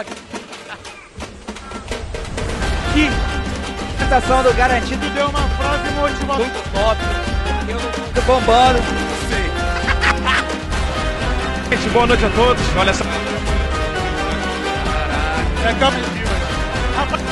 [0.00, 0.12] aqui.
[2.94, 3.10] Que
[3.98, 6.38] sensação do garantido deu uma frase motivacional.
[6.38, 7.00] Muito top.
[7.68, 8.78] Eu não do bombando.
[9.28, 9.50] sei.
[11.76, 12.62] Gente, boa noite a todos.
[12.76, 13.04] Olha essa.
[15.64, 16.28] É captiva.
[16.96, 17.27] Rapaz.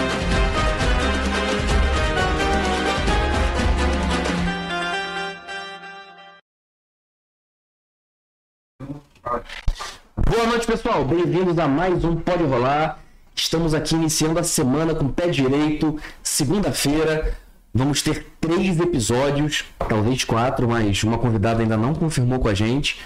[10.67, 11.05] Noite, pessoal.
[11.05, 12.99] Bem-vindos a mais um Pode Rolar.
[13.35, 15.99] Estamos aqui iniciando a semana com o pé direito.
[16.23, 17.37] Segunda-feira.
[17.73, 23.01] Vamos ter três episódios, talvez quatro, mas uma convidada ainda não confirmou com a gente.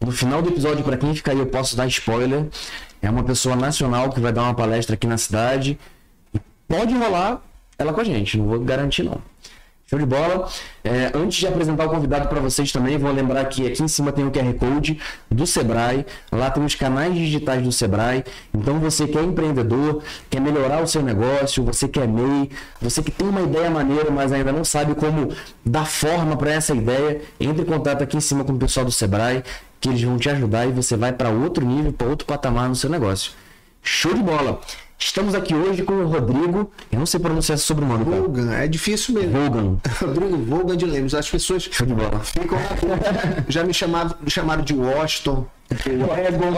[0.00, 2.46] No final do episódio, para quem ficar aí, eu posso dar spoiler.
[3.00, 5.78] É uma pessoa nacional que vai dar uma palestra aqui na cidade.
[6.34, 7.42] E pode rolar
[7.78, 9.20] ela com a gente, não vou garantir não.
[9.88, 10.48] Show de bola.
[10.82, 14.10] É, antes de apresentar o convidado para vocês também, vou lembrar que aqui em cima
[14.10, 15.00] tem o QR Code
[15.30, 16.04] do Sebrae.
[16.32, 18.24] Lá tem os canais digitais do Sebrae.
[18.52, 23.00] Então você que é empreendedor, quer melhorar o seu negócio, você que é MEI, você
[23.00, 25.28] que tem uma ideia maneira, mas ainda não sabe como
[25.64, 28.90] dar forma para essa ideia, entre em contato aqui em cima com o pessoal do
[28.90, 29.44] Sebrae,
[29.80, 32.74] que eles vão te ajudar e você vai para outro nível, para outro patamar no
[32.74, 33.30] seu negócio.
[33.84, 34.60] Show de bola!
[34.98, 38.22] Estamos aqui hoje com o Rodrigo, eu não sei pronunciar esse sobrenome, cara.
[38.22, 39.32] Vogan, é difícil mesmo.
[39.32, 39.76] Vogan.
[40.00, 41.14] Rodrigo Vogan de Lemos.
[41.14, 42.20] As pessoas Show de bola.
[42.20, 42.58] ficam.
[43.46, 45.46] Já me chamavam, me chamaram de Washington.
[45.70, 46.52] Egon.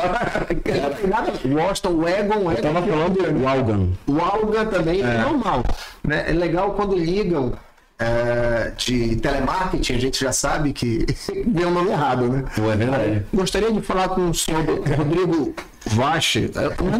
[1.57, 3.89] Washington, Egon, Eu tava falando Walgan.
[4.07, 5.65] O Alga também é normal.
[6.05, 6.27] Né?
[6.29, 7.55] É legal quando ligam
[7.99, 11.05] é, de telemarketing, a gente já sabe que
[11.47, 12.45] deu o nome errado, né?
[12.57, 13.27] É verdade.
[13.35, 14.65] Gostaria de falar com o senhor
[14.97, 15.55] Rodrigo
[15.89, 16.51] Vache.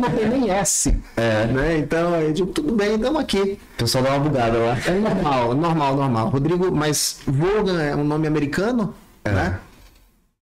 [0.01, 0.97] Não tem nem S.
[1.17, 1.47] É.
[1.47, 1.79] Né?
[1.79, 3.59] Então, eu digo, tudo bem, estamos aqui.
[3.75, 4.79] O pessoal dá uma bugada lá.
[4.87, 6.29] É normal, normal, normal.
[6.29, 9.59] Rodrigo, mas Vogan é um nome americano, né?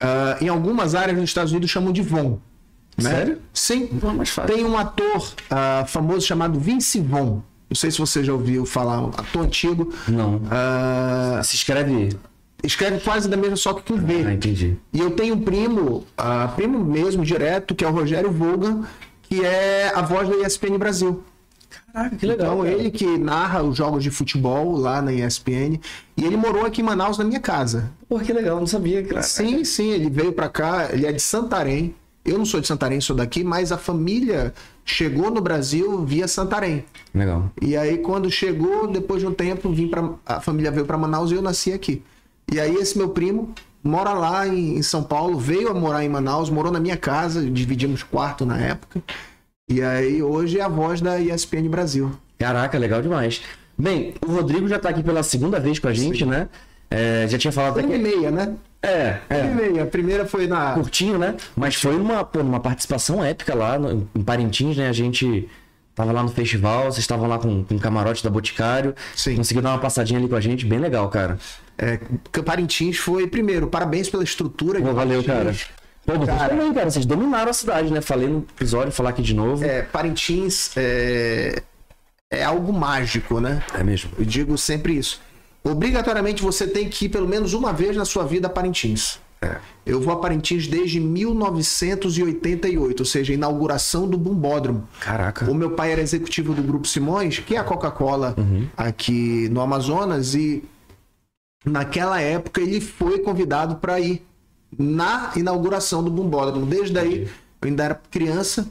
[0.01, 2.39] Ah, em algumas áreas nos Estados Unidos chamam de Von.
[2.99, 3.11] Né?
[3.11, 3.39] Sério?
[3.53, 3.91] Sim.
[4.03, 4.55] É mais fácil.
[4.55, 7.41] Tem um ator ah, famoso chamado Vince Vaughn.
[7.69, 9.93] Não sei se você já ouviu falar, um ator antigo.
[10.09, 10.41] Não.
[10.51, 12.17] Ah, Se escreve.
[12.67, 14.33] Escreve quase da mesma só que com Ah, V.
[14.35, 14.77] entendi.
[14.93, 18.85] E eu tenho um primo, ah, primo mesmo, direto, que é o Rogério Vogan,
[19.23, 21.23] que é a voz da ESPN Brasil.
[21.93, 25.81] Caraca, que Então, ele que narra os jogos de futebol lá na ESPN.
[26.17, 27.91] E ele morou aqui em Manaus, na minha casa.
[28.09, 29.03] Pô, que legal, não sabia.
[29.05, 29.23] Cara.
[29.23, 31.95] Sim, sim, ele veio pra cá, ele é de Santarém.
[32.25, 34.53] Eu não sou de Santarém, sou daqui, mas a família
[34.85, 36.85] chegou no Brasil via Santarém.
[37.15, 37.51] Legal.
[37.63, 41.31] E aí, quando chegou, depois de um tempo, vim pra, a família veio para Manaus
[41.31, 42.03] e eu nasci aqui.
[42.53, 43.53] E aí, esse meu primo
[43.83, 47.43] mora lá em, em São Paulo, veio a morar em Manaus, morou na minha casa,
[47.49, 49.03] dividimos quarto na época.
[49.69, 52.13] E aí, hoje é a voz da ESPN Brasil.
[52.39, 53.41] Caraca, legal demais.
[53.79, 56.49] Bem, o Rodrigo já tá aqui pela segunda vez com a gente, né?
[56.91, 58.03] É, já tinha falado Foi até e que.
[58.03, 58.55] meia, né?
[58.81, 59.55] É, Uma e é.
[59.55, 59.83] meia.
[59.83, 60.73] A primeira foi na.
[60.75, 61.35] Curtinho, né?
[61.57, 64.89] Mas foi uma, pô, uma participação épica lá no- em Parintins, né?
[64.89, 65.49] A gente
[65.97, 68.95] tava lá no festival, vocês estavam lá com, com o camarote da Boticário.
[69.17, 69.37] Sim.
[69.37, 71.39] Conseguiu dar uma passadinha ali com a gente, bem legal, cara.
[71.79, 71.99] É,
[72.45, 74.81] Parintins foi, primeiro, parabéns pela estrutura.
[74.81, 75.57] Pô, valeu, cara.
[76.05, 76.51] Pô, vocês Cara.
[76.51, 76.89] também, cara.
[76.89, 78.01] Vocês dominaram a cidade, né?
[78.01, 79.65] Falei no episódio, falar aqui de novo.
[79.65, 81.63] É, Parintins é,
[82.31, 83.65] é algo mágico, né?
[83.75, 84.13] É mesmo.
[84.17, 85.21] Eu digo sempre isso.
[85.65, 89.19] Obrigatoriamente você tem que ir pelo menos uma vez na sua vida a Parintins.
[89.85, 94.89] Eu vou a Parintins desde 1988, ou seja, a inauguração do Bumbódromo.
[95.01, 95.49] Caraca.
[95.51, 98.35] O meu pai era executivo do Grupo Simões, que é a Coca-Cola
[98.77, 100.65] aqui no Amazonas, e
[101.65, 104.27] naquela época ele foi convidado para ir
[104.77, 106.67] na inauguração do Bumbódromo.
[106.67, 107.29] Desde aí,
[107.63, 108.67] eu ainda era criança,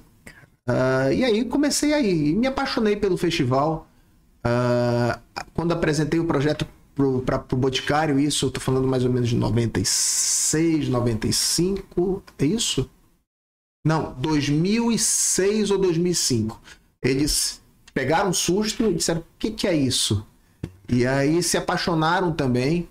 [0.67, 3.87] ah, e aí comecei aí, me apaixonei pelo festival.
[4.43, 5.19] Ah,
[5.53, 6.67] quando apresentei o projeto
[7.25, 12.89] para o Boticário, isso eu tô falando mais ou menos de 96, 95, é isso?
[13.85, 16.59] Não, 2006 ou 2005.
[17.03, 17.61] Eles
[17.94, 20.25] pegaram um susto e disseram: o que, que é isso?
[20.88, 22.88] E aí se apaixonaram também,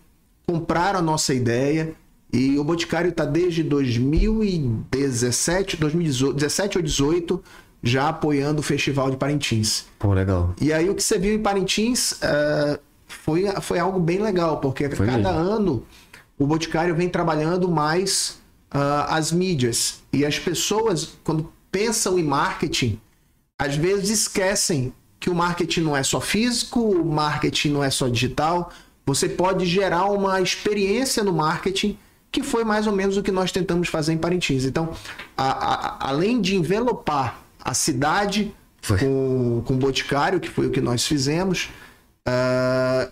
[0.46, 1.94] compraram a nossa ideia.
[2.32, 7.44] E o Boticário está desde 2017, 2018, 17 ou 18,
[7.80, 9.84] já apoiando o Festival de Parintins.
[10.00, 10.52] Pô, legal.
[10.60, 12.80] E aí o que você viu em Parintins eh,
[13.14, 15.50] foi, foi algo bem legal, porque Foi cada mesmo.
[15.52, 15.86] ano
[16.38, 18.38] o Boticário vem trabalhando mais
[18.70, 20.02] ah, as mídias.
[20.12, 23.00] E as pessoas, quando pensam em marketing,
[23.58, 28.08] às vezes esquecem que o marketing não é só físico, o marketing não é só
[28.08, 28.70] digital.
[29.06, 31.96] Você pode gerar uma experiência no marketing
[32.32, 34.64] que foi mais ou menos o que nós tentamos fazer em Parintins.
[34.64, 34.92] Então,
[35.36, 38.52] a- a- além de envelopar a cidade
[38.82, 38.98] Foi.
[38.98, 41.70] com, com o Boticário, que foi o que nós fizemos,
[42.26, 43.08] ah,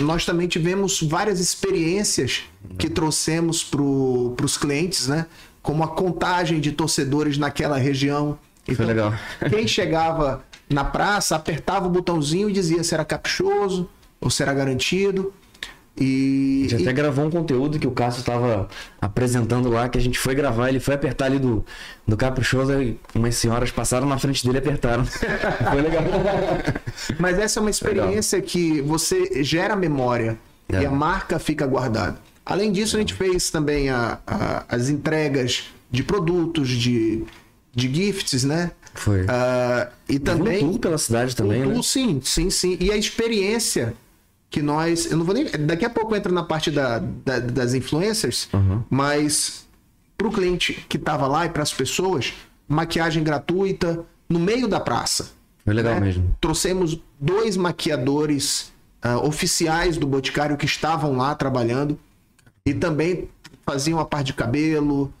[0.00, 2.42] nós também tivemos várias experiências
[2.78, 5.26] que trouxemos para os clientes, né?
[5.62, 8.38] Como a contagem de torcedores naquela região,
[8.74, 9.12] Foi legal.
[9.50, 13.88] Quem chegava na praça apertava o botãozinho e dizia se era caprichoso
[14.20, 15.32] ou se era garantido.
[15.96, 18.68] E, A gente até e- gravou um conteúdo que o Cássio estava
[19.00, 21.64] apresentando lá, que a gente foi gravar, ele foi apertar ali do,
[22.06, 25.04] do Caprichoso e umas senhoras passaram na frente dele e apertaram.
[25.06, 26.02] foi legal.
[27.18, 30.36] mas essa é uma experiência que você gera memória
[30.68, 30.82] É.
[30.82, 32.18] e a marca fica guardada.
[32.44, 37.22] Além disso, a gente fez também a- a- as entregas de produtos, de,
[37.72, 38.72] de gifts, né?
[38.94, 39.24] Foi.
[39.28, 40.64] Ah, e Também.
[40.64, 41.74] Um tour pela cidade também, O né?
[41.74, 42.76] tour, sim, sim, sim.
[42.80, 43.94] E a experiência
[44.54, 45.10] que nós.
[45.10, 45.44] Eu não vou nem.
[45.66, 48.82] Daqui a pouco entra na parte da, da- das influencers, Uhum.
[48.88, 49.66] mas
[50.16, 52.32] para o cliente que estava lá e para as pessoas,
[52.68, 55.30] maquiagem gratuita no meio da praça.
[55.64, 56.00] Foi legal né?
[56.00, 56.36] mesmo.
[56.40, 58.72] Trouxemos dois maquiadores
[59.02, 61.98] ah, oficiais do Boticário que estavam lá trabalhando
[62.64, 63.28] e também
[63.66, 65.12] faziam a parte de cabelo.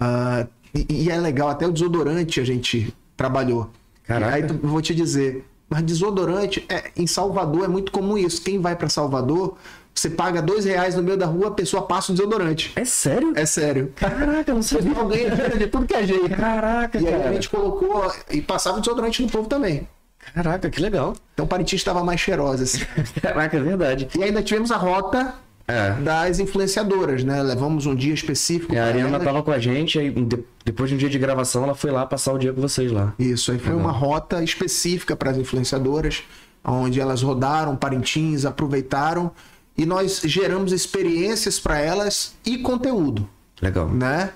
[0.00, 3.70] ah, e, e é legal, até o desodorante a gente trabalhou.
[4.04, 4.34] Caraca.
[4.34, 8.42] Aí tu- eu vou te dizer, mas desodorante, é, em Salvador é muito comum isso.
[8.42, 9.56] Quem vai para Salvador,
[9.94, 12.72] você paga dois reais no meio da rua, a pessoa passa o desodorante.
[12.76, 13.32] É sério?
[13.36, 13.92] É sério.
[13.96, 14.96] Caraca, não sabia.
[14.98, 16.30] Alguém ganha de tudo que é jeito.
[16.36, 17.34] Caraca, E aí a cara.
[17.34, 19.86] gente colocou e passava o desodorante no povo também.
[20.34, 21.14] Caraca, que legal.
[21.34, 22.64] Então Parintins estava mais cheirosa.
[22.64, 22.80] Assim.
[23.20, 24.08] Caraca, é verdade.
[24.18, 25.34] E ainda tivemos a rota
[25.68, 25.92] É.
[26.00, 27.42] das influenciadoras, né?
[27.42, 28.72] Levamos um dia específico.
[28.74, 29.24] E a Ariana elas.
[29.24, 32.06] tava com a gente, aí de- depois de um dia de gravação, ela foi lá
[32.06, 33.12] passar o dia com vocês lá.
[33.18, 36.22] Isso, aí foi uma rota específica para as influenciadoras,
[36.64, 39.30] onde elas rodaram Parintins, aproveitaram
[39.76, 43.28] e nós geramos experiências para elas e conteúdo,
[43.60, 43.88] Legal.
[43.88, 44.30] né?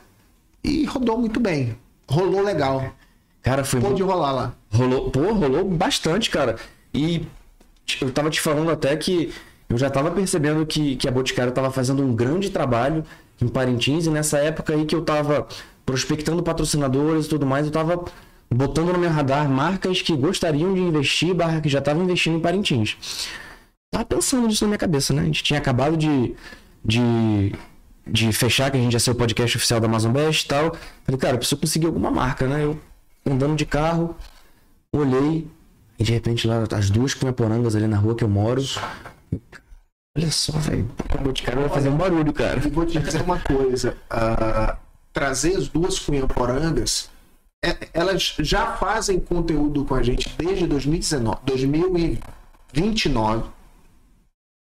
[0.62, 1.76] E rodou muito bem.
[2.06, 2.92] Rolou legal.
[3.42, 4.06] Cara, foi Pôde muito.
[4.06, 4.54] rolar lá.
[4.70, 6.56] Rolou, pô, rolou bastante, cara.
[6.94, 7.26] E
[8.00, 9.32] eu tava te falando até que
[9.72, 13.02] eu já tava percebendo que, que a Boticário tava fazendo um grande trabalho
[13.40, 15.48] em Parintins, e nessa época aí que eu tava
[15.86, 18.04] prospectando patrocinadores e tudo mais, eu tava
[18.50, 22.40] botando no meu radar marcas que gostariam de investir, barra que já estavam investindo em
[22.40, 23.30] Parintins.
[23.90, 25.22] Tava pensando nisso na minha cabeça, né?
[25.22, 26.34] A gente tinha acabado de,
[26.84, 27.54] de,
[28.06, 30.76] de fechar, que a gente ia ser o podcast oficial da Amazon Best e tal.
[31.02, 32.62] Falei, cara, eu preciso conseguir alguma marca, né?
[32.62, 32.78] Eu
[33.24, 34.14] andando de carro,
[34.94, 35.48] olhei,
[35.98, 38.62] e de repente lá, as duas cunhaporangas ali na rua que eu moro.
[40.16, 40.90] Olha só, velho.
[41.18, 42.60] O Boticário vai fazer um barulho, cara.
[42.66, 44.76] E vou te dizer uma coisa: ah,
[45.12, 47.10] trazer as duas cunhaporangas,
[47.64, 53.44] é- elas já fazem conteúdo com a gente desde 2019, 2029.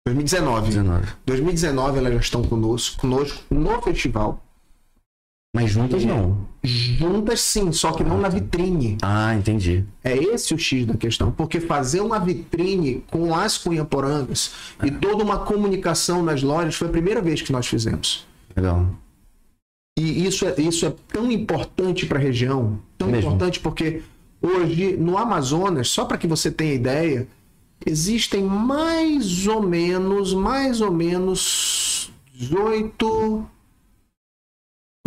[0.07, 0.67] 2019.
[0.69, 1.07] 19.
[1.27, 4.43] 2019 elas já estão conosco, conosco no festival.
[5.61, 6.47] Mas juntas não.
[6.63, 8.97] Juntas sim, só que não na vitrine.
[9.03, 9.85] Ah, entendi.
[10.05, 11.33] É esse o X da questão.
[11.33, 14.53] Porque fazer uma vitrine com as cunhaporangas
[14.85, 18.25] e toda uma comunicação nas lojas foi a primeira vez que nós fizemos.
[18.57, 18.87] Legal.
[19.99, 23.31] E isso é, isso é tão importante para a região, tão Mesmo.
[23.31, 24.03] importante porque
[24.41, 27.27] hoje no Amazonas, só para que você tenha ideia,
[27.85, 33.45] existem mais ou menos, mais ou menos 18,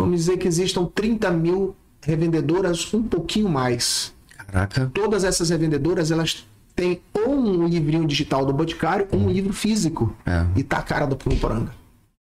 [0.04, 4.12] vamos dizer que existam 30 mil revendedoras, um pouquinho mais.
[4.36, 4.90] Caraca.
[4.92, 10.14] Todas essas revendedoras, elas têm ou um livrinho digital do Boticário ou um livro físico.
[10.26, 10.46] É.
[10.56, 11.72] E tá a cara do Poranga.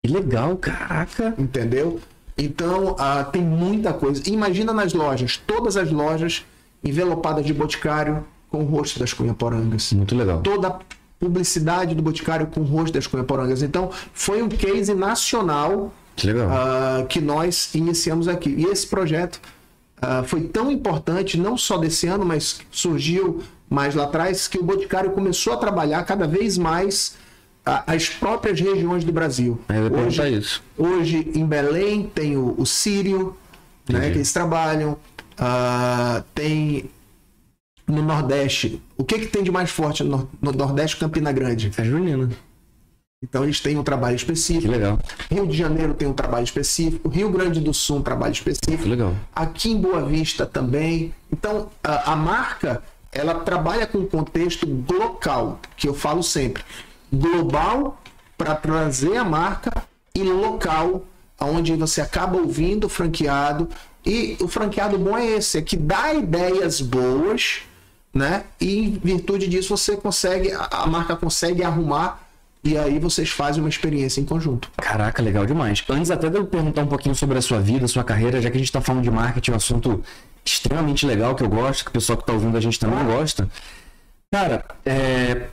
[0.02, 1.34] Que legal, caraca.
[1.38, 2.00] Entendeu?
[2.36, 4.22] Então, ah, tem muita coisa.
[4.26, 6.44] Imagina nas lojas, todas as lojas
[6.82, 9.92] envelopadas de boticário com o rosto das cunhaporangas.
[9.92, 10.40] Muito legal.
[10.40, 10.78] Toda a
[11.18, 13.62] publicidade do boticário com o rosto das cunhaporangas.
[13.62, 16.48] Então, foi um case nacional Que legal.
[16.50, 18.50] ah, que nós iniciamos aqui.
[18.50, 19.40] E esse projeto
[20.00, 24.62] ah, foi tão importante, não só desse ano, mas surgiu mais lá atrás, que o
[24.62, 27.16] Boticário começou a trabalhar cada vez mais
[27.64, 29.60] ah, as próprias regiões do Brasil.
[30.06, 30.62] Hoje, isso.
[30.76, 33.36] Hoje em Belém tem o, o Sírio,
[33.88, 34.96] né, que eles trabalham.
[35.38, 36.90] Ah, tem
[37.86, 38.80] no Nordeste.
[38.96, 40.96] O que, que tem de mais forte no, no Nordeste?
[40.96, 41.72] Campina Grande.
[41.76, 42.28] É Junina.
[43.22, 44.72] Então eles têm um trabalho Que específico.
[44.72, 44.98] legal.
[45.30, 47.06] Rio de Janeiro tem um trabalho específico.
[47.06, 48.82] Rio Grande do Sul um trabalho específico.
[48.82, 49.14] Que legal.
[49.34, 51.12] Aqui em Boa Vista também.
[51.30, 56.62] Então a, a marca ela trabalha com um contexto local, que eu falo sempre,
[57.12, 58.00] global
[58.38, 59.70] para trazer a marca
[60.14, 61.04] e local,
[61.38, 63.68] onde você acaba ouvindo o franqueado
[64.06, 67.62] e o franqueado bom é esse, é que dá ideias boas,
[68.14, 68.44] né?
[68.58, 72.29] E em virtude disso você consegue, a marca consegue arrumar
[72.62, 74.70] e aí vocês fazem uma experiência em conjunto.
[74.76, 75.82] Caraca, legal demais.
[75.88, 78.56] Antes até de eu perguntar um pouquinho sobre a sua vida, sua carreira, já que
[78.56, 80.04] a gente tá falando de marketing, um assunto
[80.44, 83.48] extremamente legal que eu gosto, que o pessoal que tá ouvindo a gente também gosta.
[84.30, 85.48] Cara, é,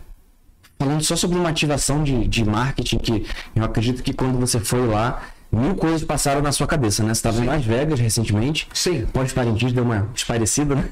[0.78, 4.86] falando só sobre uma ativação de, de marketing, que eu acredito que quando você foi
[4.86, 5.22] lá,
[5.52, 7.14] mil coisas passaram na sua cabeça, né?
[7.14, 8.68] Você estava em Las Vegas recentemente.
[8.74, 9.06] Sim.
[9.14, 10.90] Pós Parintins deu uma esparecida, né?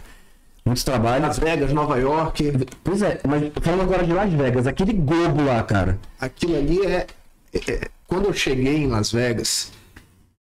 [0.65, 1.27] Muitos trabalhos.
[1.27, 2.43] Las Vegas, Nova York.
[2.83, 5.99] Pois é, mas falando agora de Las Vegas, aquele globo lá, cara.
[6.19, 7.05] Aquilo ali é,
[7.53, 9.71] é- Quando eu cheguei em Las Vegas,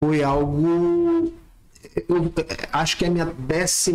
[0.02, 1.32] foi algo.
[2.08, 3.92] Eu é, acho que é a minha 14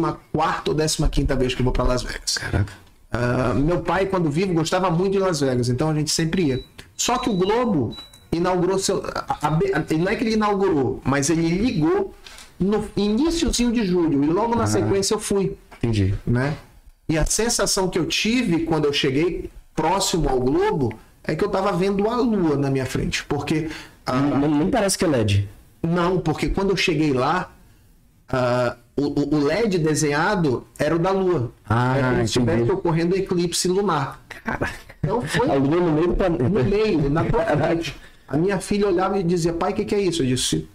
[1.01, 2.37] ou 15 vez que eu vou para Las Vegas.
[2.37, 2.73] Caraca.
[3.11, 6.63] Ah, meu pai, quando vivo, gostava muito de Las Vegas, então a gente sempre ia.
[6.95, 7.95] Só que o Globo
[8.31, 9.03] inaugurou seu.
[9.15, 12.13] a- a- não é que ele inaugurou, mas ele ligou
[12.59, 14.23] no iníciozinho de julho.
[14.23, 16.13] E logo na sequência eu fui Entendi.
[16.25, 16.55] né?
[17.09, 21.49] E a sensação que eu tive quando eu cheguei próximo ao globo é que eu
[21.49, 23.69] tava vendo a lua na minha frente, porque
[24.05, 25.49] ah, Não, nem parece que é LED.
[25.83, 27.51] não, porque quando eu cheguei lá
[28.29, 31.51] ah, o, o- LED desenhado era o da lua.
[31.67, 32.71] Ah, como se estivesse entendi.
[32.71, 34.21] ocorrendo eclipse lunar.
[35.03, 36.49] Então foi A lua no meio do no planeta.
[36.69, 37.95] meio, na frente.
[38.27, 40.21] A minha filha olhava e dizia, pai, o que, que é isso?
[40.23, 40.67] Eu disse,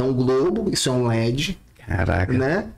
[0.00, 2.32] é um globo, isso é um LED, Caraca.
[2.32, 2.68] né?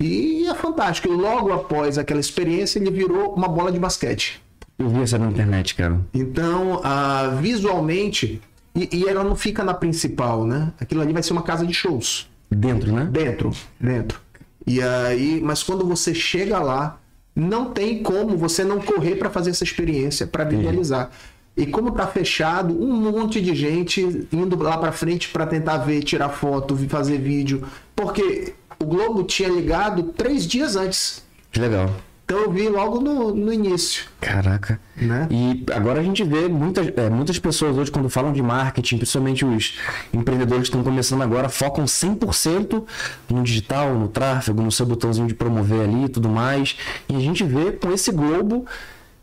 [0.00, 1.08] E é fantástico.
[1.08, 4.42] E logo após aquela experiência, ele virou uma bola de basquete.
[4.78, 6.00] Eu vi essa na internet, cara.
[6.14, 8.40] Então, ah, visualmente,
[8.74, 10.72] e, e ela não fica na principal, né?
[10.80, 12.30] Aquilo ali vai ser uma casa de shows.
[12.50, 13.06] Dentro, né?
[13.10, 14.18] Dentro, dentro.
[14.66, 16.98] E aí, mas quando você chega lá,
[17.36, 21.10] não tem como você não correr para fazer essa experiência, para visualizar.
[21.56, 26.02] E como tá fechado, um monte de gente indo lá para frente para tentar ver,
[26.02, 27.64] tirar foto, fazer vídeo,
[27.94, 31.22] porque o Globo tinha ligado três dias antes.
[31.52, 31.90] Que legal.
[32.24, 34.80] Então eu vi logo no, no início, Caraca.
[34.96, 35.26] né?
[35.28, 39.44] E agora a gente vê muitas, é, muitas pessoas hoje, quando falam de marketing, principalmente
[39.44, 39.76] os
[40.14, 42.84] empreendedores que estão começando agora, focam 100%
[43.28, 46.76] no digital, no tráfego, no seu botãozinho de promover ali e tudo mais.
[47.08, 48.64] E a gente vê com esse globo,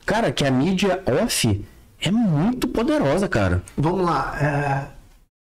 [0.05, 1.65] cara, que a mídia off
[2.01, 3.63] é muito poderosa, cara.
[3.77, 4.91] Vamos lá.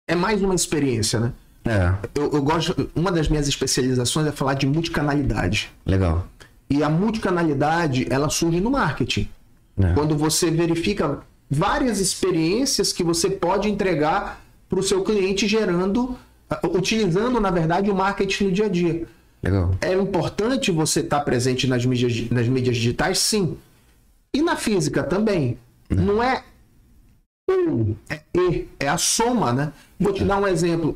[0.08, 1.34] É, é mais uma experiência, né?
[1.66, 2.90] É, Eu, eu gosto.
[2.96, 5.72] Uma das minhas especializações é falar de multicanalidade.
[5.86, 6.28] legal.
[6.70, 9.28] E a multicanalidade, ela surge no marketing.
[9.82, 9.94] É.
[9.94, 14.40] Quando você verifica várias experiências que você pode entregar
[14.70, 16.16] para o seu cliente, gerando,
[16.64, 19.08] utilizando, na verdade, o marketing no dia a dia.
[19.42, 19.76] Legal.
[19.82, 23.58] É importante você estar presente nas mídias, nas mídias digitais, sim.
[24.34, 25.58] E na física também.
[25.90, 26.44] Não é
[27.50, 29.74] um, é e, é a soma, né?
[30.00, 30.96] Vou te dar um exemplo.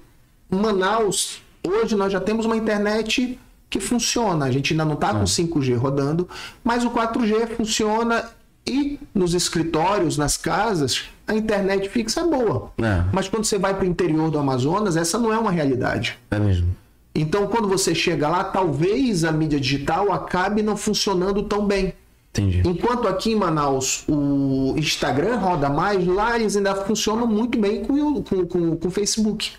[0.56, 4.46] Manaus, hoje nós já temos uma internet que funciona.
[4.46, 6.30] A gente ainda não está com 5G rodando,
[6.64, 8.30] mas o 4G funciona
[8.66, 12.72] e nos escritórios, nas casas, a internet fixa é boa.
[12.78, 13.04] É.
[13.12, 16.18] Mas quando você vai para o interior do Amazonas, essa não é uma realidade.
[16.32, 16.76] É mesmo.
[17.16, 21.94] Então, quando você chega lá, talvez a mídia digital acabe não funcionando tão bem.
[22.32, 22.64] Entendi.
[22.66, 27.94] Enquanto aqui em Manaus o Instagram roda mais, lá eles ainda funcionam muito bem com
[27.94, 29.52] o com, com, com o Facebook.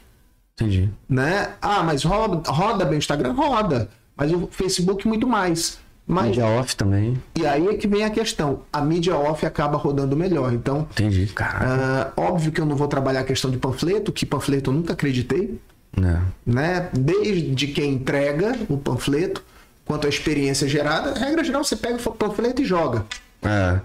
[0.57, 0.89] Entendi.
[1.09, 1.51] Né?
[1.61, 3.33] Ah, mas roda, roda bem o Instagram?
[3.33, 3.89] Roda.
[4.17, 5.79] Mas o Facebook muito mais.
[6.07, 7.21] Mas, Mídia off também.
[7.35, 8.61] e aí é que vem a questão.
[8.71, 10.53] A mídia off acaba rodando melhor.
[10.53, 11.27] Então, Entendi.
[11.29, 11.67] Caraca.
[11.67, 14.93] ah, óbvio que eu não vou trabalhar a questão de panfleto, que panfleto eu nunca
[14.93, 15.59] acreditei
[15.97, 16.19] É.
[16.45, 16.89] né?
[16.93, 19.43] Desde quem entrega o panfleto,
[19.87, 23.07] quanto à experiência gerada, regra geral, você pega o panfleto e joga.
[23.43, 23.81] É.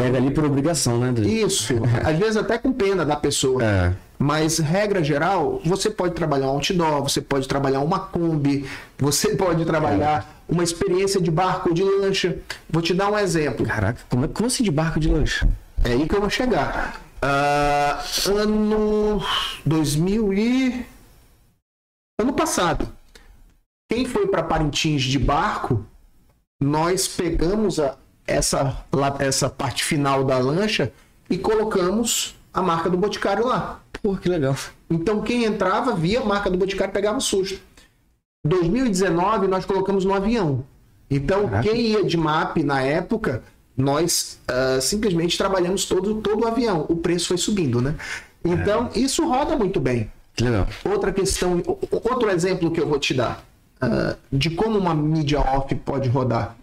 [0.00, 1.12] Pega ali por obrigação, né?
[1.26, 3.62] Isso, às vezes até com pena da pessoa.
[3.64, 3.92] É.
[4.22, 8.64] Mas, regra geral, você pode trabalhar um outdoor, você pode trabalhar uma Kombi,
[8.96, 12.38] você pode trabalhar uma experiência de barco ou de lancha.
[12.70, 13.66] Vou te dar um exemplo.
[13.66, 15.44] Caraca, como, é, como assim de barco de lanche?
[15.82, 17.00] É aí que eu vou chegar.
[17.20, 19.20] Ah, ano
[19.66, 20.86] 2000 e...
[22.20, 22.88] Ano passado.
[23.90, 25.84] Quem foi para Parintins de barco,
[26.62, 28.84] nós pegamos a- essa,
[29.18, 30.92] essa parte final da lancha
[31.28, 33.80] e colocamos a marca do Boticário lá.
[34.02, 34.56] Pô, que legal.
[34.90, 37.60] Então quem entrava via a marca do Boticário pegava susto.
[38.44, 40.64] 2019 nós colocamos no avião.
[41.08, 41.68] Então Caraca.
[41.68, 43.42] quem ia de MAP na época,
[43.76, 46.84] nós ah, simplesmente trabalhamos todo, todo o avião.
[46.88, 47.94] O preço foi subindo, né?
[48.44, 50.10] Então isso roda muito bem.
[50.40, 50.66] Legal.
[50.84, 53.44] Outra questão, outro exemplo que eu vou te dar
[53.80, 56.56] ah, de como uma mídia off pode rodar.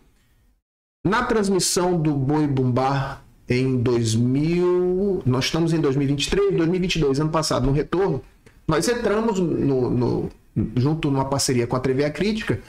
[1.05, 7.71] Na transmissão do Boi Bumbá em 2000, nós estamos em 2023, 2022, ano passado, no
[7.71, 8.21] retorno,
[8.67, 10.29] nós entramos no, no-
[10.75, 12.61] junto numa parceria com a TV A Crítica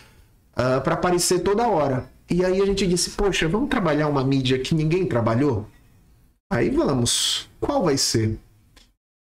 [0.55, 2.09] para aparecer toda hora.
[2.31, 5.67] E aí a gente disse, poxa, vamos trabalhar uma mídia que ninguém trabalhou?
[6.53, 7.49] Aí vamos.
[7.61, 8.39] Qual vai ser?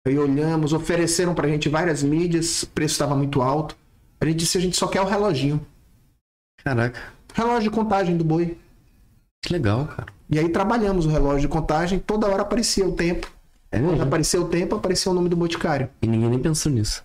[0.08, 3.76] Aí olhamos, ofereceram pra gente várias mídias, o preço estava muito alto.
[4.20, 5.66] A gente disse, a gente só quer o reloginho.
[6.64, 7.00] Caraca.
[7.34, 8.58] Relógio de contagem do boi.
[9.46, 10.08] Que legal, cara.
[10.30, 13.32] E aí trabalhamos o relógio de contagem, toda hora aparecia o tempo.
[13.72, 14.04] É Quando mesmo?
[14.04, 15.90] apareceu o tempo, aparecia o nome do boticário.
[16.02, 17.04] E ninguém nem pensou nisso.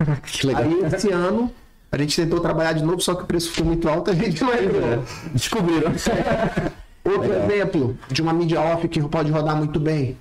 [0.24, 0.62] que legal.
[0.62, 1.52] Aí esse ano
[1.90, 4.42] A gente tentou trabalhar de novo, só que o preço ficou muito alto, a gente
[4.42, 5.04] não entrou.
[5.32, 5.92] Descobriram.
[7.04, 10.16] Outro exemplo de uma mídia off que pode rodar muito bem.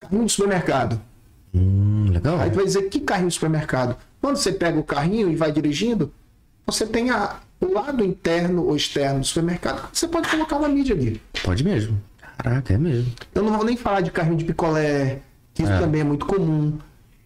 [0.00, 1.00] Carrinho de supermercado.
[1.54, 2.40] hum, legal.
[2.40, 3.96] Aí tu vai dizer, que carrinho de supermercado?
[4.20, 6.12] Quando você pega o carrinho e vai dirigindo,
[6.66, 10.94] você tem a- o lado interno ou externo do supermercado, você pode colocar uma mídia
[10.94, 11.20] ali.
[11.42, 12.00] Pode mesmo.
[12.38, 13.12] Caraca, é mesmo.
[13.34, 15.20] Eu não vou nem falar de carrinho de picolé,
[15.54, 15.78] que isso É.
[15.78, 16.78] também é muito comum.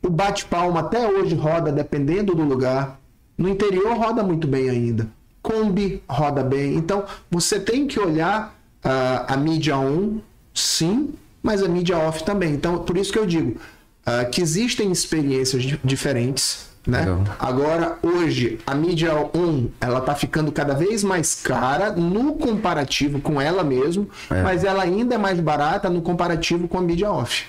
[0.03, 3.01] O bate-palma até hoje roda, dependendo do lugar.
[3.37, 5.09] No interior roda muito bem ainda.
[5.43, 6.75] Kombi roda bem.
[6.75, 8.55] Então, você tem que olhar
[8.85, 10.19] ah, a mídia on,
[10.55, 12.53] sim, mas a mídia off também.
[12.55, 13.57] Então, por isso que eu digo
[14.05, 16.68] ah, que existem experiências di- diferentes.
[16.89, 17.05] Né?
[17.39, 23.39] Agora, hoje, a mídia on, ela tá ficando cada vez mais cara no comparativo com
[23.39, 24.43] ela mesmo, É.
[24.43, 27.45] mas ela ainda é mais barata no comparativo com a mídia off,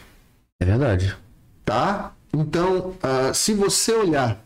[0.60, 1.16] É verdade.
[1.64, 2.12] tá?
[2.34, 4.44] Então, ah, se você olhar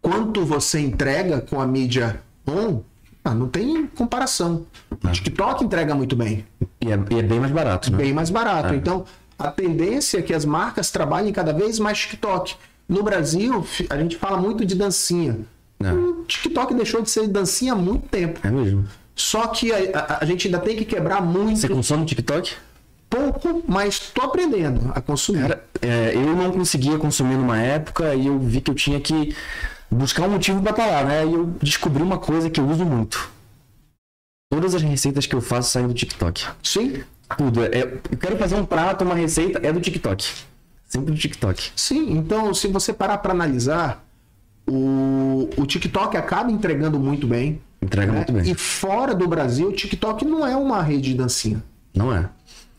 [0.00, 2.80] quanto você entrega com a mídia on,
[3.22, 4.64] ah, não tem comparação.
[5.04, 6.46] O TikTok entrega muito bem,
[6.80, 7.98] E é, e é bem mais barato, né?
[7.98, 8.74] bem mais barato.
[8.74, 9.04] Então,
[9.38, 12.56] a tendência é que as marcas trabalhem cada vez mais TikTok.
[12.90, 15.38] No Brasil, a gente fala muito de dancinha.
[15.82, 15.92] É.
[15.92, 18.40] O TikTok deixou de ser dancinha há muito tempo.
[18.46, 18.84] É mesmo.
[19.14, 22.52] Só que a, a- a gente ainda tem que quebrar muito Você consome TikTok?
[23.08, 25.40] pouco, mas tô aprendendo a consumir.
[25.40, 29.34] Cara, é, eu não conseguia consumir numa época e eu vi que eu tinha que
[29.90, 31.26] buscar um motivo estar lá, né?
[31.26, 33.28] E eu descobri uma coisa que eu uso muito.
[34.52, 36.44] Todas as receitas que eu faço saem do TikTok.
[36.62, 37.02] Sim,
[37.36, 37.64] Tudo.
[37.64, 40.28] É, eu quero fazer um prato, uma receita, é do TikTok.
[40.90, 41.70] Sempre do TikTok.
[41.76, 42.12] sim.
[42.18, 44.04] Então, se você parar para analisar,
[44.68, 47.60] o, o TikTok acaba entregando muito bem.
[47.80, 48.18] Entrega né?
[48.18, 48.50] muito bem.
[48.50, 51.62] E fora do Brasil, o TikTok não é uma rede de dancinha.
[51.94, 52.28] Não é.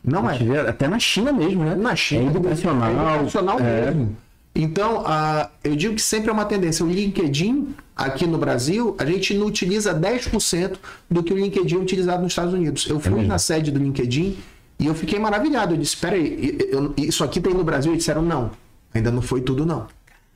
[0.04, 0.68] Não A é.
[0.68, 1.74] Até na China mesmo, né?
[1.74, 2.24] Na China.
[2.24, 2.90] É educacional.
[2.90, 3.86] É educacional é.
[3.86, 4.16] mesmo.
[4.54, 6.84] Então, ah, eu digo que sempre é uma tendência.
[6.84, 10.76] O LinkedIn, aqui no Brasil, a gente não utiliza 10%
[11.10, 12.86] do que o LinkedIn é utilizado nos Estados Unidos.
[12.86, 13.28] Eu fui mesmo?
[13.28, 14.36] na sede do LinkedIn
[14.82, 15.74] e eu fiquei maravilhado.
[15.74, 17.94] Eu disse, peraí, eu- isso aqui tem no Brasil?
[17.94, 18.50] E disseram, não.
[18.92, 19.86] Ainda não foi tudo, não.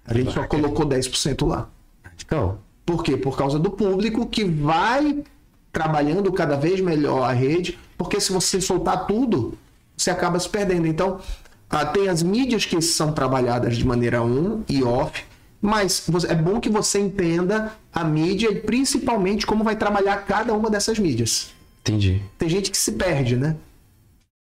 [0.07, 1.69] A gente só colocou 10% lá.
[2.03, 2.59] Radical.
[2.85, 3.17] Por quê?
[3.17, 5.23] Por causa do público que vai
[5.73, 9.59] trabalhando cada vez melhor a rede, porque se você soltar tudo,
[9.97, 10.87] você acaba se perdendo.
[10.87, 11.21] Então,
[11.69, 15.25] ah, tem as mídias que são trabalhadas de maneira on e off,
[15.61, 20.71] mas é bom que você entenda a mídia e principalmente como vai trabalhar cada uma
[20.71, 21.51] dessas mídias.
[21.81, 22.23] Entendi.
[22.39, 23.57] Tem gente que se perde, né?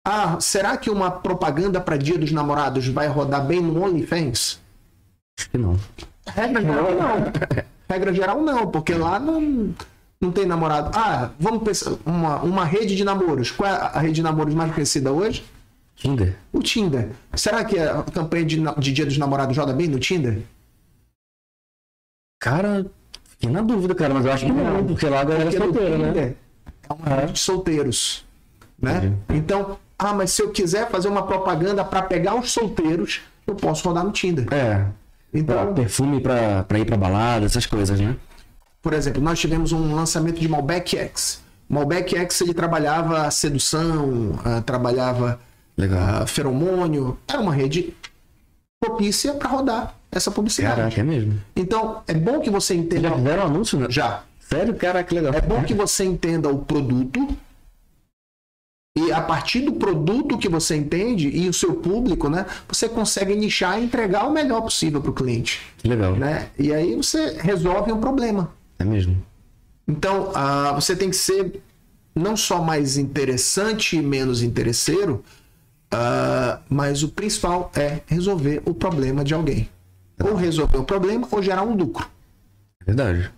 [0.05, 4.59] Ah, será que uma propaganda para Dia dos Namorados vai rodar bem no OnlyFans?
[5.39, 5.79] Acho que não.
[6.27, 7.63] Regra geral, não.
[7.89, 9.73] Regra geral, não, porque lá não,
[10.19, 10.91] não tem namorado.
[10.93, 13.51] Ah, vamos pensar, uma, uma rede de namoros.
[13.51, 15.45] Qual é a rede de namoros mais conhecida hoje?
[15.95, 16.35] Tinder?
[16.51, 17.11] O Tinder.
[17.33, 20.41] Será que a campanha de, de Dia dos Namorados roda bem no Tinder?
[22.39, 22.85] Cara,
[23.23, 25.97] fiquei na dúvida, cara, mas eu acho que não, porque lá a galera é solteira,
[25.97, 26.07] né?
[26.07, 26.35] Tinder
[26.89, 28.25] É uma rede de solteiros.
[28.81, 28.97] Né?
[28.97, 29.17] Entendi.
[29.29, 33.87] Então, ah, mas se eu quiser fazer uma propaganda para pegar os solteiros, eu posso
[33.87, 34.47] rodar no Tinder.
[34.53, 34.85] É.
[35.33, 38.15] Então, Pra perfume pra ir pra balada, essas coisas, né?
[38.81, 41.41] Por exemplo, nós tivemos um lançamento de Malbec X.
[41.69, 45.39] Malbec X ele trabalhava a sedução, ah, trabalhava
[45.77, 45.99] Legal.
[46.21, 47.17] ah, feromônio.
[47.27, 47.93] Era uma rede
[48.79, 50.75] propícia para rodar essa publicidade.
[50.75, 51.39] Caraca, é mesmo.
[51.55, 53.09] Então, é bom que você entenda.
[53.09, 53.87] já fizeram anúncio, né?
[53.89, 54.23] Já.
[54.39, 54.75] Sério?
[54.75, 55.33] Caraca, que legal.
[55.33, 57.27] É bom que você entenda o produto.
[58.95, 63.36] E a partir do produto que você entende e o seu público, né, você consegue
[63.36, 66.15] nichar e entregar o melhor possível para o cliente, legal.
[66.15, 66.49] né?
[66.60, 68.53] E aí você resolve um problema.
[68.77, 69.17] É mesmo.
[69.88, 71.60] Então, ah, você tem que ser
[72.15, 75.23] não só mais interessante e menos interesseiro,
[75.91, 79.69] ah, mas o principal é resolver o problema de alguém.
[80.23, 82.08] Ou resolver o problema ou gerar um lucro.
[82.82, 83.32] É verdade.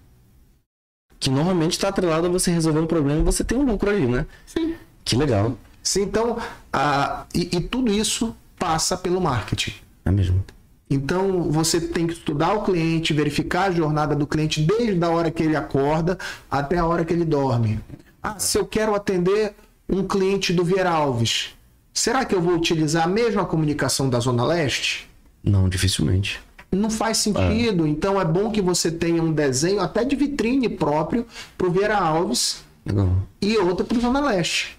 [1.17, 4.05] Que normalmente está atrelado a você resolver um problema e você tem um lucro ali,
[4.05, 4.25] né?
[4.45, 4.75] Sim.
[5.05, 5.55] Que legal.
[5.83, 6.37] Sim, Então,
[6.73, 9.73] ah, e, e tudo isso passa pelo marketing.
[10.03, 10.43] É mesmo.
[10.89, 15.31] Então, você tem que estudar o cliente, verificar a jornada do cliente desde a hora
[15.31, 16.17] que ele acorda
[16.49, 17.79] até a hora que ele dorme.
[18.21, 19.53] Ah, se eu quero atender
[19.87, 21.49] um cliente do Vieira Alves,
[21.93, 25.09] será que eu vou utilizar a mesma comunicação da Zona Leste?
[25.43, 26.39] Não, dificilmente.
[26.71, 27.87] Não faz sentido.
[27.87, 31.25] Então, é bom que você tenha um desenho até de vitrine próprio
[31.57, 33.09] para o Vieira Alves Legal.
[33.41, 34.77] e outra para o Zona Leste.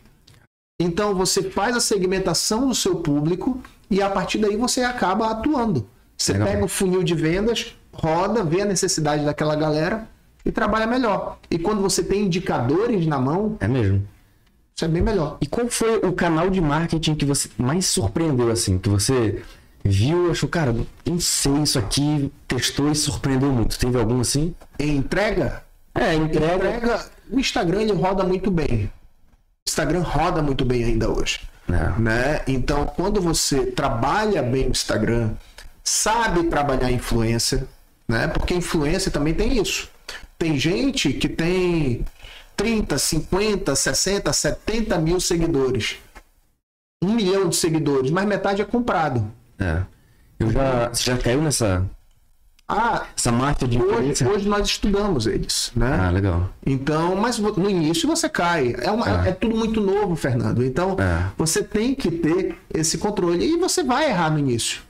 [0.79, 5.89] Então você faz a segmentação do seu público e a partir daí você acaba atuando.
[6.17, 6.49] Você Legal.
[6.49, 10.07] pega o funil de vendas, roda, vê a necessidade daquela galera
[10.45, 11.39] e trabalha melhor.
[11.51, 14.07] E quando você tem indicadores na mão, É mesmo.
[14.75, 15.39] isso é bem melhor.
[15.41, 18.79] E qual foi o canal de marketing que você mais surpreendeu, assim?
[18.79, 19.43] Que você
[19.83, 20.75] viu, achou, cara,
[21.07, 23.79] não sei isso aqui, testou e surpreendeu muito.
[23.79, 24.55] Teve algum assim?
[24.79, 25.63] Entrega,
[25.95, 26.55] É, entrega.
[26.77, 28.91] entrega, o Instagram ele roda muito bem.
[29.69, 31.41] Instagram roda muito bem ainda hoje.
[31.69, 32.01] É.
[32.01, 32.43] Né?
[32.47, 35.33] Então, quando você trabalha bem o Instagram,
[35.83, 37.67] sabe trabalhar influência,
[38.09, 38.29] né?
[38.29, 39.91] Porque influência também tem isso.
[40.39, 42.05] Tem gente que tem
[42.57, 45.97] 30, 50, 60, 70 mil seguidores.
[47.03, 49.31] Um milhão de seguidores, mas metade é comprado.
[49.59, 49.83] É.
[50.39, 50.89] Eu já.
[50.89, 51.85] Você já caiu nessa
[52.69, 55.99] Ah, essa máfia de hoje, hoje nós estudamos eles, né?
[56.01, 56.49] Ah, legal.
[56.67, 58.75] Então, mas no início você cai.
[58.79, 59.29] É, uma- É.
[59.29, 60.65] é tudo muito novo, Fernando.
[60.65, 61.31] Então, É.
[61.39, 63.45] você tem que ter esse controle.
[63.47, 64.83] E você vai errar no início.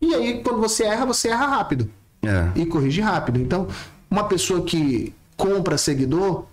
[0.00, 1.90] E aí, quando você erra, você erra rápido.
[2.22, 2.50] É.
[2.60, 3.40] E corrige rápido.
[3.40, 3.66] Então,
[4.10, 6.44] uma pessoa que compra seguidor,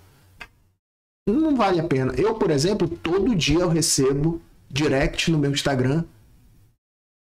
[1.27, 2.13] não vale a pena.
[2.15, 6.05] Eu, por exemplo, todo dia eu recebo direct no meu Instagram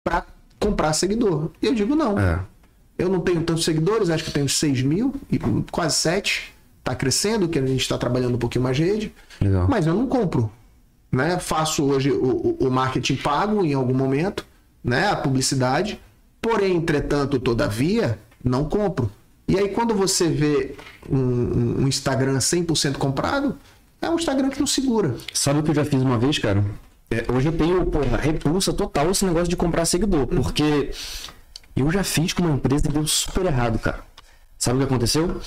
[0.07, 0.25] para
[0.61, 1.51] comprar seguidor.
[1.61, 2.16] E eu digo não.
[2.18, 2.38] É.
[2.98, 5.38] Eu não tenho tantos seguidores, acho que eu tenho 6 mil, e
[5.70, 6.52] quase 7.
[6.82, 9.12] Tá crescendo, que a gente está trabalhando um pouquinho mais rede.
[9.40, 9.66] Legal.
[9.68, 10.50] Mas eu não compro.
[11.12, 11.38] Né?
[11.38, 14.44] Faço hoje o, o- marketing pago em algum momento,
[14.82, 15.06] né?
[15.08, 16.00] a publicidade.
[16.40, 19.11] Porém, entretanto, todavia, não compro.
[19.46, 20.74] E aí, quando você vê
[21.08, 23.56] um, um- um Instagram 100% comprado,
[24.00, 25.14] é um Instagram que não segura.
[25.32, 26.64] Sabe o que eu já fiz uma vez, cara?
[27.11, 30.90] É, hoje eu tenho, porra, repulsa total esse negócio de comprar seguidor, porque
[31.80, 34.00] eu já fiz com uma empresa e deu super errado, cara.
[34.58, 35.40] Sabe o que aconteceu?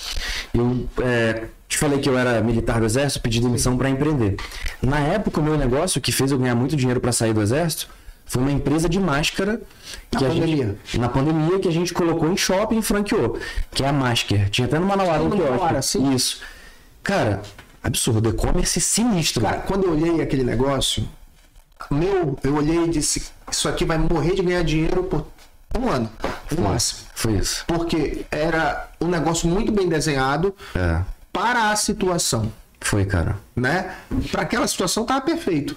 [0.54, 4.38] Eu é, te falei que eu era militar do exército, pedi demissão pra empreender.
[4.82, 7.90] Na época, o meu negócio que fez eu ganhar muito dinheiro pra sair do exército
[8.26, 9.62] foi uma empresa de máscara
[10.10, 10.78] que Na a pandemia.
[10.86, 13.38] gente na pandemia que a gente colocou em shopping e franqueou,
[13.72, 14.50] que é a Masker.
[14.50, 15.98] Tinha até no Manauara no quiosque.
[16.16, 16.42] Isso.
[17.04, 17.42] Cara,
[17.84, 19.42] absurdo, e-commerce sinistro.
[19.44, 21.06] Cara, quando eu olhei aquele negócio,
[21.90, 25.26] meu, eu olhei e disse: Isso aqui vai morrer de ganhar dinheiro por
[25.80, 26.10] um ano,
[26.56, 27.02] no máximo.
[27.16, 27.64] Foi isso.
[27.68, 31.02] Porque era um negócio muito bem desenhado É.
[31.32, 32.52] para a situação.
[32.80, 33.38] Foi, cara.
[33.56, 33.94] né?
[34.32, 35.76] Para aquela situação tava perfeito.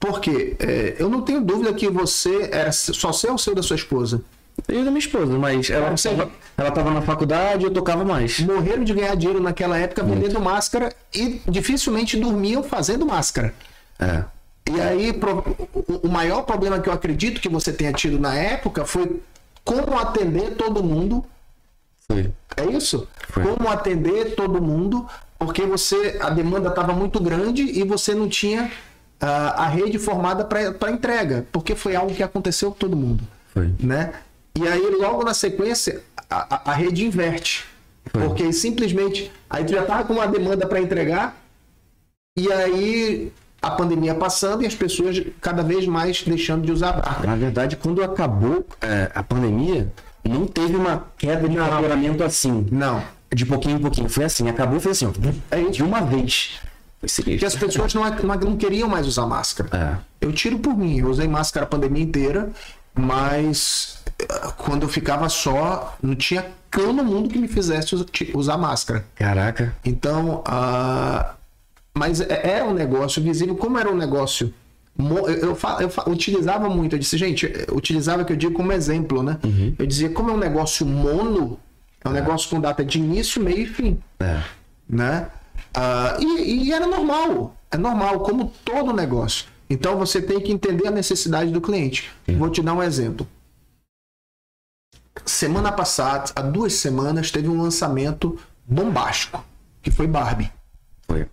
[0.00, 3.76] Porque é, eu não tenho dúvida que você era só seu ou seu da sua
[3.76, 4.22] esposa.
[4.66, 8.40] Eu da minha esposa, mas ela, Você- tava, ela tava na faculdade eu tocava mais.
[8.40, 13.54] Morreram de ganhar dinheiro naquela época vendendo máscara e dificilmente dormiam fazendo máscara.
[13.98, 14.24] É.
[14.70, 15.44] E aí, pro-
[16.02, 19.20] o- maior problema que eu acredito que você tenha tido na época foi
[19.64, 21.24] como atender todo mundo.
[22.10, 22.30] Foi.
[22.56, 23.06] É isso?
[23.28, 23.42] Foi.
[23.44, 25.06] Como atender todo mundo,
[25.38, 28.70] porque você a demanda estava muito grande e você não tinha
[29.20, 33.72] ah, a rede formada para entrega, porque foi algo que aconteceu com todo mundo, Foi.
[33.80, 34.12] né?
[34.58, 37.64] E aí logo na sequência a, a- a rede inverte,
[38.12, 38.22] Foi.
[38.26, 41.36] porque simplesmente aí tu já tava com uma demanda para entregar
[42.36, 43.32] e aí
[43.68, 47.26] a pandemia passando e as pessoas cada vez mais deixando de usar barca.
[47.26, 49.92] Na verdade, quando acabou é, a pandemia,
[50.24, 52.66] não teve uma queda de faturamento assim.
[52.70, 53.02] Não.
[53.32, 54.08] De pouquinho em pouquinho.
[54.08, 55.12] Foi assim, acabou, foi assim, ó,
[55.50, 56.60] É de uma vez.
[57.00, 59.68] Porque as pessoas não, não, não queriam mais usar máscara.
[60.20, 60.26] É.
[60.26, 62.50] Eu tiro por mim, eu usei máscara a pandemia inteira,
[62.92, 67.94] mas eh, quando eu ficava só, não tinha cão no mundo que me fizesse
[68.34, 69.04] usar máscara.
[69.14, 69.74] Caraca.
[69.84, 71.34] Então, ah,
[71.98, 74.54] mas é- era um negócio visível, como era um negócio.
[74.98, 79.38] Eu, eu, utilizava muito, eu disse, gente, eu utilizava que eu digo como exemplo, né?
[79.78, 81.58] Eu dizia, como é um negócio mono,
[82.04, 84.42] é um negócio com data de início, meio e fim É.
[84.88, 85.28] né?
[85.74, 89.46] Ah, e, e era normal, é normal, como todo negócio.
[89.70, 92.10] Então você tem que entender a necessidade do cliente.
[92.36, 93.26] Vou te dar um exemplo.
[95.26, 99.44] Semana passada, há duas semanas, teve um lançamento bombástico,
[99.82, 100.50] que foi Barbie.
[101.06, 101.26] Foi.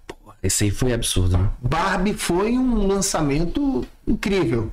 [0.45, 1.49] Esse aí foi absurdo, né?
[1.59, 4.71] Barbie foi um lançamento incrível.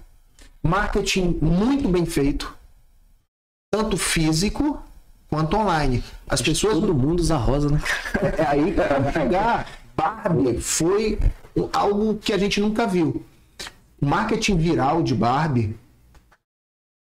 [0.63, 2.55] Marketing muito bem feito,
[3.73, 4.83] tanto físico
[5.31, 6.05] quanto online.
[6.29, 7.81] As pessoas Todo mundo usa rosa, né?
[8.37, 9.67] É aí que chegar.
[9.97, 11.19] Barbie foi
[11.73, 13.25] algo que a gente nunca viu.
[13.99, 15.75] O marketing viral de Barbie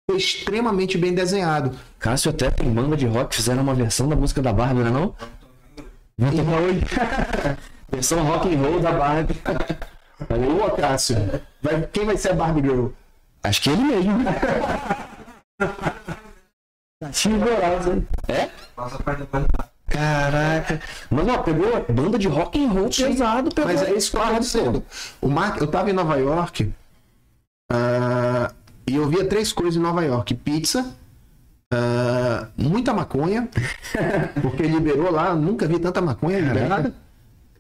[0.10, 1.78] foi extremamente bem desenhado.
[2.00, 4.92] Cássio até tem banda de rock, fizeram uma versão da música da Barbie, não é
[4.92, 5.16] não?
[6.18, 6.82] Vou tocar hoje.
[7.90, 9.42] versão rock and roll da Barbie.
[10.66, 11.18] Ô, Cássio,
[11.62, 12.88] vai- quem vai ser a Barbie Girl?
[13.44, 14.24] Acho que ele mesmo.
[18.28, 18.50] É?
[18.78, 19.48] Nossa parte da parte
[19.88, 20.82] Caraca.
[21.10, 23.72] Mas ó, pegou banda de rock and roll pesado, pegou.
[23.72, 24.84] Mas é isso que eu estava dizendo.
[25.22, 25.58] O mar...
[25.58, 26.74] Eu estava em Nova York
[27.72, 28.52] ah,
[28.88, 30.96] e eu via três coisas em Nova York: pizza,
[31.74, 33.50] ah, muita maconha,
[34.42, 36.94] porque liberou lá, nunca vi tanta maconha liberada.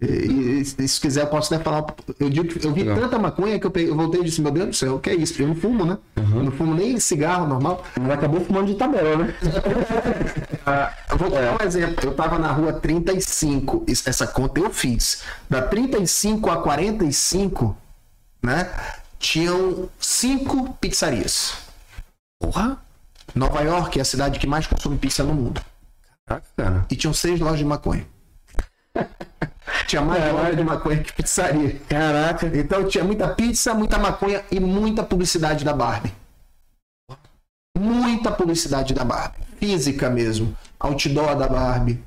[0.01, 1.86] E, e- se quiser, eu posso até falar.
[2.19, 2.99] Eu, eu vi Legal.
[2.99, 5.10] tanta maconha que eu, peguei- eu voltei e disse: Meu Deus do céu, o que
[5.10, 5.41] é isso?
[5.41, 5.97] Eu não fumo, né?
[6.17, 7.84] Eu não fumo nem cigarro normal.
[7.99, 9.34] Mas acabou fumando de tabela, né?
[10.67, 12.03] Ah, vou dar um exemplo.
[12.10, 15.21] Eu tava na rua 35, isso- essa conta eu fiz.
[15.49, 17.77] Da 35 a 45,
[18.43, 18.69] né?
[19.19, 21.53] Tinham cinco pizzarias.
[22.39, 22.77] Porra!
[23.34, 25.62] Nova York é a cidade que mais consome pizza no mundo.
[26.27, 26.86] Caraca, cara.
[26.89, 28.05] E tinham seis lojas de maconha.
[29.88, 31.79] Tinha mais loja de maconha que pizzaria.
[31.88, 32.47] Caraca.
[32.47, 36.13] Então tinha muita pizza, muita maconha e muita publicidade da Barbie.
[37.77, 39.43] Muita publicidade da Barbie.
[39.60, 40.55] Física mesmo.
[40.79, 42.03] Outdoor da Barbie.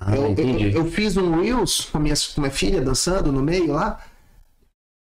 [0.00, 3.42] Ah, eu, eu, eu fiz um Reels com a minha, com minha filha dançando no
[3.42, 4.00] meio lá.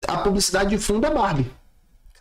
[0.07, 1.51] A publicidade de fundo é Barbie.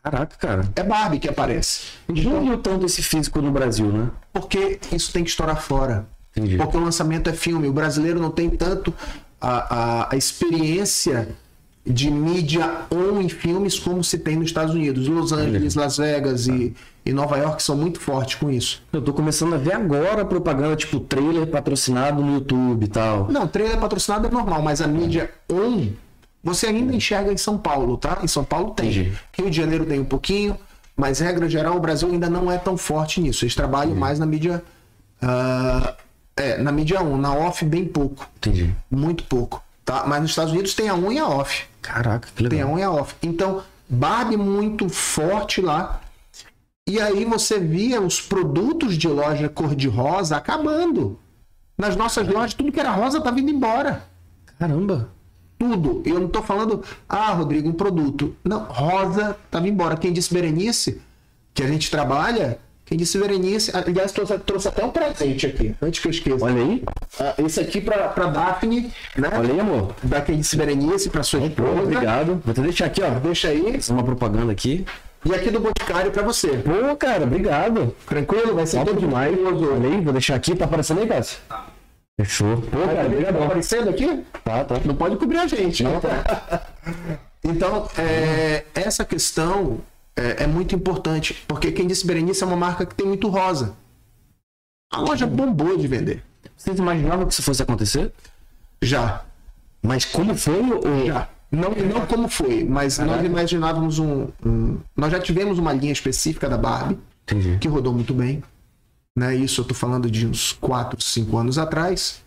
[0.03, 0.69] Caraca, cara.
[0.77, 1.83] É Barbie que aparece.
[2.09, 4.11] Ninguém viu tanto esse físico no Brasil, né?
[4.33, 6.07] Porque isso tem que estourar fora.
[6.37, 6.57] Entendi.
[6.57, 7.69] Porque o lançamento é filme.
[7.69, 8.95] O brasileiro não tem tanto
[9.41, 11.29] a, a, a experiência
[11.85, 15.09] de mídia on em filmes como se tem nos Estados Unidos.
[15.09, 18.83] Los Angeles, Las Vegas e, e Nova York são muito fortes com isso.
[18.93, 23.29] Eu tô começando a ver agora propaganda, tipo, trailer patrocinado no YouTube e tal.
[23.31, 25.89] Não, trailer patrocinado é normal, mas a mídia on
[26.43, 28.19] você ainda enxerga em São Paulo, tá?
[28.23, 28.89] Em São Paulo tem.
[28.89, 29.13] Entendi.
[29.37, 30.57] Rio de Janeiro tem um pouquinho,
[30.97, 33.45] mas regra geral o Brasil ainda não é tão forte nisso.
[33.45, 34.63] Eles trabalham mais na mídia.
[35.21, 35.95] ah,
[36.37, 38.29] é, na mídia on, na off bem pouco.
[38.37, 38.75] Entendi.
[38.91, 39.63] Muito pouco.
[39.85, 40.05] Tá?
[40.07, 41.65] Mas nos Estados Unidos tem a on e a off.
[41.83, 42.73] Caraca, que Tem a legal.
[42.75, 43.15] on e a off.
[43.23, 46.01] Então, Barbie muito forte lá.
[46.87, 51.19] E aí você via os produtos de loja cor-de-rosa acabando.
[51.77, 54.05] Nas nossas lojas, tudo que era rosa tá vindo embora.
[54.59, 55.09] Caramba.
[55.59, 56.03] Tudo.
[56.05, 58.35] Eu não tô falando, ah, Rodrigo, um produto.
[58.45, 59.97] Não, rosa tava embora.
[59.97, 61.01] Quem disse Berenice,
[61.53, 62.59] que a gente trabalha,
[62.91, 66.45] quem disse Berenice, aliás, trouxe, trouxe até um presente aqui, antes que eu esqueça.
[66.45, 66.83] Olha aí.
[67.21, 69.31] Ah, esse aqui pra, pra Daphne, né?
[69.33, 69.95] Olha aí, amor.
[70.03, 71.83] Da quem disse Berenice, pra sua esposa.
[71.83, 72.43] obrigado.
[72.45, 73.11] Vou até deixar aqui, ó.
[73.21, 73.75] Deixa aí.
[73.75, 74.85] Fazer uma propaganda aqui.
[75.25, 76.49] E aqui do Boticário pra você.
[76.49, 77.95] Pô, cara, obrigado.
[78.09, 78.57] Tranquilo?
[78.57, 79.39] Vai ser Top todo demais.
[79.39, 80.57] Olha aí, vou deixar aqui.
[80.57, 81.39] Tá aparecendo aí, Cássio?
[82.21, 82.57] Fechou.
[82.57, 84.25] Pô, cara, Tá aparecendo aqui?
[84.43, 84.81] Tá, tá.
[84.85, 85.85] Não pode cobrir a gente.
[85.85, 86.67] Não, tá.
[87.43, 89.79] Então, é, essa questão
[90.21, 93.75] é, é muito importante, porque quem disse Berenice é uma marca que tem muito rosa.
[94.93, 96.23] A loja bombou de vender.
[96.57, 98.13] Vocês imaginavam que isso fosse acontecer?
[98.83, 99.25] Já.
[99.83, 100.61] Mas como foi?
[100.61, 101.07] Ou...
[101.07, 101.29] Já.
[101.51, 106.49] Não, não como foi, mas nós imaginávamos um, um- Nós já tivemos uma linha específica
[106.49, 107.59] da Barbie, Entendi.
[107.59, 108.41] que rodou muito bem.
[109.19, 109.35] Né?
[109.35, 112.23] Isso eu tô falando de uns 4, 5 anos atrás.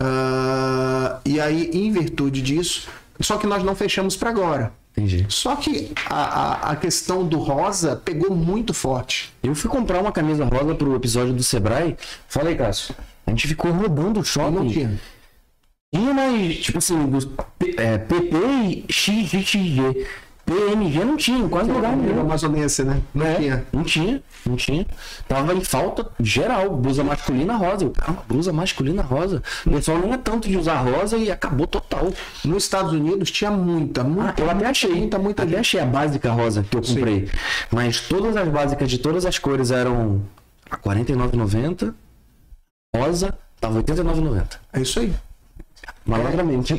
[0.00, 2.88] Ah, e aí, em virtude disso,
[3.20, 4.72] só que nós não fechamos para agora.
[4.96, 5.24] Entendi.
[5.28, 6.14] Só que a,
[6.68, 9.32] a, a questão do rosa pegou muito forte.
[9.42, 11.96] Eu fui comprar uma camisa rosa pro episódio do Sebrae.
[12.28, 12.94] Fala aí, Cássio.
[13.26, 14.54] A gente ficou rodando o shopping.
[14.54, 15.00] não tinha.
[15.94, 18.36] Tinha, mas, tipo assim, dos P- é, PP
[18.88, 20.06] e XXG.
[20.44, 22.20] PMG não tinha, em quase lugar Era nenhum.
[22.20, 23.00] amazonense, né?
[23.14, 23.66] Não É, tinha.
[23.72, 24.86] Não tinha, não tinha.
[25.28, 27.84] Tava em falta geral, blusa masculina rosa.
[27.84, 29.42] Eu, caramba, blusa masculina rosa.
[29.66, 32.12] O pessoal não é tanto de usar rosa e acabou total.
[32.44, 34.30] Nos Estados Unidos tinha muita, muita.
[34.30, 37.28] Ah, eu até achei, Muita, muita até achei a básica rosa que eu comprei.
[37.70, 40.22] Mas todas as básicas de todas as cores eram
[40.70, 41.94] a R$ 49,90.
[42.94, 44.58] Rosa tava R$ 89,90.
[44.72, 45.14] É isso aí.
[46.04, 46.74] Malandramente.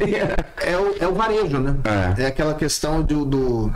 [0.58, 1.76] É o, é o varejo, né?
[2.18, 2.24] É.
[2.24, 3.72] É aquela questão do, do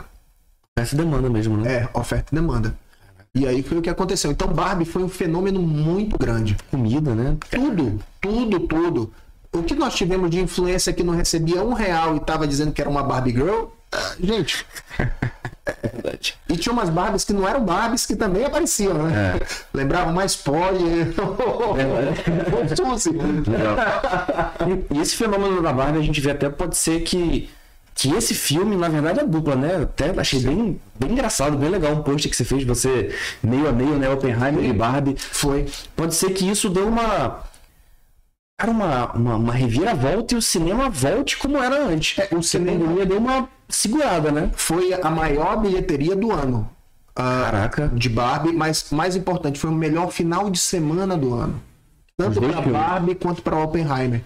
[0.78, 1.72] Essa demanda mesmo, né?
[1.72, 2.74] é, oferta e demanda.
[3.34, 4.30] E aí foi o que aconteceu.
[4.30, 6.56] Então Barbie foi um fenômeno muito grande.
[6.70, 7.36] Comida, né?
[7.50, 9.12] Tudo, tudo, tudo.
[9.52, 12.80] O que nós tivemos de influência que não recebia um real e tava dizendo que
[12.80, 13.66] era uma Barbie Girl,
[14.22, 14.64] gente.
[15.92, 16.34] Verdade.
[16.48, 19.38] E tinha umas Barbies que não eram Barbies que também apareciam, né?
[19.72, 21.14] Lembravam mais Polly.
[21.18, 23.10] ou Suzy.
[23.10, 23.76] Legal.
[24.90, 27.50] E- esse fenômeno da Barbie a gente vê até pode ser que
[27.94, 29.82] que esse filme, na verdade, é dupla, né?
[29.82, 33.72] Até achei bem, bem engraçado, bem legal um post que você fez, você meio a
[33.72, 34.08] meio, né?
[34.08, 35.16] Oppenheimer e Barbie.
[35.18, 35.66] Foi.
[35.96, 37.40] Pode ser que isso deu uma.
[38.58, 42.18] Cara, uma, uma, uma reviravolta e o cinema volte como era antes.
[42.18, 44.50] É, o cinema- pandemia deu uma segurada, né?
[44.56, 46.68] Foi a maior bilheteria do ano.
[47.14, 47.88] ah, Caraca.
[47.94, 51.60] de Barbie, mas mais importante, foi o melhor final de semana do ano.
[52.16, 52.60] Tanto para.
[52.62, 54.22] Barbie quanto para Oppenheimer.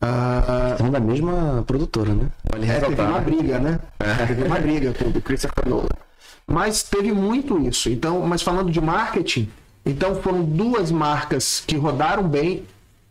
[0.00, 2.26] Ah, São da mesma produtora, né?
[2.50, 3.78] Vale é, teve uma briga, né?
[4.26, 5.86] Teve uma briga com o Christopher Nolan.
[6.44, 7.88] Mas teve muito isso.
[7.88, 9.48] Então, mas falando de marketing,
[9.84, 12.64] então foram duas marcas que rodaram bem.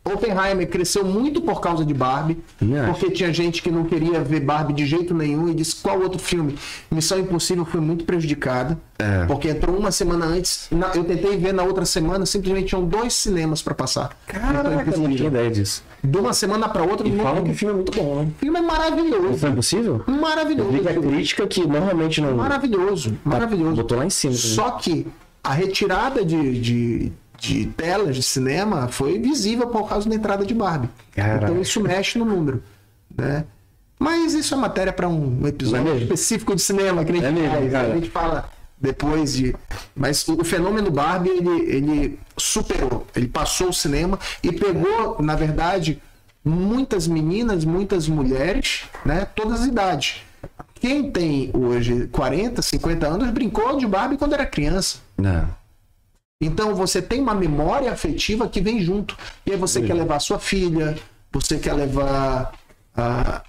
[0.06, 2.38] Oppenheimer cresceu muito por causa de Barbie,
[2.86, 6.20] porque tinha gente que não queria ver Barbie de jeito nenhum e disse qual outro
[6.20, 6.56] filme.
[6.92, 9.26] Missão Impossível foi muito prejudicada, É.
[9.26, 10.68] porque entrou uma semana antes.
[10.72, 14.16] Na- eu tentei ver na outra semana, simplesmente tinham dois cinemas para passar.
[14.28, 15.16] Missão Caraca, eu não Impossível.
[15.16, 15.84] tinha ideia disso.
[16.04, 17.08] de uma semana pra outra.
[17.08, 18.28] E no- falam que o filme é muito bom, né?
[18.36, 19.38] O filme é maravilhoso.
[19.40, 20.04] Foi possível?
[20.08, 20.70] Eu Maravilhoso.
[20.70, 22.36] vi que a crítica que normalmente não.
[22.38, 23.18] Maravilhoso.
[23.24, 23.76] Maravilhoso.
[23.78, 24.34] Botou lá em cima.
[24.36, 24.48] também.
[24.50, 25.08] Só que
[25.44, 27.12] a retirada de, de,
[27.46, 30.90] de telas de cinema foi visível por causa da entrada de Barbie.
[31.14, 31.46] Caraca.
[31.46, 32.64] Então isso mexe no número,
[33.16, 33.46] né?
[33.98, 37.32] Mas isso é matéria para um episódio é específico de cinema que a gente É
[37.32, 37.92] mesmo, faz, cara.
[37.92, 39.56] A gente fala depois de.
[39.96, 45.36] Mas o, o fenômeno Barbie ele, ele superou, ele passou o cinema e pegou, na
[45.36, 46.02] verdade,
[46.44, 49.26] muitas meninas, muitas mulheres, né?
[49.34, 50.24] Todas as idades.
[50.76, 54.98] Quem tem hoje 40, 50 anos brincou de Barbie quando era criança.
[55.18, 55.48] Não.
[56.42, 59.18] Então você tem uma memória afetiva que vem junto.
[59.46, 60.98] E aí você quer levar a sua filha,
[61.32, 62.54] você quer levar
[62.96, 63.42] a,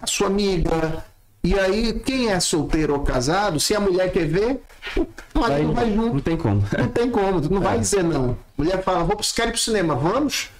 [0.00, 1.04] a sua amiga.
[1.42, 4.60] E aí, quem é solteiro ou casado, se a mulher quer ver,
[5.32, 6.22] o marido vai, Não junto.
[6.22, 6.64] tem como.
[6.76, 8.36] Não tem como, não vai dizer não.
[8.58, 10.50] Mulher fala, vou quero ir pro cinema, vamos?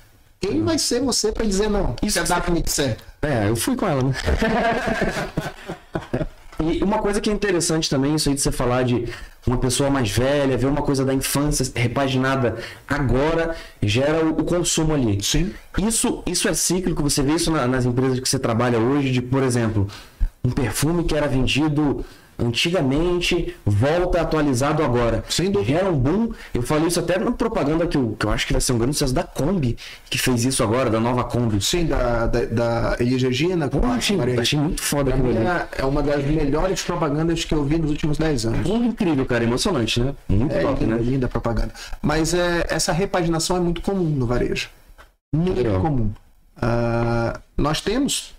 [0.40, 1.96] Quem vai ser você para dizer não?
[2.02, 2.98] Isso Se a Daphne disser.
[3.20, 4.14] É, eu fui com ela, né?
[6.58, 9.04] E uma coisa que é interessante também, isso aí de você falar de
[9.46, 12.56] uma pessoa mais velha, ver uma coisa da infância repaginada
[12.88, 15.22] agora, gera o, consumo ali.
[15.22, 15.52] Sim.
[15.78, 19.20] Isso, isso é cíclico, você vê isso na- nas empresas que você trabalha hoje, de,
[19.20, 19.86] por exemplo,
[20.42, 22.04] um perfume que era vendido
[22.38, 25.24] antigamente, volta atualizado agora.
[25.28, 25.78] Sem dúvida.
[25.78, 26.30] Gera um boom.
[26.52, 28.78] Eu falei isso até na propaganda que eu, que eu acho que vai ser um
[28.78, 29.76] grande sucesso da Kombi,
[30.10, 31.60] que fez isso agora, da nova Kombi.
[31.62, 33.68] Sim, da, da, da Elis Regina.
[33.68, 35.38] Pô, achei, achei muito foda aquilo ali.
[35.38, 38.68] é- é uma das melhores propagandas que eu vi nos últimos 10 anos.
[38.68, 39.44] Porra, incrível, cara.
[39.44, 40.14] Emocionante, né?
[40.28, 41.02] Muito É top, linda, né?
[41.02, 41.72] linda propaganda.
[42.02, 44.68] Mas é, essa repaginação é muito comum no varejo.
[45.34, 45.80] Muito Legal.
[45.80, 46.10] comum.
[46.60, 48.34] Ah, nós temos,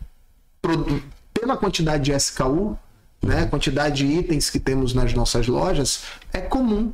[1.34, 2.78] pela quantidade de SKU,
[3.22, 6.04] né, quantidade de itens que temos nas nossas lojas,
[6.34, 6.92] é comum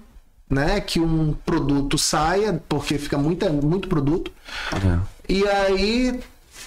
[0.49, 4.31] né, que um produto saia, porque fica muita, muito produto.
[4.73, 4.99] É.
[5.27, 6.19] E aí,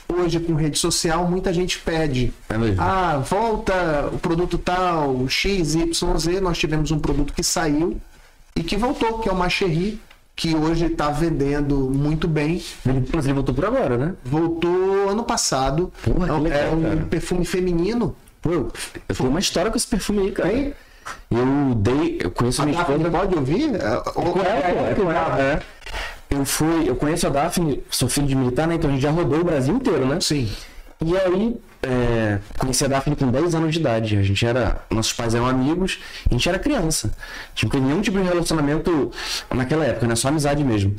[0.08, 2.32] hoje com rede social, muita gente pede.
[2.48, 2.54] É.
[2.78, 6.40] Ah, volta o produto tal, X, Y, Z.
[6.40, 8.00] Nós tivemos um produto que saiu
[8.54, 10.00] e que voltou, que é o Macherry,
[10.34, 12.62] que hoje está vendendo muito bem.
[12.84, 14.14] Ele, inclusive, voltou por agora, né?
[14.24, 15.92] Voltou ano passado.
[16.02, 16.96] Porra, é um- legal, é um cara.
[17.08, 18.14] perfume feminino.
[18.46, 18.72] Pô, eu,
[19.08, 20.52] eu tenho uma história com esse perfume aí, cara.
[20.52, 20.72] Hein?
[21.30, 22.18] Eu dei.
[22.22, 23.18] Eu conheço A minha Daphne esposa.
[23.18, 23.74] pode ouvir?
[23.74, 25.60] É, ou- pô, é com ela, é.
[26.30, 28.74] Eu fui, eu conheço a Daphne, sou filho de militar, né?
[28.74, 30.18] Então a gente já rodou o Brasil inteiro, né?
[30.20, 30.50] Sim.
[31.04, 34.16] E aí, é, conheci a Daphne com 10 anos de idade.
[34.16, 34.80] A gente era.
[34.90, 37.08] Nossos pais eram amigos, a gente era criança.
[37.08, 39.12] A gente não tinha nenhum tipo de relacionamento
[39.54, 40.16] naquela época, né?
[40.16, 40.94] Só amizade mesmo.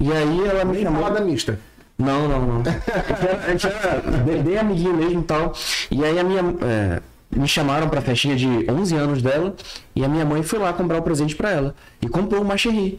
[0.00, 1.02] E aí ela me Nem chamou.
[1.02, 1.58] falar da mista.
[1.98, 2.62] Não, não, não.
[3.44, 4.00] A gente era
[4.42, 5.52] bem, amiguinho mesmo e tal.
[5.90, 6.42] E aí a minha.
[6.62, 9.54] é, me chamaram pra festinha de 11 anos dela
[9.94, 11.74] e a minha mãe foi lá comprar o presente pra ela.
[12.00, 12.98] E comprou uma Cherry.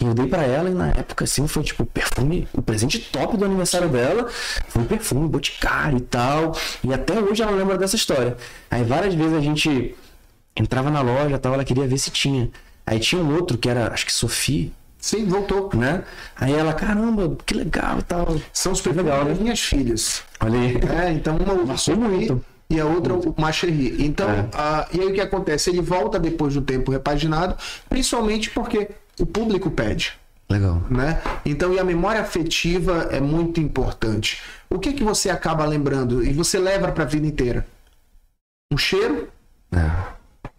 [0.00, 3.36] E eu dei pra ela e na época, assim, foi tipo perfume, o presente top
[3.36, 4.28] do aniversário dela.
[4.68, 6.56] Foi um perfume, boticário e tal.
[6.82, 8.36] E até hoje ela lembra dessa história.
[8.70, 9.94] Aí várias vezes a gente
[10.56, 12.50] entrava na loja e tal, ela queria ver se tinha.
[12.86, 15.70] Aí tinha um outro que era, acho que Sophie, Sim, voltou.
[15.74, 16.04] né?
[16.36, 18.36] Aí ela, caramba, que legal e tal.
[18.52, 19.34] São os Legal, né?
[19.34, 20.22] minhas filhas.
[20.40, 20.76] Olha aí.
[21.06, 22.44] É, então uma Sophie muito.
[22.68, 23.96] e a outra o Macherry.
[24.04, 24.48] Então, É.
[24.52, 25.70] a- e aí o que acontece?
[25.70, 27.56] Ele volta depois do tempo repaginado,
[27.88, 30.12] principalmente porque o público pede.
[30.50, 30.82] Legal.
[30.90, 31.20] Né?
[31.46, 34.40] Então, e a memória afetiva é muito importante.
[34.68, 37.64] O que que você acaba lembrando e você leva para a vida inteira?
[38.72, 39.28] Um cheiro,
[39.72, 39.78] É.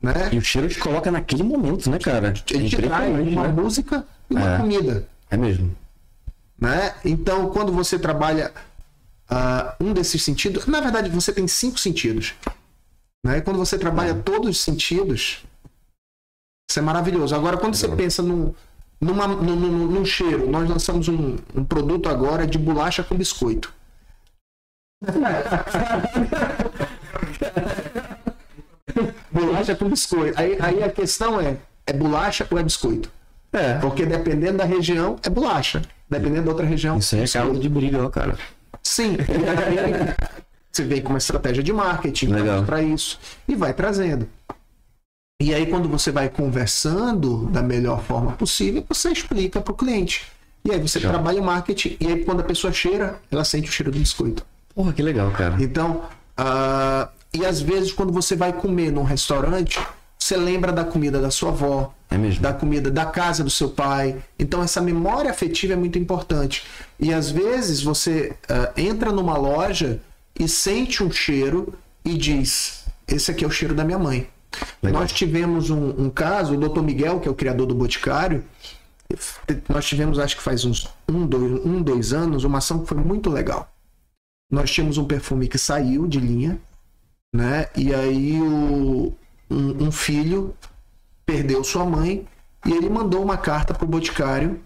[0.02, 0.30] né?
[0.32, 2.34] E o cheiro te coloca naquele momento, né, cara?
[2.50, 3.54] Ele te traz uma né?
[3.62, 4.58] música uma É.
[4.58, 5.08] comida.
[5.30, 5.76] É mesmo.
[6.58, 6.94] né?
[7.06, 8.52] Então, quando você trabalha
[9.30, 12.34] ah, um desses sentidos, na verdade, você tem cinco sentidos.
[13.26, 13.38] Né?
[13.38, 15.44] E quando você trabalha todos os sentidos,
[16.70, 17.34] isso é maravilhoso.
[17.36, 18.54] Agora, quando você pensa num,
[19.00, 23.74] numa, num, num- num cheiro, nós lançamos um, um produto agora de bolacha com biscoito.
[29.32, 30.40] bolacha com biscoito.
[30.40, 33.12] Aí, aí a questão é: é bolacha ou é biscoito?
[33.54, 33.74] É.
[33.80, 35.82] Porque dependendo da região, é bolacha.
[36.10, 36.98] Dependendo da outra região.
[36.98, 37.48] Isso aí é biscoito.
[37.48, 38.38] causa de briga, ó, cara.
[38.82, 39.18] Sim.
[39.20, 40.16] Aí,
[40.72, 42.30] você vem com uma estratégia de marketing
[42.66, 44.28] para isso e vai trazendo.
[45.42, 50.26] E aí, quando você vai conversando da melhor forma possível, você explica para o cliente.
[50.64, 51.10] E aí você Já.
[51.10, 54.46] trabalha o marketing, e aí quando a pessoa cheira, ela sente o cheiro do biscoito.
[54.76, 55.56] Porra, que legal, cara.
[55.60, 56.04] Então,
[56.38, 59.80] ah, e às vezes quando você vai comer num restaurante,
[60.22, 64.24] você lembra da comida da sua avó, É da comida da casa do seu pai.
[64.38, 66.64] Então essa memória afetiva é muito importante.
[67.00, 70.00] E às vezes você ah, entra numa loja
[70.40, 71.74] e sente um cheiro
[72.06, 74.28] e diz: esse aqui é o cheiro da minha mãe.
[74.84, 75.02] Legal.
[75.02, 76.82] Nós tivemos um, um caso, o Dr.
[76.82, 78.44] Miguel, que é o criador do Boticário,
[79.68, 82.98] nós tivemos, acho que faz uns um dois, um, dois anos, uma ação que foi
[82.98, 83.74] muito legal.
[84.52, 86.60] Nós tínhamos um perfume que saiu de linha,
[87.34, 87.68] né?
[87.76, 89.14] E aí o,
[89.52, 90.56] um, um filho
[91.26, 92.26] perdeu sua mãe
[92.66, 94.60] e ele mandou uma carta pro boticário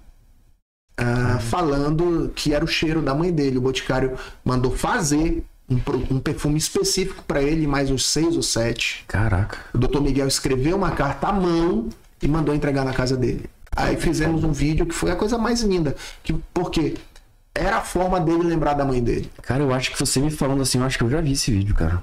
[0.97, 3.57] ah, falando que era o cheiro da mãe dele.
[3.57, 5.75] O boticário mandou fazer um,
[6.15, 9.03] um perfume específico para ele, mais uns seis ou sete.
[9.07, 9.57] Caraca.
[9.73, 11.89] O doutor Miguel escreveu uma carta à mão
[12.21, 13.49] e mandou entregar na casa dele.
[13.75, 15.95] Aí fizemos um vídeo que foi a coisa mais linda.
[16.23, 16.95] Que, porque
[17.53, 19.29] era a forma dele lembrar da mãe dele.
[19.41, 21.51] Cara, eu acho que você me falando assim, eu acho que eu já vi esse
[21.51, 22.01] vídeo, cara.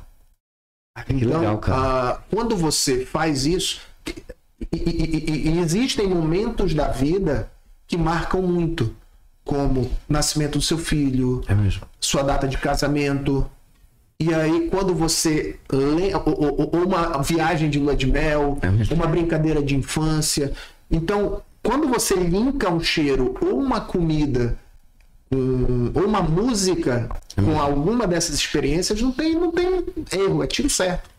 [0.95, 1.79] Ah, que Então, legal, cara.
[1.81, 3.81] ah, quando você faz isso,
[4.71, 7.51] e, e- e- existem momentos da vida
[7.87, 8.95] que marcam muito,
[9.45, 11.83] como nascimento do seu filho, É mesmo.
[11.99, 13.47] sua data de casamento.
[14.21, 19.61] E aí, quando você lê, ou, uma viagem de lua de mel, É uma brincadeira
[19.63, 20.53] de infância.
[20.91, 24.57] Então, quando você linka um cheiro ou uma comida
[25.33, 30.69] com- ou uma música com alguma dessas experiências, não tem, não tem erro, é tiro
[30.69, 31.11] certo.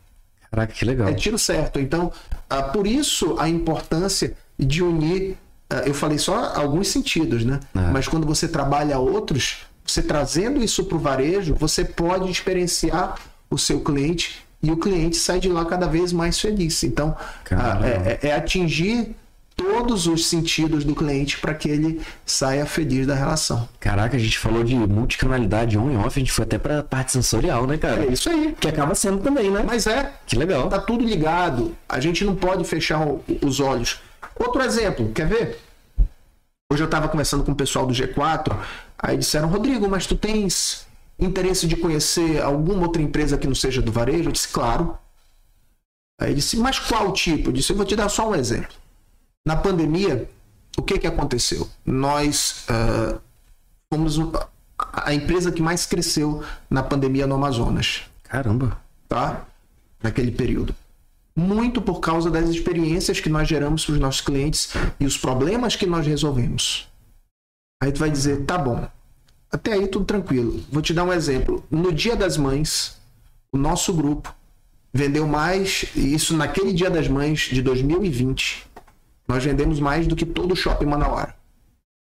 [0.51, 1.07] Caraca, que legal.
[1.07, 1.79] É tiro certo.
[1.79, 2.11] Então,
[2.49, 5.35] ah, por isso a importância de unir.
[5.69, 7.59] ah, eu falei só alguns sentidos, né?
[7.75, 7.79] É.
[7.91, 13.15] Mas quando você trabalha outros, você trazendo isso para o varejo, você pode experienciar
[13.49, 16.83] o seu cliente e o cliente sai de lá cada vez mais feliz.
[16.83, 17.15] Então,
[17.51, 19.15] ah, é, é- é atingir
[19.55, 23.67] todos os sentidos do cliente para que ele saia feliz da relação.
[23.79, 27.11] Caraca, a gente falou de multicanalidade on e off, a gente foi até pra parte
[27.11, 28.05] sensorial, né, cara?
[28.05, 28.55] É isso aí.
[28.59, 29.63] Que acaba sendo também, né?
[29.65, 30.69] Mas é, Que legal.
[30.69, 31.75] Tá tudo ligado.
[31.87, 32.99] A gente não pode fechar
[33.41, 33.99] os olhos.
[34.35, 35.59] Outro exemplo, quer ver?
[36.71, 38.57] Hoje eu estava conversando com o pessoal do G4,
[38.97, 40.87] aí disseram, Rodrigo, mas tu tens
[41.19, 44.29] interesse de conhecer alguma outra empresa que não seja do varejo?
[44.29, 44.97] Eu disse, claro.
[46.19, 47.49] Aí disse, mas qual tipo?
[47.49, 48.82] Eu disse, eu vou te dar só um exemplo.
[49.45, 50.29] Na pandemia,
[50.77, 51.69] o que que aconteceu?
[51.85, 53.19] Nós ah,
[53.91, 54.17] fomos
[54.77, 58.79] a empresa que mais cresceu na pandemia no Amazonas Caramba.
[59.07, 59.45] tá?
[60.01, 60.75] Naquele período.
[61.35, 65.75] Muito por causa das experiências que nós geramos para os nossos clientes e os problemas
[65.75, 66.87] que nós resolvemos.
[67.81, 68.87] Aí tu vai dizer, tá bom.
[69.51, 70.63] Até aí tudo tranquilo.
[70.71, 71.63] Vou te dar um exemplo.
[71.69, 72.97] No Dia das Mães,
[73.51, 74.33] o nosso grupo
[74.91, 78.67] vendeu mais, isso naquele Dia das Mães de 2020,
[79.27, 81.35] nós vendemos mais do que todo o shopping Manauara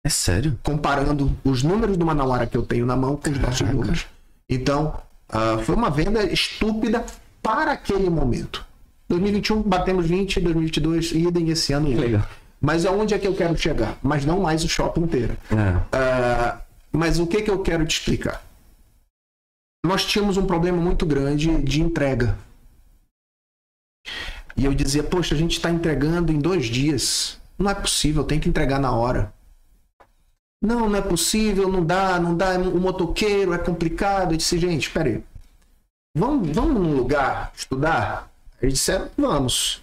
[0.04, 0.58] É sério?
[0.62, 3.76] comparando os números do Manauara que eu tenho na mão com os nossos Caraca.
[3.76, 4.06] números.
[4.48, 7.04] Então, ah, foi uma venda estúpida
[7.42, 8.64] para aquele momento.
[9.08, 11.88] 2021 batemos 20, 2022 idem esse ano.
[11.88, 12.22] legal.
[12.60, 13.96] Mas aonde é que eu quero chegar?
[14.02, 15.36] Mas não mais o shopping inteiro.
[15.50, 15.80] É.
[15.92, 16.60] Ah,
[16.92, 18.42] mas o que, que eu quero te explicar?
[19.86, 22.36] Nós tínhamos um problema muito grande de entrega.
[24.58, 27.38] E eu dizia, poxa, a gente está entregando em dois dias.
[27.56, 29.32] Não é possível, tem que entregar na hora.
[30.60, 32.58] Não, não é possível, não dá, não dá.
[32.58, 34.32] O motoqueiro é complicado.
[34.32, 35.22] Eu disse, gente, peraí.
[36.16, 38.28] Vamos, vamos num lugar estudar?
[38.60, 39.80] Eles disseram, vamos.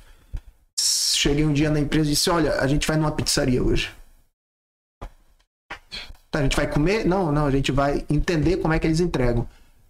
[0.77, 3.93] Cheguei um dia na empresa e disse, olha, a gente vai numa pizzaria hoje.
[6.29, 7.05] Tá, a gente vai comer?
[7.05, 9.47] Não, não, a gente vai entender como é que eles entregam.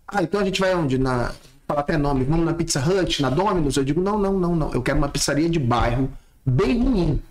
[0.08, 1.00] Ah, então a gente vai onde?
[1.00, 1.34] Na.
[1.68, 3.76] Fala até nome, vamos na Pizza Hut, na Domino's?
[3.76, 4.72] Eu digo, não, não, não, não.
[4.72, 6.12] Eu quero uma pizzaria de bairro,
[6.46, 7.22] bem ruim,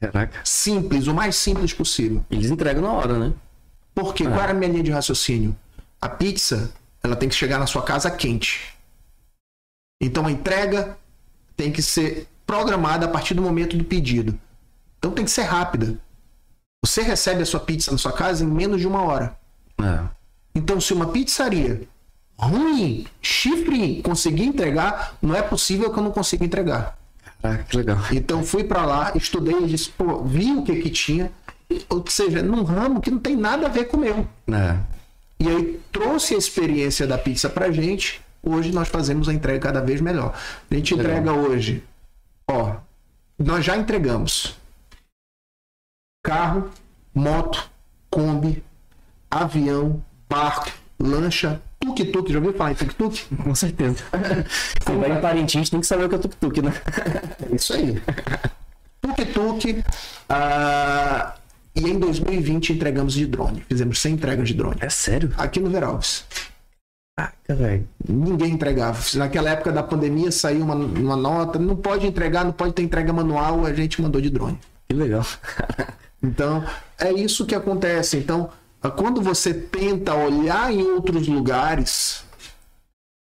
[0.00, 0.40] Caraca.
[0.44, 2.24] simples, o mais simples possível.
[2.30, 3.32] Eles entregam na hora, né?
[3.94, 4.24] Por quê?
[4.24, 5.54] Qual era a minha linha de raciocínio?
[6.00, 8.74] A pizza, ela tem que chegar na sua casa quente.
[10.00, 10.96] Então a entrega
[11.54, 14.38] tem que ser programada a partir do momento do pedido.
[14.98, 15.98] Então tem que ser rápida.
[16.82, 19.36] Você recebe a sua pizza na sua casa em menos de uma hora.
[19.82, 20.08] É.
[20.54, 21.82] Então, se uma pizzaria
[22.40, 26.96] ruim, chifre, conseguir entregar, não é possível que eu não consiga entregar.
[27.42, 27.98] Caraca, que legal.
[28.12, 31.30] Então, fui pra lá, estudei disse, pô, vi o que que tinha.
[31.88, 34.26] Ou seja, num ramo que não tem nada a ver com o meu.
[34.52, 34.76] É.
[35.38, 38.20] E aí trouxe a experiência da pizza pra gente.
[38.42, 40.34] Hoje nós fazemos a entrega cada vez melhor.
[40.70, 41.12] A gente Legal.
[41.12, 41.84] entrega hoje,
[42.48, 42.76] ó,
[43.38, 44.56] nós já entregamos
[46.22, 46.70] carro,
[47.14, 47.70] moto,
[48.10, 48.62] Kombi,
[49.30, 52.32] avião, barco, lancha, tuk-tuk.
[52.32, 53.24] Já ouviu falar em tuk-tuk?
[53.42, 54.04] Com certeza.
[54.80, 56.72] Você vai em Parintins, tem que saber o que é tuk-tuk, né?
[57.50, 58.00] É isso aí.
[59.00, 59.82] Tuk-tuk.
[60.28, 61.34] ah,
[61.74, 63.64] e em 2020 entregamos de drone.
[63.68, 64.76] Fizemos 100 entregas de drone.
[64.80, 65.32] É sério?
[65.36, 66.24] Aqui no Veralves.
[67.16, 67.88] Caraca, velho.
[68.08, 68.98] Ninguém entregava.
[69.14, 73.12] Naquela época da pandemia saiu uma, uma nota, não pode entregar, não pode ter entrega
[73.12, 74.58] manual, a gente mandou de drone.
[74.88, 75.24] Que legal.
[76.22, 76.64] Então,
[76.98, 78.16] é isso que acontece.
[78.16, 78.50] Então,
[78.88, 82.24] quando você tenta olhar em outros lugares,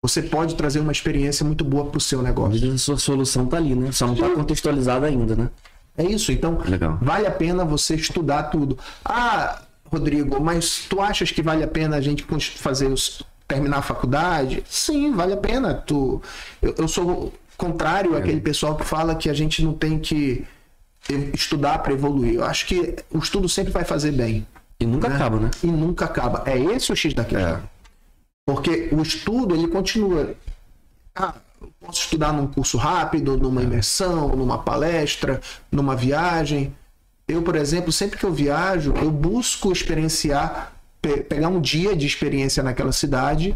[0.04, 2.60] você pode trazer uma experiência muito boa para o seu Às negócio.
[2.60, 3.92] vezes a sua solução tá ali, né?
[3.92, 5.50] Só não tá contextualizada ainda, né?
[5.98, 6.32] É isso.
[6.32, 6.98] Então, Legal.
[7.02, 8.78] vale a pena você estudar tudo.
[9.06, 12.26] Ah, Rodrigo, mas tu achas que vale a pena a gente
[12.58, 14.64] fazer os terminar a faculdade?
[14.68, 15.74] Sim, vale a pena.
[15.74, 16.22] Tu,
[16.62, 20.46] eu, eu sou contrário àquele pessoal que fala que a gente não tem que
[21.34, 22.36] estudar para evoluir.
[22.36, 24.48] Eu acho que o estudo sempre vai fazer bem
[24.82, 25.52] E nunca acaba, né?
[25.64, 26.44] e nunca acaba.
[26.46, 27.56] É esse o X da questão.
[27.58, 27.60] É.
[28.46, 30.34] Porque o estudo, ele continua.
[31.16, 35.40] Ah, eu posso estudar num curso rápido, numa imersão, numa palestra,
[35.72, 36.74] numa viagem.
[37.28, 42.06] Eu, por exemplo, sempre que eu viajo, eu busco experienciar, pe- pegar um dia de
[42.08, 43.56] experiência naquela cidade,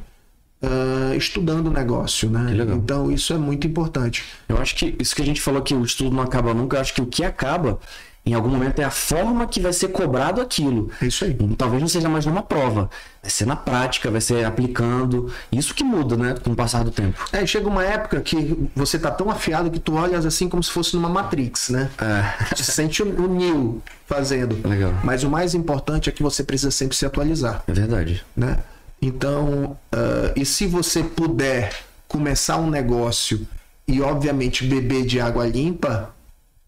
[0.61, 2.51] ah, estudando o negócio, né?
[2.75, 4.23] Então, isso é muito importante.
[4.47, 6.81] Eu acho que isso que a gente falou que o estudo não acaba nunca, eu
[6.81, 7.79] acho que o que acaba,
[8.25, 10.89] em algum momento, é a forma que vai ser cobrado aquilo.
[11.01, 11.37] É isso aí.
[11.39, 12.89] E Talvez não seja mais numa prova.
[13.21, 15.31] Vai ser na prática, vai ser aplicando.
[15.51, 16.35] Isso que muda, né?
[16.43, 17.23] Com o passar do tempo.
[17.31, 20.71] É, chega uma época que você tá tão afiado que tu olhas assim como se
[20.71, 21.89] fosse numa Matrix, né?
[21.99, 22.55] É.
[22.55, 24.57] Tu sente o o Neo fazendo.
[24.67, 24.93] Legal.
[25.03, 28.23] Mas o mais importante é que você precisa sempre se atualizar, É verdade.
[28.35, 28.57] né?
[29.01, 31.71] Então, ah, e se você puder
[32.07, 33.47] começar um negócio
[33.87, 36.14] e, obviamente, beber de água limpa,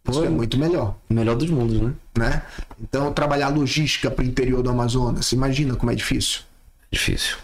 [0.09, 1.93] isso é muito melhor, O melhor dos mundos, né?
[2.17, 2.41] né?
[2.81, 6.41] Então, trabalhar logística para o interior do Amazonas, imagina como é difícil.
[6.91, 7.37] Difícil.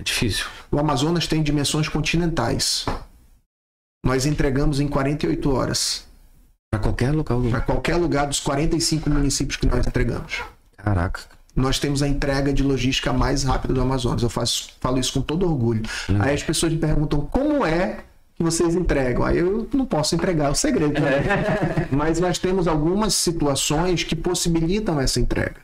[0.00, 0.46] É difícil.
[0.70, 2.84] O Amazonas tem dimensões continentais.
[4.04, 6.04] Nós entregamos em 48 horas
[6.74, 10.42] Pra qualquer local para qualquer lugar dos 45 municípios que nós entregamos.
[10.76, 11.20] Caraca.
[11.54, 14.24] Nós temos a entrega de logística mais rápida do Amazonas.
[14.24, 15.82] Eu faço, falo isso com todo orgulho.
[16.18, 18.03] Aí as pessoas me perguntam como é
[18.36, 19.24] que vocês entregam.
[19.24, 21.00] Aí eu não posso entregar é o segredo.
[21.00, 21.88] né?
[21.90, 25.56] Mas nós temos algumas situações que possibilitam essa entrega.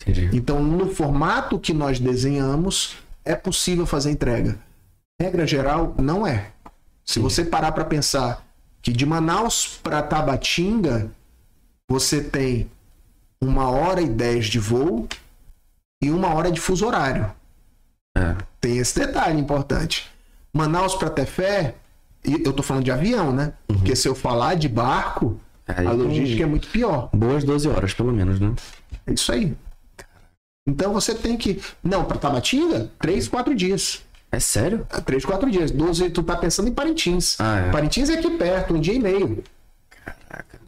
[0.00, 0.30] Entendi.
[0.32, 4.58] Então, no formato que nós desenhamos, é possível fazer entrega.
[5.20, 6.50] Regra geral, não é.
[7.04, 8.44] Se você parar para pensar
[8.80, 11.10] que de Manaus para Tabatinga,
[11.88, 12.70] você tem
[13.40, 15.08] uma hora e dez de voo
[16.02, 17.30] e uma hora de fuso horário.
[18.16, 18.36] É.
[18.60, 20.10] Tem esse detalhe importante.
[20.52, 21.74] Manaus para Tefé,
[22.24, 23.52] e eu tô falando de avião, né?
[23.66, 27.08] Porque se eu falar de barco, Aí a logística é muito pior.
[27.12, 28.52] Boas 12 horas, pelo menos, né?
[29.06, 29.56] É isso aí.
[30.66, 31.60] Então você tem que.
[31.82, 34.02] Não, para Tabatinga, três, quatro dias.
[34.30, 34.86] É sério?
[34.90, 35.70] É, Três, quatro dias.
[35.70, 37.36] 12, tu tá pensando em Parintins.
[37.38, 37.70] Ah, é.
[37.70, 39.42] Parintins é aqui perto, um dia e meio.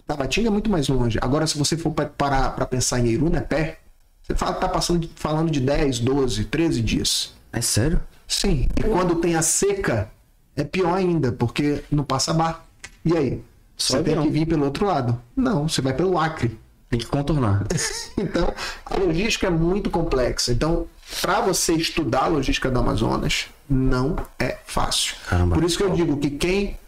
[0.06, 1.18] Tabatinga é muito mais longe.
[1.22, 3.78] Agora, se você for pa- parar para pensar em Iruna, é pé.
[4.22, 7.32] Você fala, tá passando, falando de 10, 12, 13 dias.
[7.52, 8.00] É sério?
[8.28, 8.66] Sim.
[8.78, 10.10] E quando tem a seca,
[10.56, 12.62] é pior ainda, porque não passa barco.
[13.04, 13.42] E aí?
[13.76, 15.20] Só você tem que vir pelo outro lado.
[15.36, 16.58] Não, você vai pelo Acre.
[16.88, 17.64] Tem que contornar.
[18.16, 18.54] Então,
[18.86, 20.52] a logística é muito complexa.
[20.52, 20.86] Então,
[21.20, 25.16] para você estudar a logística do Amazonas, não é fácil.
[25.28, 25.56] Caramba.
[25.56, 26.78] Por isso que eu digo que quem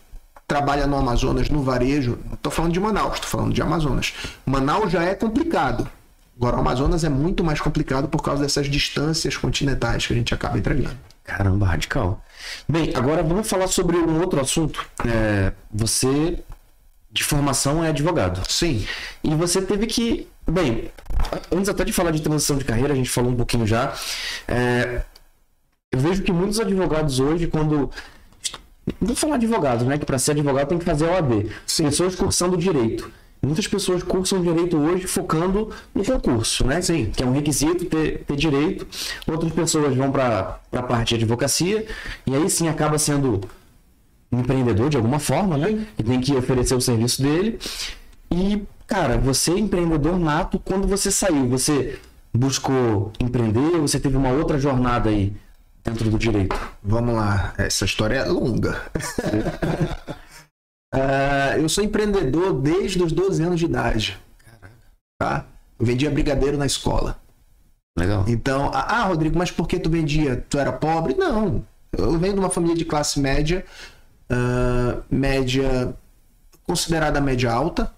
[0.46, 4.14] trabalha no Amazonas, no varejo, não estou falando de Manaus, estou falando de Amazonas.
[4.46, 5.88] Manaus já é complicado.
[6.36, 10.32] Agora, o Amazonas é muito mais complicado por causa dessas distâncias continentais que a gente
[10.32, 10.96] acaba entregando.
[11.26, 12.22] Caramba, radical.
[12.68, 14.86] Bem, agora vamos falar sobre um outro assunto.
[15.04, 16.38] É, você,
[17.10, 18.42] de formação, é advogado.
[18.48, 18.86] Sim,
[19.24, 20.28] E você teve que.
[20.48, 20.90] Bem,
[21.50, 23.92] antes até de falar de transição de carreira, a gente falou um pouquinho já.
[24.46, 25.02] é,
[25.92, 27.90] eu vejo que muitos advogados hoje, quando.
[29.00, 29.98] Vou falar advogados, né?
[29.98, 31.50] Que para ser advogado tem que fazer OAB.
[31.76, 33.10] Pessoas cursando direito.
[33.46, 36.82] Muitas pessoas cursam direito hoje focando no concurso, né?
[36.82, 37.12] Sim.
[37.14, 38.84] Que é um requisito ter, ter direito.
[39.24, 41.86] Outras pessoas vão para a parte de advocacia
[42.26, 43.40] e aí sim acaba sendo
[44.32, 45.86] um empreendedor de alguma forma, né?
[45.96, 47.56] E tem que oferecer o serviço dele.
[48.32, 51.48] E, cara, você é empreendedor nato quando você saiu.
[51.48, 52.00] Você
[52.34, 55.32] buscou empreender, você teve uma outra jornada aí
[55.84, 56.58] dentro do direito.
[56.82, 57.54] vamos lá.
[57.56, 58.82] Essa história é longa.
[60.96, 64.18] Ah, eu sou empreendedor desde os 12 anos de idade.
[65.18, 65.44] Tá?
[65.78, 67.20] Eu vendia brigadeiro na escola.
[67.98, 68.24] Legal.
[68.26, 70.44] Então, ah, ah, Rodrigo, mas por que tu vendia?
[70.48, 71.14] Tu era pobre?
[71.14, 71.64] Não.
[71.96, 73.64] Eu venho de uma família de classe média,
[74.30, 75.94] ah, média
[76.64, 77.92] considerada média alta,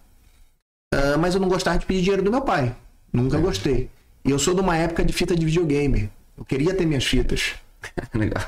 [0.92, 2.74] ah, mas eu não gostava de pedir dinheiro do meu pai.
[3.12, 3.90] Nunca gostei.
[4.24, 6.11] E eu sou de uma época de fita de videogame.
[6.36, 7.55] Eu queria ter minhas fitas.
[8.12, 8.42] Legal.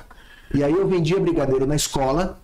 [0.52, 2.38] E aí eu vendia brigadeiro na escola,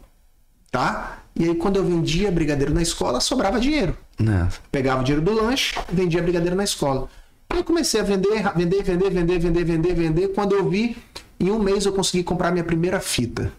[0.70, 1.22] tá?
[1.34, 3.96] E aí quando eu vendia brigadeiro na escola, sobrava dinheiro.
[4.18, 4.48] Né?
[4.72, 7.08] Pegava o dinheiro do lanche, vendia brigadeiro na escola.
[7.50, 10.28] Aí eu comecei a vender, vender, vender, vender, vender, vender, vender.
[10.28, 10.96] Quando eu vi,
[11.38, 13.52] em um mês eu consegui comprar minha primeira fita,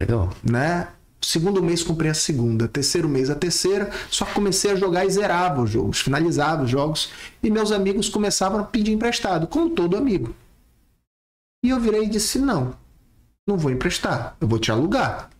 [0.00, 0.30] Legal.
[0.42, 0.88] né?
[1.22, 5.62] Segundo mês comprei a segunda, terceiro mês a terceira, só comecei a jogar e zerava
[5.62, 7.10] os jogos, finalizava os jogos,
[7.42, 10.34] e meus amigos começavam a pedir emprestado, como todo amigo.
[11.64, 12.74] E eu virei e disse: não,
[13.46, 15.30] não vou emprestar, eu vou te alugar.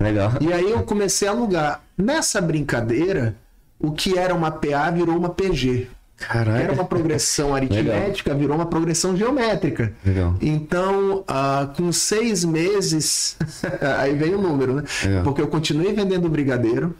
[0.00, 0.32] Legal.
[0.40, 1.82] E aí eu comecei a alugar.
[1.96, 3.34] Nessa brincadeira,
[3.78, 5.88] o que era uma PA virou uma PG.
[6.16, 6.58] Caraca.
[6.58, 9.92] Era uma progressão aritmética, virou uma progressão geométrica.
[10.04, 10.34] Legal.
[10.40, 13.36] Então, ah, com seis meses,
[13.98, 14.82] aí vem o número, né?
[15.04, 15.22] Legal.
[15.22, 16.94] Porque eu continuei vendendo brigadeiro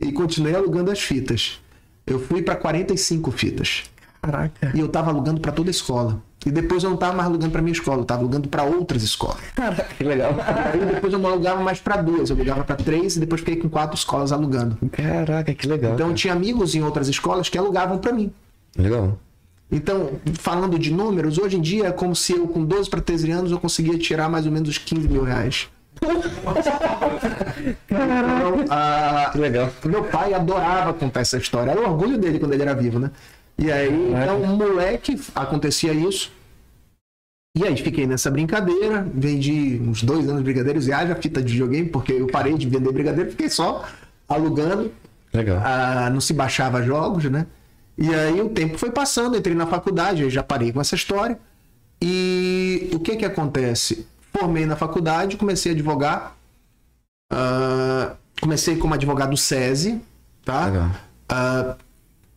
[0.00, 1.60] e continuei alugando as fitas.
[2.06, 3.84] Eu fui para 45 fitas.
[4.22, 4.72] Caraca.
[4.74, 6.20] E eu tava alugando para toda a escola.
[6.44, 9.02] E depois eu não tava mais alugando para minha escola, eu tava alugando para outras
[9.02, 9.40] escolas.
[9.54, 10.32] Caraca, que legal.
[10.72, 13.56] Aí depois eu não alugava mais para duas, eu alugava para três e depois fiquei
[13.56, 14.78] com quatro escolas alugando.
[14.92, 15.94] Caraca, que legal.
[15.94, 18.32] Então eu tinha amigos em outras escolas que alugavam para mim.
[18.78, 19.18] Legal.
[19.72, 23.30] Então, falando de números, hoje em dia é como se eu, com 12 para 13
[23.32, 25.68] anos, eu conseguia tirar mais ou menos uns 15 mil reais.
[27.88, 29.70] Então, ah, Que legal.
[29.84, 31.70] meu pai adorava contar essa história.
[31.70, 33.10] Era o orgulho dele quando ele era vivo, né?
[33.58, 36.30] E aí, então, um moleque, acontecia isso.
[37.56, 39.06] E aí, fiquei nessa brincadeira.
[39.14, 42.68] Vendi uns dois anos de brigadeiros e haja fita de videogame, porque eu parei de
[42.68, 43.84] vender brigadeiro, fiquei só
[44.28, 44.92] alugando.
[45.32, 45.62] Legal.
[45.64, 47.46] Ah, não se baixava jogos, né?
[47.96, 51.38] E aí o tempo foi passando, entrei na faculdade, eu já parei com essa história.
[52.00, 54.06] E o que que acontece?
[54.32, 56.36] Formei na faculdade, comecei a advogar.
[57.32, 60.00] Ah, comecei como advogado do SESI,
[60.44, 60.66] tá?
[60.66, 60.90] Legal.
[61.28, 61.76] Ah,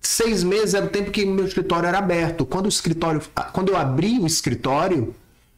[0.01, 2.45] seis meses era o tempo que meu escritório era aberto.
[2.45, 5.13] Quando o escritório, ah, quando eu abri o escritório,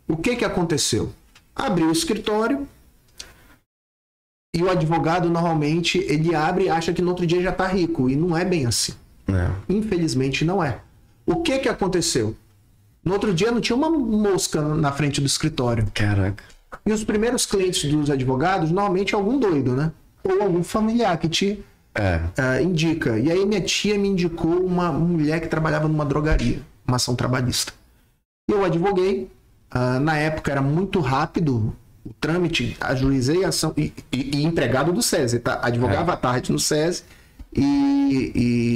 [0.07, 1.11] o que que aconteceu?
[1.55, 2.67] Abri o escritório
[4.55, 8.09] e o advogado normalmente ele abre e acha que no outro dia já está rico
[8.09, 8.93] e não é bem assim.
[9.27, 9.49] É.
[9.69, 10.79] Infelizmente não é.
[11.25, 12.35] O que que aconteceu?
[13.03, 15.87] No outro dia não tinha uma mosca na frente do escritório.
[15.93, 16.43] Caraca.
[16.85, 19.91] E os primeiros clientes dos advogados normalmente é algum doido, né?
[20.23, 21.63] Ou algum familiar que te
[21.93, 22.21] É.
[22.37, 23.19] ah, indica.
[23.19, 27.73] E aí minha tia me indicou uma mulher que trabalhava numa drogaria, uma ação trabalhista.
[28.49, 29.29] Eu advoguei.
[29.69, 34.91] ah, na época era muito rápido o trâmite, ajuizei a ação e, e- e empregado
[34.91, 35.59] do SESI, tá?
[35.61, 37.03] Advogava à tarde no SESI
[37.55, 38.31] e,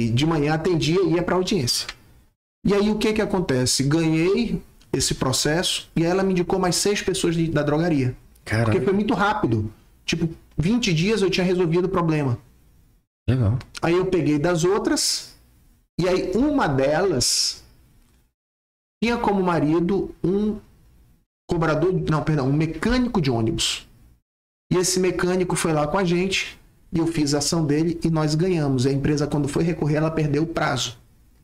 [0.08, 1.86] e de manhã atendia e ia para audiência.
[2.64, 3.82] E aí o que que acontece?
[3.82, 4.60] Ganhei
[4.92, 8.14] esse processo e ela me indicou mais seis pessoas de- da drogaria.
[8.44, 8.80] Porque Caraca.
[8.80, 9.70] foi muito rápido.
[10.04, 12.38] Tipo, 20 dias eu tinha resolvido o problema.
[13.28, 13.58] Legal.
[13.82, 15.34] Aí eu peguei das outras,
[16.00, 17.64] e aí uma delas
[19.02, 20.58] tinha como marido um
[21.48, 23.86] cobrador, não, perdão, um mecânico de ônibus.
[24.72, 26.58] E esse mecânico foi lá com a gente,
[26.92, 28.84] e eu fiz a ação dele e nós ganhamos.
[28.84, 30.96] E a empresa, quando foi recorrer, ela perdeu o prazo.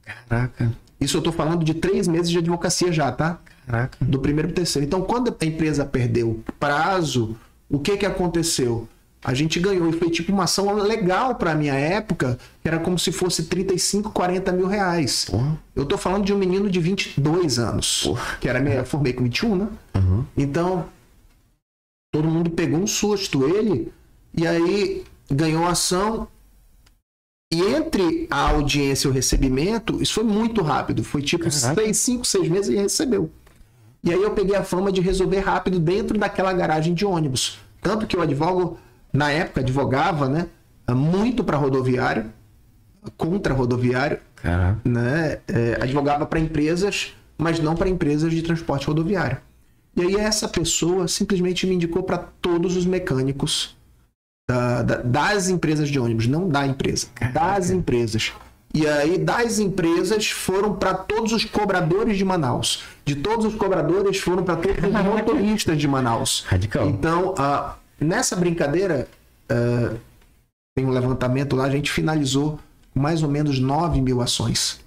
[0.02, 0.72] Caraca.
[1.00, 3.40] Isso eu tô falando de três meses de advocacia já, tá?
[3.66, 4.04] Caraca.
[4.04, 4.86] do primeiro para terceiro.
[4.86, 7.36] Então, quando a empresa perdeu o prazo,
[7.68, 8.88] o que que aconteceu?
[9.24, 12.98] A gente ganhou e foi tipo uma ação legal para minha época, que era como
[12.98, 15.26] se fosse 35, 40 mil reais.
[15.76, 18.10] Eu tô falando de um menino de 22 anos,
[18.40, 19.68] que era minha, eu formei com 21, né?
[19.94, 20.24] Uhum.
[20.36, 20.86] Então,
[22.12, 23.92] todo mundo pegou um susto, ele,
[24.36, 26.26] e aí ganhou a ação.
[27.52, 31.04] E entre a audiência e o recebimento, isso foi muito rápido.
[31.04, 31.74] Foi tipo Caraca.
[31.74, 33.30] seis, cinco, seis meses e recebeu.
[34.02, 37.58] E aí eu peguei a fama de resolver rápido dentro daquela garagem de ônibus.
[37.80, 38.78] Tanto que eu advogo,
[39.12, 40.46] na época, advogava, né?
[40.90, 42.26] Muito para rodoviário,
[43.16, 44.80] contra rodoviário, Caraca.
[44.84, 45.38] né?
[45.48, 49.38] É, advogava para empresas, mas não para empresas de transporte rodoviário.
[49.96, 53.76] E aí essa pessoa simplesmente me indicou para todos os mecânicos
[54.48, 58.32] da- da- das empresas de ônibus, não da empresa, das empresas.
[58.74, 62.82] E aí das empresas foram para todos os cobradores de Manaus.
[63.04, 66.44] De todos os cobradores foram para todos os motoristas de Manaus.
[66.48, 66.88] Radical.
[66.88, 69.08] Então, ah, nessa brincadeira,
[69.48, 69.94] ah,
[70.74, 72.58] tem um levantamento lá, a gente finalizou
[72.94, 74.80] mais ou menos 9 mil ações.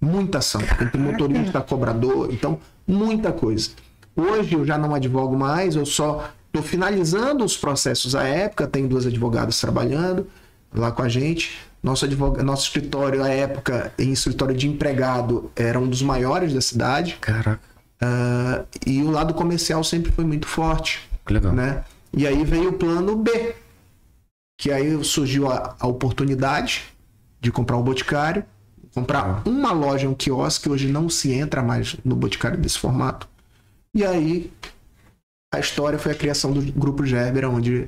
[0.00, 0.60] Muita ação.
[0.60, 3.70] Entre motorista, cobrador, então, muita coisa.
[4.14, 8.86] Hoje eu já não advogo mais, eu só estou finalizando os processos à época, tem
[8.86, 10.26] duas advogadas trabalhando
[10.74, 11.58] lá com a gente.
[11.82, 12.42] Nosso, advog...
[12.42, 17.16] Nosso escritório, à época, em escritório de empregado, era um dos maiores da cidade.
[17.20, 17.60] Caraca.
[18.00, 21.52] Ah, e o lado comercial sempre foi muito forte legal.
[21.52, 21.84] né?
[22.12, 23.54] E aí veio o plano B,
[24.58, 26.84] que aí surgiu a, a oportunidade
[27.40, 28.44] de comprar um boticário,
[28.94, 33.28] comprar uma loja, um quiosque, hoje não se entra mais no boticário desse formato.
[33.94, 34.52] E aí
[35.54, 37.86] a história foi a criação do grupo Gerber, onde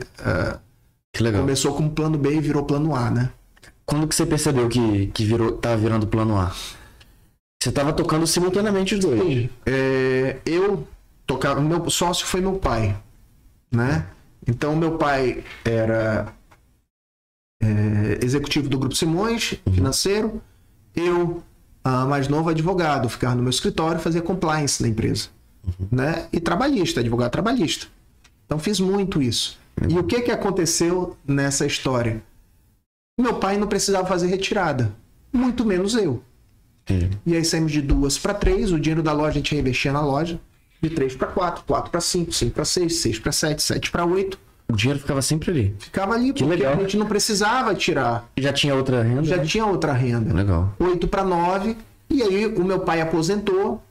[1.13, 1.43] Que legal.
[1.43, 3.31] começou como plano B e virou plano A, né?
[3.85, 6.55] Quando que você percebeu que, que virou, tava virando plano A?
[7.61, 9.51] Você tava tocando simultaneamente os dois.
[9.67, 10.87] É, eu
[11.27, 12.97] tocava, meu sócio foi meu pai,
[13.71, 14.07] né?
[14.47, 16.33] Então meu pai era
[17.63, 20.43] é, executivo do Grupo Simões, financeiro.
[20.95, 21.43] Eu,
[21.85, 25.29] mais novo, advogado, ficava no meu escritório, fazia compliance da empresa,
[25.91, 26.27] né?
[26.33, 27.87] E trabalhista, advogado trabalhista.
[28.45, 29.59] Então fiz muito isso.
[29.89, 32.23] E o que que aconteceu nessa história?
[33.19, 34.93] Meu pai não precisava fazer retirada,
[35.33, 36.23] muito menos eu.
[37.25, 40.01] E aí saímos de duas para três, o dinheiro da loja a gente reinvestia na
[40.01, 40.41] loja,
[40.83, 44.05] de três para quatro, quatro para cinco, cinco para seis, seis para sete, sete para
[44.05, 44.39] oito.
[44.69, 45.77] O dinheiro ficava sempre ali.
[45.81, 46.75] Ficava ali, porque legal.
[46.75, 49.25] a gente não precisava tirar, Já tinha outra renda?
[49.25, 49.45] já né?
[49.45, 50.33] tinha outra renda.
[50.33, 50.73] Legal.
[50.79, 51.77] 8 para 9.
[52.09, 53.83] E aí o meu pai aposentou,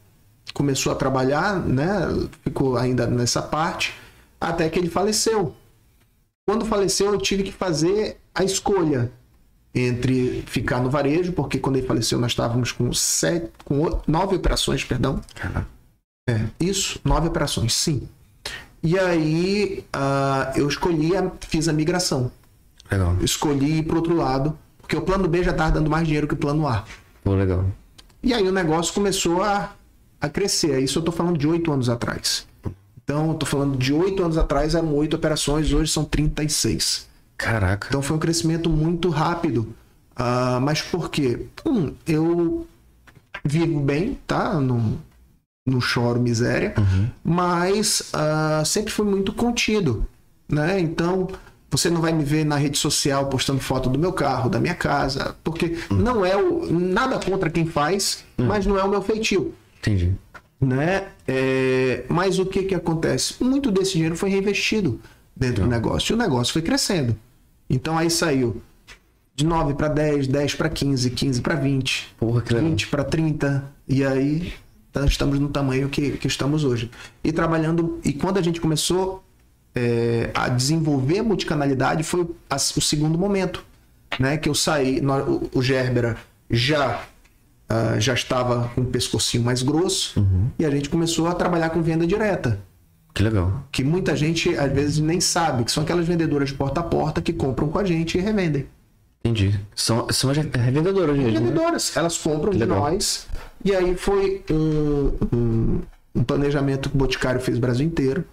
[0.54, 2.08] começou a trabalhar, né?
[2.44, 3.94] Ficou ainda nessa parte,
[4.40, 5.54] até que ele faleceu.
[6.48, 9.12] Quando faleceu, eu tive que fazer a escolha
[9.76, 14.84] entre ficar no varejo, porque quando ele faleceu nós estávamos com sete, com nove operações,
[14.84, 15.22] perdão.
[15.36, 15.68] Caraca.
[16.30, 18.08] É, isso, nove operações, sim.
[18.82, 22.32] E aí ah, eu escolhi, a, fiz a migração.
[22.92, 23.18] Legal.
[23.22, 26.34] Escolhi ir para outro lado, porque o plano B já estava dando mais dinheiro que
[26.34, 26.84] o plano A.
[27.24, 27.66] Pô, legal.
[28.22, 29.74] E aí o negócio começou a,
[30.20, 30.80] a crescer.
[30.82, 32.48] Isso eu tô falando de oito anos atrás.
[33.04, 37.08] Então, eu tô falando de oito anos atrás eram oito operações, hoje são 36.
[37.36, 37.88] Caraca.
[37.90, 39.74] Então foi um crescimento muito rápido.
[40.16, 41.48] Ah, mas por quê?
[41.66, 42.68] Um, eu
[43.44, 44.60] vivo bem, tá?
[44.60, 45.00] Não,
[45.70, 46.74] não choro miséria,
[47.24, 50.06] mas ah, sempre fui muito contido,
[50.48, 50.80] né?
[50.80, 51.28] Então
[51.72, 54.74] você não vai me ver na rede social postando foto do meu carro, da minha
[54.74, 59.54] casa, porque não é o nada contra quem faz, mas não é o meu feitio
[59.80, 60.14] Entendi.
[60.60, 61.10] né?
[61.28, 63.36] É, mas o que que acontece?
[63.44, 65.00] Muito desse dinheiro foi reinvestido
[65.36, 67.16] dentro do negócio e o negócio foi crescendo.
[67.70, 68.62] Então aí saiu
[69.36, 72.70] de 9 para 10, 10 para 15, 15 para 20, Porra, que legal.
[72.72, 74.58] 20 para 30 e aí tá-
[75.06, 76.90] estamos no tamanho que, que estamos hoje.
[77.24, 79.24] E trabalhando e quando a gente começou
[79.76, 83.64] é, a desenvolver a multicanalidade foi a- o segundo momento,
[84.20, 84.38] né?
[84.38, 85.24] Que eu saí, nó-
[85.54, 86.18] o, Gerbera
[86.50, 87.04] já
[87.70, 90.26] ah, já estava com o pescocinho mais grosso
[90.58, 92.60] e a gente começou a trabalhar com venda direta.
[93.14, 93.64] Que legal.
[93.72, 97.22] Que muita gente às vezes nem sabe, que são aquelas vendedoras de porta a porta
[97.22, 98.66] que compram com a gente e revendem.
[99.24, 99.60] Entendi.
[99.76, 101.32] São, são as revendedoras mesmo.
[101.32, 101.40] né?
[101.40, 103.28] Vendedoras, elas compram de nós.
[103.64, 105.80] E aí foi um, um,
[106.16, 108.24] um planejamento que o Boticário fez o Brasil inteiro,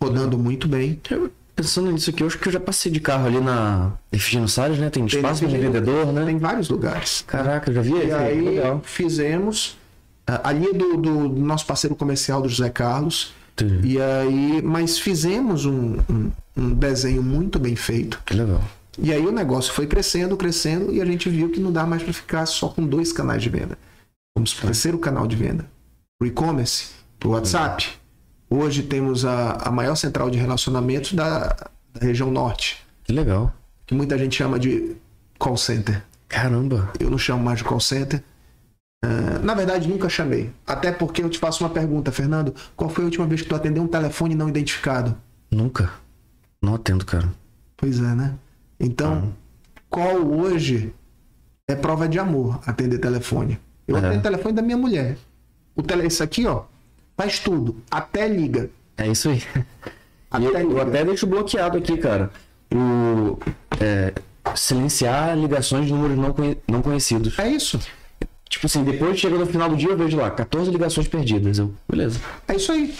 [0.00, 1.00] rodando muito bem.
[1.10, 4.48] Eu, pensando nisso aqui, eu acho que eu já passei de carro ali na Efigênio
[4.48, 4.90] Salles, né?
[4.90, 6.24] Tem espaço tem- vendedor, né?
[6.26, 7.24] Tem vários lugares.
[7.26, 8.82] Caraca, eu já vi E aí Legal.
[8.84, 9.78] fizemos.
[10.26, 13.32] ah, Ali é do, do nosso parceiro comercial do José Carlos.
[13.56, 13.94] Entendi.
[13.94, 18.20] E aí, mas fizemos um, um, um desenho muito bem feito.
[18.26, 18.60] Que legal.
[18.98, 22.02] E aí o negócio foi crescendo, crescendo, e a gente viu que não dá mais
[22.02, 23.78] para ficar só com dois canais de venda.
[24.36, 25.64] Vamos para o canal de venda.
[26.20, 26.90] O e-commerce,
[27.24, 27.88] o WhatsApp.
[28.50, 31.48] Hoje temos a, a maior central de relacionamentos da,
[31.92, 33.54] da região norte, Que legal.
[33.86, 34.96] que muita gente chama de
[35.38, 36.02] call center.
[36.28, 36.92] Caramba.
[36.98, 38.24] Eu não chamo mais de call center.
[39.04, 40.50] Ah, na verdade, nunca chamei.
[40.66, 42.52] Até porque eu te faço uma pergunta, Fernando.
[42.74, 45.16] Qual foi a última vez que tu atendeu um telefone não identificado?
[45.48, 45.92] Nunca.
[46.60, 47.32] Não atendo, cara.
[47.76, 48.34] Pois é, né?
[48.80, 49.32] Então,
[49.88, 50.92] qual hoje
[51.68, 53.60] é prova de amor atender telefone?
[53.86, 53.98] Eu É.
[53.98, 55.16] atendo telefone da minha mulher.
[55.76, 56.62] O tele, esse aqui, ó,
[57.16, 57.76] faz tudo.
[57.90, 58.70] Até liga.
[58.96, 59.42] É isso aí.
[60.30, 62.30] Até eu, eu até deixo bloqueado aqui, cara.
[62.74, 63.38] O
[63.80, 64.12] é,
[64.54, 67.38] silenciar ligações de números não, conhe- não conhecidos.
[67.38, 67.78] É isso.
[68.48, 71.58] Tipo assim, depois chega no final do dia eu vejo lá, 14 ligações perdidas.
[71.58, 72.20] Eu, beleza.
[72.46, 72.94] É isso aí.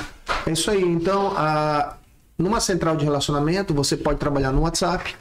[0.46, 0.82] É isso aí.
[0.82, 1.96] Então, a,
[2.38, 5.14] numa central de relacionamento, você pode trabalhar no WhatsApp.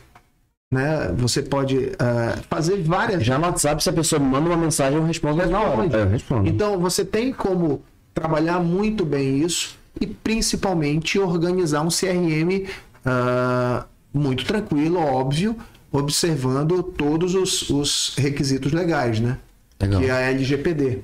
[0.73, 1.13] Né?
[1.17, 5.05] Você pode ah, fazer várias Já no WhatsApp, se a pessoa manda uma mensagem, eu
[5.05, 5.97] respondo na hora.
[5.97, 6.49] É, respondo.
[6.49, 12.67] Então você tem como trabalhar muito bem isso e principalmente organizar um CRM
[13.05, 15.55] ah, muito tranquilo, óbvio,
[15.91, 19.37] observando todos os, os requisitos legais, né?
[19.79, 20.01] Legal.
[20.01, 21.01] Que é a LGPD.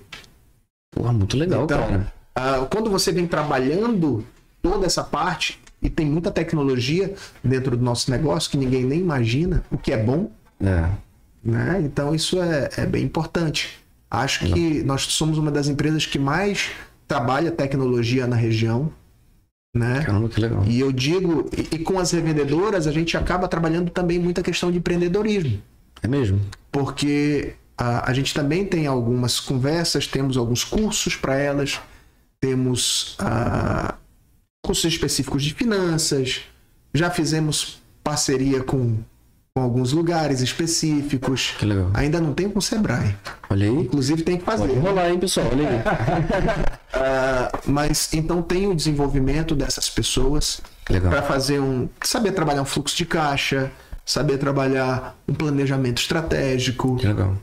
[0.96, 2.14] Porra, muito legal, Então, cara.
[2.34, 4.26] ah, quando você vem trabalhando
[4.64, 7.14] toda essa parte e tem muita tecnologia
[7.44, 10.30] dentro do nosso negócio que ninguém nem imagina, o que é bom,
[10.62, 10.90] É.
[11.44, 11.82] né?
[11.84, 13.80] Então isso é, é bem importante.
[14.12, 16.72] Acho que nós somos uma das empresas que mais
[17.08, 18.92] trabalha tecnologia na região,
[19.76, 20.04] né?
[20.04, 20.64] Caramba, que legal.
[20.68, 24.72] E eu digo, e, e com as revendedoras a gente acaba trabalhando também muita questão
[24.72, 25.62] de empreendedorismo,
[26.02, 26.40] É mesmo?
[26.72, 31.80] porque a, a gente também tem algumas conversas, temos alguns cursos para elas,
[32.42, 33.96] temos ah,
[34.62, 36.42] cursos específicos de finanças,
[36.94, 38.98] já fizemos parceria com,
[39.54, 41.54] com alguns lugares específicos.
[41.58, 41.92] Que legal.
[41.94, 43.16] Ainda não tem com o Sebrae.
[43.50, 43.74] Olha aí.
[43.74, 44.68] Inclusive tem que fazer.
[44.68, 45.48] Pode rolar, hein, pessoal?
[45.52, 46.70] Olha aí.
[46.92, 51.88] Ah, mas então tem o desenvolvimento dessas pessoas para fazer um.
[52.02, 53.72] saber trabalhar um fluxo de caixa,
[54.04, 56.98] saber trabalhar um planejamento estratégico,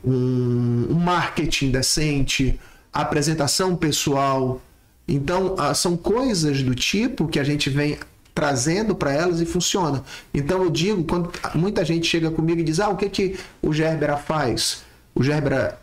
[0.04, 2.58] um, um marketing decente,
[2.92, 4.60] apresentação pessoal.
[5.08, 7.98] Então, são coisas do tipo que a gente vem
[8.34, 10.04] trazendo para elas e funciona.
[10.34, 13.72] Então eu digo, quando muita gente chega comigo e diz: "Ah, o que que o
[13.72, 14.84] Gerbera faz?"
[15.14, 15.80] O Gerbera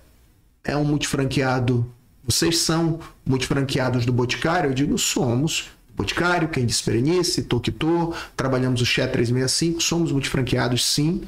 [0.63, 1.83] é um multifranqueado.
[2.23, 4.69] Vocês são multifranqueados do Boticário?
[4.69, 11.21] Eu digo: "Somos." Boticário, quem disse Berenice, Tokito, trabalhamos o Xé 365, somos multifranqueados sim,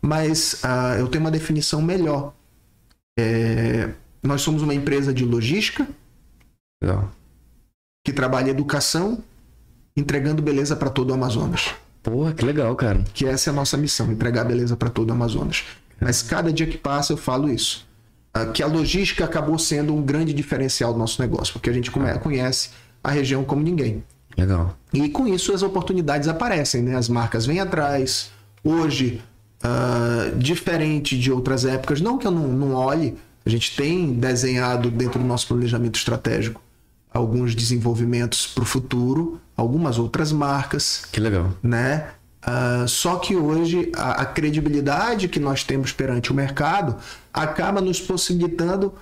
[0.00, 2.32] mas ah, eu tenho uma definição melhor.
[3.18, 3.90] É,
[4.22, 5.86] nós somos uma empresa de logística
[6.82, 7.10] Legal.
[8.06, 9.18] Que trabalha educação,
[9.96, 11.70] entregando beleza para todo o Amazonas.
[12.00, 13.02] Porra, que legal, cara.
[13.12, 15.64] Que essa é a nossa missão, entregar beleza para todo o Amazonas.
[16.00, 17.84] Mas cada dia que passa eu falo isso.
[18.32, 21.90] Ah, Que a logística acabou sendo um grande diferencial do nosso negócio, porque a gente
[21.90, 22.70] come- conhece
[23.02, 24.04] a região como ninguém.
[24.38, 24.76] Legal.
[24.94, 26.94] E com isso as oportunidades aparecem, né?
[26.94, 28.30] As marcas vêm atrás.
[28.62, 29.20] Hoje,
[29.64, 34.92] ah, diferente de outras épocas, não que eu não, não olhe, a gente tem desenhado
[34.92, 36.60] dentro do nosso planejamento estratégico
[37.16, 41.52] alguns desenvolvimentos para o futuro, algumas outras marcas, Que legal.
[41.62, 42.08] né?
[42.42, 46.96] Ah, só que hoje a, a credibilidade que nós temos perante o mercado
[47.32, 48.94] acaba nos possibilitando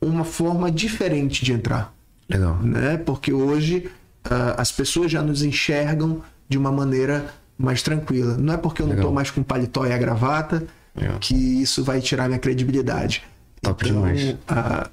[0.00, 1.94] uma forma diferente de entrar
[2.28, 2.56] Legal.
[2.62, 2.96] né?
[2.96, 3.88] Porque hoje
[4.24, 8.36] ah, as pessoas já nos enxergam de uma maneira mais tranquila.
[8.36, 9.04] Não é porque eu não Legal.
[9.04, 11.18] estou mais com paletó e a gravata Legal.
[11.20, 13.22] que isso vai tirar minha credibilidade.
[13.62, 14.34] Top então, demais.
[14.48, 14.88] ah,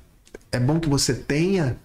[0.52, 1.78] é bom que você tenha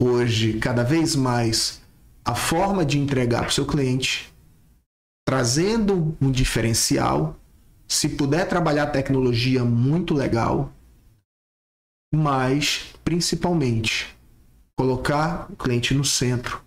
[0.00, 1.82] hoje cada vez mais
[2.24, 4.32] a forma de entregar para o seu cliente,
[5.26, 7.36] trazendo um diferencial.
[7.86, 10.72] Se puder trabalhar tecnologia, muito legal.
[12.14, 14.16] Mas, principalmente,
[14.76, 16.62] colocar o cliente no centro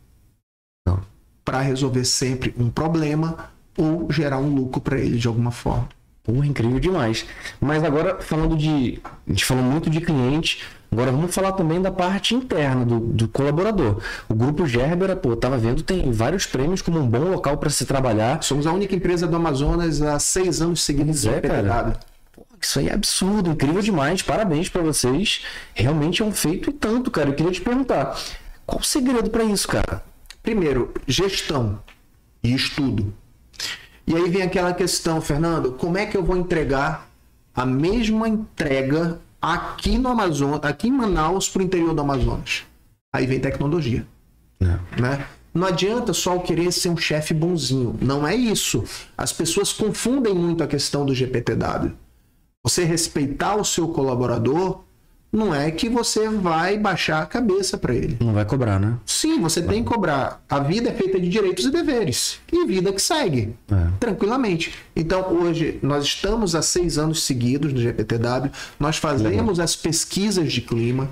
[1.44, 5.90] para resolver sempre um problema ou gerar um lucro para ele de alguma forma.
[6.24, 7.26] Porra, incrível demais.
[7.60, 9.02] Mas agora, falando de.
[9.28, 10.64] A gente falou muito de cliente.
[10.94, 14.00] Agora vamos falar também da parte interna do, do colaborador.
[14.30, 17.84] O grupo Gerbera, pô, tava vendo, tem vários prêmios como um bom local para se
[17.84, 18.44] trabalhar.
[18.44, 21.98] Somos a única empresa do Amazonas há seis anos seguidos é, PTW.
[22.62, 24.22] Isso aí é absurdo, incrível demais.
[24.22, 25.42] Parabéns pra vocês.
[25.74, 27.30] Realmente é um feito e tanto, cara.
[27.30, 28.16] Eu queria te perguntar,
[28.64, 30.04] qual o segredo pra isso, cara?
[30.44, 31.80] Primeiro, gestão
[32.44, 33.12] e estudo.
[34.06, 37.10] E aí vem aquela questão, Fernando, como é que eu vou entregar
[37.56, 42.64] a mesma entrega aqui no Amazonas, aqui em Manaus para o interior do Amazonas?
[43.14, 44.08] Aí vem tecnologia,
[44.58, 44.80] Não.
[44.98, 45.28] né?
[45.54, 47.96] Não adianta só querer ser um chefe bonzinho.
[48.02, 48.84] Não é isso.
[49.16, 51.92] As pessoas confundem muito a questão do GPTW.
[52.64, 54.82] Você respeitar o seu colaborador
[55.34, 58.18] não é que você vai baixar a cabeça para ele.
[58.20, 59.00] Não vai cobrar, né?
[59.04, 60.44] Sim, você tem que cobrar.
[60.48, 62.40] A vida é feita de direitos e deveres.
[62.52, 63.56] E vida que segue.
[63.72, 63.88] É.
[64.00, 64.76] Tranquilamente.
[64.96, 68.52] Então, hoje, nós estamos há seis anos seguidos no GPTW.
[68.80, 71.10] Nós fazemos as pesquisas de clima.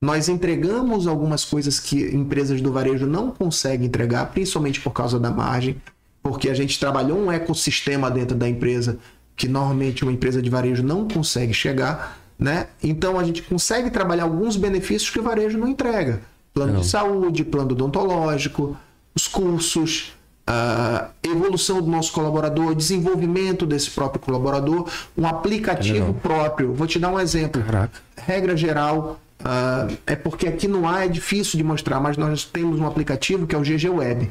[0.00, 5.32] Nós entregamos algumas coisas que empresas do varejo não conseguem entregar, principalmente por causa da
[5.32, 5.76] margem.
[6.22, 8.96] Porque a gente trabalhou um ecossistema dentro da empresa
[9.34, 12.25] que normalmente uma empresa de varejo não consegue chegar.
[12.38, 12.66] Né?
[12.82, 16.20] Então a gente consegue trabalhar alguns benefícios que o varejo não entrega.
[16.52, 16.80] Plano Não.
[16.80, 18.76] de saúde, plano odontológico,
[19.14, 20.12] os cursos,
[20.46, 26.14] a evolução do nosso colaborador, desenvolvimento desse próprio colaborador, um aplicativo Legal.
[26.14, 26.72] próprio.
[26.72, 27.62] Vou te dar um exemplo.
[27.62, 28.00] Caraca.
[28.16, 32.78] Regra geral, ah, é porque aqui no ar é difícil de mostrar, mas nós temos
[32.80, 34.30] um aplicativo que é o GG Web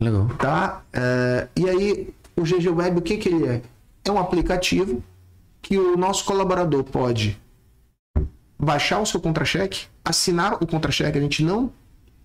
[0.00, 0.28] Legal.
[0.38, 0.82] tá?
[0.92, 3.62] É, e aí, o GG Web, o que, que ele é?
[4.04, 5.02] É um aplicativo
[5.62, 7.38] que o nosso colaborador pode
[8.64, 11.70] baixar o seu contra-cheque, assinar o contra-cheque, a gente não,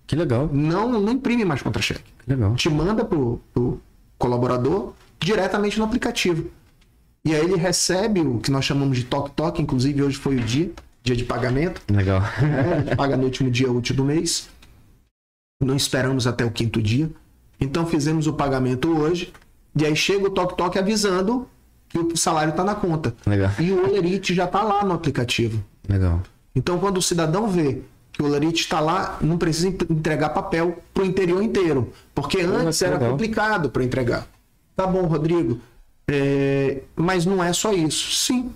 [0.06, 0.48] Que legal.
[0.52, 2.02] não, não imprime mais contra-cheque.
[2.24, 2.54] Que legal.
[2.54, 3.80] Te manda pro, pro
[4.18, 6.50] colaborador diretamente no aplicativo.
[7.24, 10.70] E aí ele recebe o que nós chamamos de toque-toque, inclusive hoje foi o dia,
[11.02, 12.20] dia de pagamento Legal.
[12.20, 12.74] né?
[12.74, 14.48] A gente paga no último dia útil do mês.
[15.62, 17.10] Não esperamos até o quinto dia.
[17.60, 19.32] Então fizemos o pagamento hoje.
[19.78, 21.46] E aí chega o toque-toque avisando
[21.90, 23.14] que o salário está na conta.
[23.26, 23.50] Legal.
[23.58, 25.62] E o Olerite já está lá no aplicativo.
[25.90, 26.20] Legal.
[26.54, 27.82] Então quando o cidadão vê
[28.12, 31.92] que o Olerite está lá, não precisa en- entregar papel para o interior inteiro.
[32.14, 33.10] Porque antes que era legal.
[33.12, 34.26] complicado para entregar.
[34.76, 35.60] Tá bom, Rodrigo.
[36.08, 38.12] É, mas não é só isso.
[38.12, 38.50] Sim.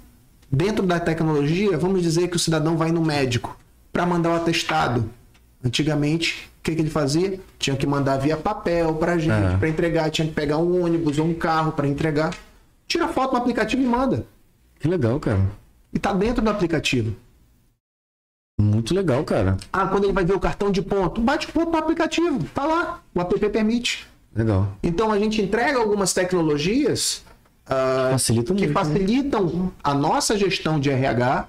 [0.51, 3.57] Dentro da tecnologia, vamos dizer que o cidadão vai no médico
[3.93, 5.09] para mandar o atestado.
[5.65, 7.41] Antigamente, o que, que ele fazia?
[7.59, 9.57] Tinha que mandar via papel para gente, É.
[9.57, 10.11] para entregar.
[10.11, 12.35] Tinha que pegar um ônibus ou um carro para entregar.
[12.87, 14.27] Tira foto no aplicativo e manda.
[14.79, 15.41] Que legal, cara.
[15.93, 17.15] E tá dentro do aplicativo.
[18.61, 19.57] Muito legal, cara.
[19.73, 22.45] Ah, quando ele vai ver o cartão de ponto, bate ponto no aplicativo.
[22.55, 23.01] Tá lá.
[23.15, 24.07] O app permite.
[24.35, 24.77] Legal.
[24.83, 27.25] Então a gente entrega algumas tecnologias
[27.67, 28.69] Facilita que muito.
[28.69, 28.75] né?
[28.75, 31.49] facilitam a nossa gestão de RH,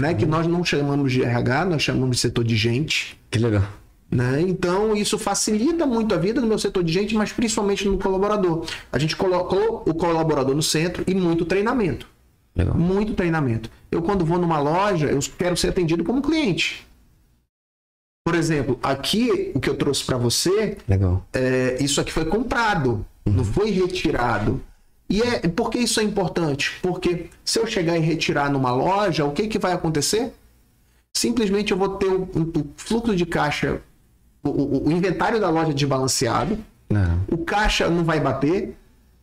[0.00, 0.14] né?
[0.14, 3.62] Que nós não chamamos de RH, nós chamamos de setor de gente, Que legal.
[4.10, 4.42] Né?
[4.42, 8.66] Então, isso facilita muito a vida do meu setor de gente, mas principalmente no colaborador.
[8.90, 12.06] A gente colocou o colaborador no centro e muito treinamento.
[12.54, 12.74] Legal.
[12.76, 13.70] Muito treinamento.
[13.90, 16.86] Eu, quando vou numa loja, eu quero ser atendido como cliente.
[18.24, 21.26] Por exemplo, aqui, o que eu trouxe para você, Legal.
[21.32, 24.62] é, isso aqui foi comprado, não foi retirado.
[25.10, 26.78] E é por que isso é importante?
[26.80, 30.32] Porque se eu chegar e retirar numa loja, o que, que vai acontecer?
[31.16, 33.82] Simplesmente eu vou ter o, o fluxo de caixa,
[34.42, 37.20] o, o- o inventário da loja desbalanceado, Não.
[37.30, 38.76] o caixa não vai bater,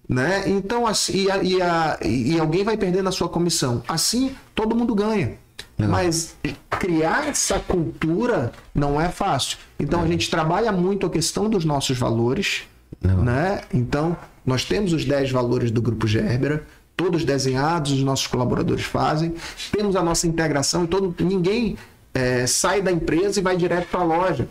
[0.10, 0.44] né?
[0.50, 3.84] Então, assim, e, a- e, a- e alguém vai perder na sua comissão.
[3.88, 5.34] Assim, todo mundo ganha.
[5.78, 5.92] Legal.
[5.94, 6.36] Mas
[6.70, 9.58] criar essa cultura não é fácil.
[9.80, 12.64] Então, a gente trabalha muito a questão dos nossos valores,
[13.02, 13.24] Legal.
[13.24, 13.62] né?
[13.74, 16.66] Então, nós temos os 10 valores do Grupo Gerbera,
[16.98, 19.34] todos desenhados, os nossos colaboradores fazem.
[19.72, 21.78] Temos a nossa integração e todo, ninguém
[22.14, 24.48] eh, sai da empresa e vai direto para a loja.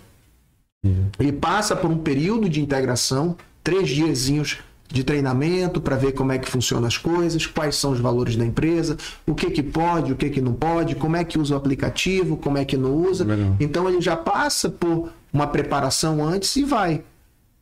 [1.18, 4.58] Ele passa por um período de integração, três diazinhos
[4.88, 8.44] de treinamento para ver como é que funcionam as coisas, quais são os valores da
[8.44, 11.58] empresa, o que que pode, o que que não pode, como é que usa o
[11.58, 13.24] aplicativo, como é que não usa.
[13.24, 13.56] Legal.
[13.60, 17.02] Então ele já passa por uma preparação antes e vai.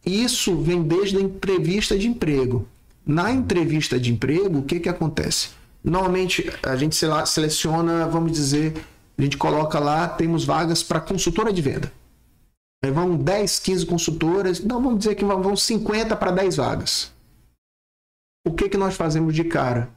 [0.05, 2.67] Isso vem desde a entrevista de emprego.
[3.05, 5.49] Na entrevista de emprego, o que que acontece?
[5.83, 8.75] Normalmente a gente lá, seleciona, vamos dizer,
[9.19, 11.93] a gente coloca lá, temos vagas para consultora de venda.
[12.85, 14.61] Aí vão 10, 15 consultoras.
[14.61, 17.16] Não, vamos dizer que vão 50 para 10 vagas.
[18.47, 19.89] O que, que nós fazemos de cara?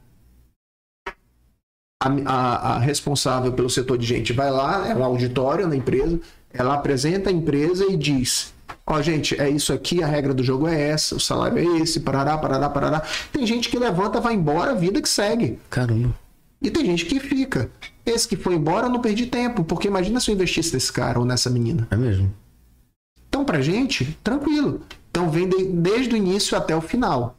[2.02, 6.20] A, a- a responsável pelo setor de gente vai lá, ela auditória na empresa,
[6.52, 8.54] ela apresenta a empresa e diz:
[8.88, 12.00] Ó, gente, é isso aqui, a regra do jogo é essa, o salário é esse,
[12.00, 13.04] parará, parará, parará.
[13.32, 15.60] Tem gente que levanta, vai embora, a vida que segue.
[15.70, 16.16] Caramba.
[16.62, 17.70] E tem gente que fica.
[18.06, 21.20] Esse que foi embora, eu não perdi tempo, porque imagina se eu investisse nesse cara
[21.20, 21.88] ou nessa menina.
[21.92, 22.34] É mesmo.
[23.28, 24.82] Então, pra gente, tranquilo.
[25.12, 27.36] Então, vem de- desde o início até o final.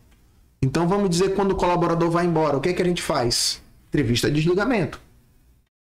[0.63, 3.63] Então, vamos dizer, quando o colaborador vai embora, o que, é que a gente faz?
[3.89, 5.01] Entrevista de desligamento.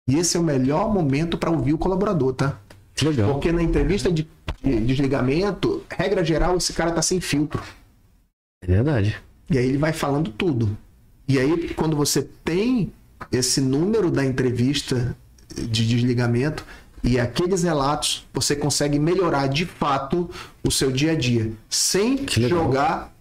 [0.08, 2.60] E esse é o melhor momento para ouvir o colaborador, tá?
[3.02, 3.34] Legal.
[3.34, 4.28] Porque na entrevista de,
[4.64, 7.62] de desligamento, regra geral, esse cara tá sem filtro.
[8.62, 9.18] É verdade.
[9.50, 10.78] E aí ele vai falando tudo.
[11.28, 12.92] E aí, quando você tem
[13.32, 15.16] esse número da entrevista
[15.56, 16.66] de desligamento
[17.04, 20.30] e aqueles relatos, você consegue melhorar de fato
[20.64, 23.13] o seu dia a dia, sem jogar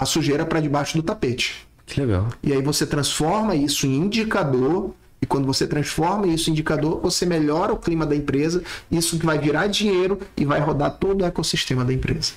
[0.00, 1.68] a sujeira para debaixo do tapete.
[1.84, 2.28] Que legal.
[2.42, 4.94] E aí você transforma isso em indicador.
[5.20, 8.62] E quando você transforma isso em indicador, você melhora o clima da empresa.
[8.90, 12.32] Isso que vai virar dinheiro e vai rodar todo o ecossistema da empresa.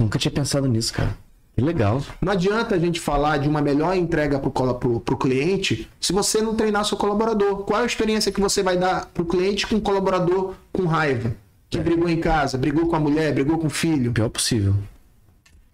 [0.00, 1.16] Nunca tinha pensado nisso, cara.
[1.56, 2.00] Que legal.
[2.22, 6.54] Não adianta a gente falar de uma melhor entrega para o cliente se você não
[6.54, 7.64] treinar seu colaborador.
[7.64, 10.84] Qual é a experiência que você vai dar para o cliente com um colaborador com
[10.84, 11.34] raiva?
[11.68, 14.12] Que brigou em casa, brigou com a mulher, brigou com o filho.
[14.12, 14.76] Pior possível.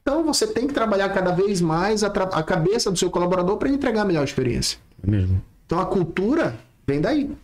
[0.07, 3.71] Então você tem que trabalhar cada vez mais a, a cabeça do seu colaborador para
[3.71, 4.79] entregar a melhor experiência.
[5.03, 5.43] É mesmo.
[5.65, 7.35] Então a cultura vem daí.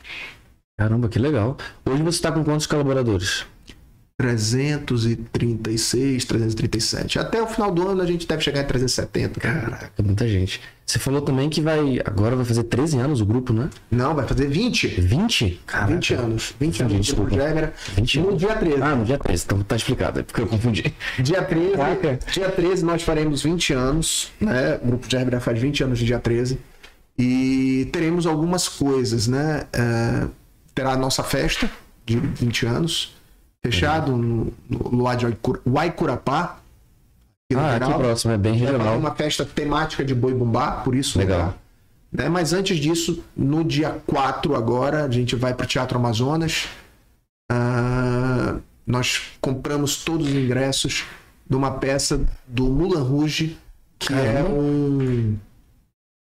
[0.79, 1.57] Caramba, que legal.
[1.87, 3.47] Hoje você tá com quantos colaboradores?
[4.21, 7.19] 336, 337.
[7.19, 9.41] Até o final do ano a gente deve chegar em 370.
[9.41, 10.61] Caraca, muita gente.
[10.87, 12.01] Você falou também que vai.
[12.05, 13.71] Agora vai fazer 13 anos o grupo, né?
[13.91, 14.89] Não, vai fazer 20.
[14.89, 15.61] 20?
[15.67, 15.93] Caraca.
[15.93, 16.55] 20 anos.
[16.59, 17.31] 20 Confundi, anos do desculpa.
[17.35, 17.73] Gébera.
[17.95, 18.41] 20 No anos.
[18.41, 18.83] dia 13.
[18.83, 19.45] Ah, no dia 13.
[19.45, 20.21] Então tá explicado.
[20.21, 20.93] É porque eu confundi.
[21.21, 22.19] Dia 13, Caraca.
[22.33, 24.81] dia 13 nós faremos 20 anos, né?
[24.83, 26.59] O Grupo Gerbera faz 20 anos no dia 13.
[27.17, 29.65] E teremos algumas coisas, né?
[29.73, 30.27] É,
[30.75, 31.71] terá a nossa festa
[32.05, 33.15] de 20 anos,
[33.65, 35.27] fechado no, no Luar de
[35.67, 36.59] Waicurapá.
[37.53, 38.99] aqui Ah, aqui próximo, é bem regional.
[38.99, 41.39] uma festa temática de boi bumbá, por isso Legal.
[41.39, 41.59] lugar.
[42.13, 42.29] Né?
[42.29, 46.69] Mas antes disso, no dia 4 agora, a gente vai para o Teatro Amazonas.
[47.51, 48.57] Ah,
[48.87, 51.05] nós compramos todos os ingressos
[51.49, 53.57] de uma peça do Mulan Rouge,
[53.99, 54.51] que é Caramba.
[54.55, 55.37] um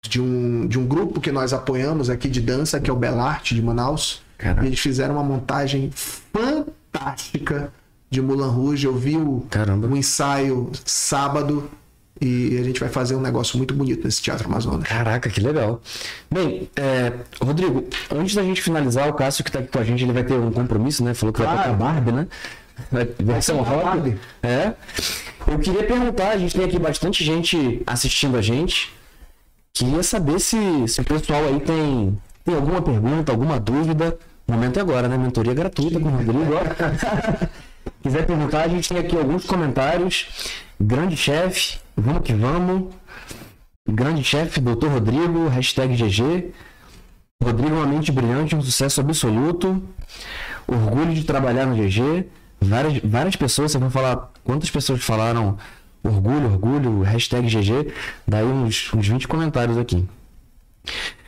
[0.05, 3.55] de, um de um grupo que nós apoiamos aqui de dança, que é o Belarte
[3.55, 4.21] de Manaus.
[4.37, 4.63] Caraca.
[4.63, 6.71] E eles fizeram uma montagem fantástica
[8.09, 8.85] de Mulan Rouge.
[8.85, 9.87] Eu vi o, Caramba.
[9.87, 11.69] um ensaio sábado
[12.21, 14.87] e a gente vai fazer um negócio muito bonito nesse Teatro Amazonas.
[14.87, 15.81] Caraca, que legal.
[16.31, 20.03] Bem, é, Rodrigo, antes da gente finalizar, o Cássio que tá aqui com a gente,
[20.03, 21.13] ele vai ter um compromisso, né?
[21.13, 21.71] Falou que vai Claro.
[21.73, 22.27] tocar Barbie, né?
[22.91, 23.83] Vai- Versão tocar rock.
[23.85, 24.19] Barbie.
[24.41, 24.73] É.
[25.47, 28.93] Eu queria perguntar, a gente tem aqui bastante gente assistindo a gente.
[29.73, 34.17] Queria saber se, se o pessoal aí tem, tem alguma pergunta, alguma dúvida.
[34.47, 35.17] O momento é agora, né?
[35.17, 36.53] Mentoria gratuita com o Rodrigo.
[38.01, 40.51] Quiser perguntar, a gente tem aqui alguns comentários.
[40.79, 42.93] Grande chefe, vamos que vamos.
[43.89, 46.53] Grande chefe, doutor Rodrigo, hashtag GG.
[47.41, 49.81] Rodrigo é uma mente brilhante, um sucesso absoluto.
[50.67, 52.25] Orgulho de trabalhar no GG.
[52.61, 55.57] Várias, várias pessoas, você vai falar quantas pessoas falaram
[56.03, 57.93] orgulho, orgulho, hashtag GG,
[58.27, 60.05] daí uns, uns 20 comentários aqui.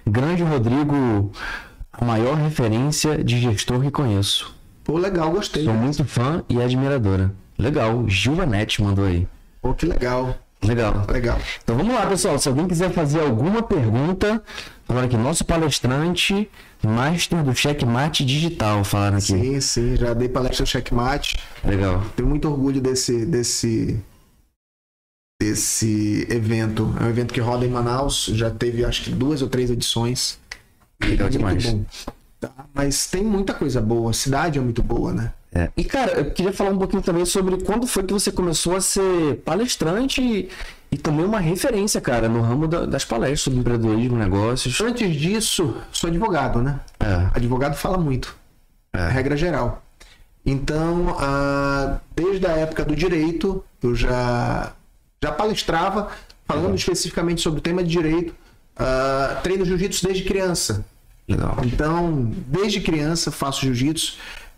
[0.05, 1.31] Grande Rodrigo,
[1.99, 4.53] a maior referência de gestor que conheço.
[4.83, 5.63] Pô, legal, gostei.
[5.63, 7.33] Sou muito fã e admiradora.
[7.57, 9.27] Legal, Gilvanete mandou aí.
[9.61, 10.37] Pô, que legal.
[10.63, 11.05] Legal.
[11.09, 11.39] Legal.
[11.63, 12.37] Então vamos lá, pessoal.
[12.39, 14.41] Se alguém quiser fazer alguma pergunta,
[14.85, 16.49] falaram aqui, nosso palestrante,
[16.83, 19.27] master do checkmate digital, falaram aqui.
[19.27, 21.37] Sim, sim, já dei palestra no Checkmate.
[21.63, 22.03] Legal.
[22.15, 23.99] Tenho muito orgulho desse, desse,
[25.41, 26.93] desse evento.
[26.99, 30.39] É um evento que roda em Manaus, já teve acho que duas ou três edições.
[31.03, 31.75] Legal demais.
[32.39, 35.31] Tá, Mas tem muita coisa boa, a cidade é muito boa, né?
[35.53, 35.69] É.
[35.77, 38.81] E cara, eu queria falar um pouquinho também sobre quando foi que você começou a
[38.81, 40.49] ser palestrante e,
[40.91, 44.79] e também uma referência, cara, no ramo da- das palestras sobre empreendedorismo, negócios.
[44.81, 46.79] Antes disso, sou advogado, né?
[46.99, 47.29] É.
[47.33, 48.35] Advogado fala muito.
[48.91, 49.07] É.
[49.07, 49.81] Regra geral.
[50.45, 54.73] Então, ah, desde a época do direito, eu já,
[55.23, 56.09] já palestrava,
[56.45, 58.35] falando especificamente sobre o tema de direito.
[58.77, 60.85] Ah, treino jiu-jitsu desde criança.
[61.27, 61.57] Legal.
[61.63, 64.17] Então, desde criança faço jiu-jitsu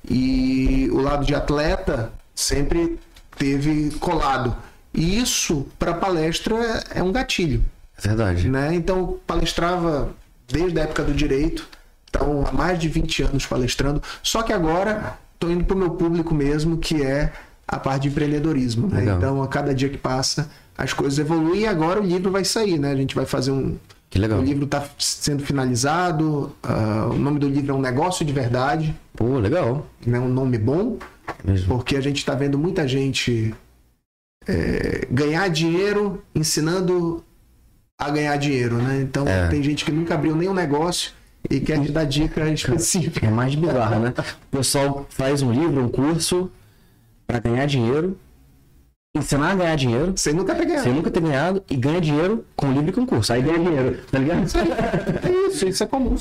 [0.09, 2.99] e o lado de atleta sempre
[3.38, 4.55] teve colado.
[4.93, 6.55] E isso para palestra
[6.93, 7.63] é um gatilho
[7.97, 8.49] É verdade.
[8.49, 8.74] né?
[8.74, 10.09] Então palestrava
[10.47, 11.68] desde a época do direito,
[12.09, 15.91] então há mais de 20 anos palestrando, só que agora estou indo para o meu
[15.91, 17.32] público mesmo, que é
[17.68, 19.03] a parte de empreendedorismo, né?
[19.18, 22.80] Então a cada dia que passa as coisas evoluem e agora o livro vai sair,
[22.80, 22.91] né?
[22.91, 23.78] A gente vai fazer um
[24.10, 24.39] Que legal.
[24.39, 28.95] o livro está sendo finalizado, ah, o nome do livro é um negócio de verdade,
[29.14, 29.86] Pô, legal.
[30.05, 30.18] né?
[30.20, 30.97] Um nome bom,
[31.43, 31.68] Mesmo.
[31.68, 33.53] porque a gente está vendo muita gente
[34.47, 37.24] é, ganhar dinheiro ensinando
[37.99, 39.01] a ganhar dinheiro, né?
[39.01, 39.47] Então É.
[39.49, 41.12] tem gente que nunca abriu nenhum negócio
[41.49, 43.26] e quer te dar dica específica.
[43.28, 44.14] É mais bizarro, né?
[44.51, 46.49] O pessoal faz um livro, um curso
[47.26, 48.18] pra ganhar dinheiro,
[49.18, 50.84] ensinar a ganhar dinheiro, Você nunca tá ganhando.
[50.84, 53.34] sem nunca ter ganhado, e ganha dinheiro com livro e com curso.
[53.34, 54.43] Aí ganha dinheiro, tá ligado?
[55.24, 56.15] É isso, isso é comum.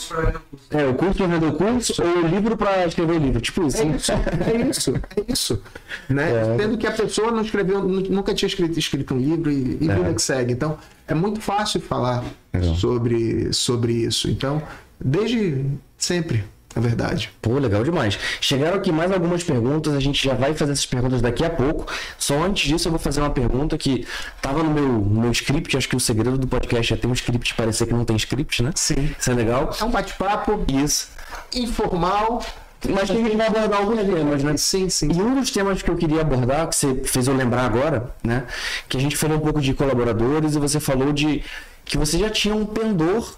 [0.70, 3.40] É, o curso pra vender o curso ou o livro pra escrever o livro.
[3.40, 3.82] Tipo isso.
[3.82, 5.62] É isso, é isso, é isso.
[6.08, 6.30] Né?
[6.32, 6.56] É.
[6.58, 9.88] Sendo que a pessoa não escreveu, nu- nunca tinha escrito, escrito um livro e, e
[9.88, 10.52] vida que segue.
[10.52, 10.76] Então,
[11.06, 12.74] é muito fácil falar Legal.
[12.74, 14.28] sobre, sobre isso.
[14.30, 14.62] Então,
[14.98, 15.64] desde
[15.98, 16.44] sempre,
[16.76, 17.30] é verdade.
[17.40, 18.18] Pô, legal demais.
[18.38, 21.90] Chegaram aqui mais algumas perguntas, a gente já vai fazer essas perguntas daqui a pouco.
[22.18, 24.06] Só antes disso, eu vou fazer uma pergunta que
[24.42, 25.74] tava no meu, no meu script.
[25.74, 28.62] Acho que o segredo do podcast é ter um script parecer que não tem script,
[28.62, 28.72] né?
[28.74, 29.10] Sim.
[29.18, 29.70] Isso é legal.
[29.80, 31.08] É um bate-papo Isso.
[31.54, 32.44] informal.
[32.90, 34.56] Mas que a gente vai abordar alguns temas, né?
[34.58, 35.08] Sim, sim.
[35.10, 38.44] E um dos temas que eu queria abordar, que você fez eu lembrar agora, né?
[38.86, 41.42] Que a gente falou um pouco de colaboradores e você falou de
[41.86, 43.34] que você já tinha um pendor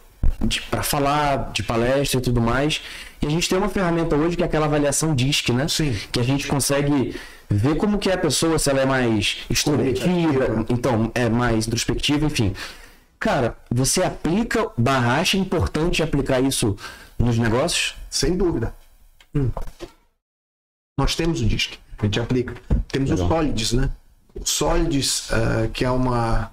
[0.70, 2.80] para falar, de palestra e tudo mais.
[3.20, 5.66] E a gente tem uma ferramenta hoje que é aquela avaliação DISC, né?
[5.68, 5.96] Sim.
[6.12, 7.18] Que a gente consegue
[7.50, 12.26] ver como que é a pessoa, se ela é mais extrovertida, então é mais introspectiva,
[12.26, 12.54] enfim.
[13.18, 16.76] Cara, você aplica, barra, acha importante aplicar isso
[17.18, 17.96] nos negócios?
[18.08, 18.72] Sem dúvida.
[19.34, 19.50] Hum.
[20.98, 22.54] Nós temos o DISC, a gente aplica.
[22.88, 23.26] Temos Legal.
[23.26, 23.90] o Solids, né?
[24.34, 26.50] O Solids, eh, que é, uma,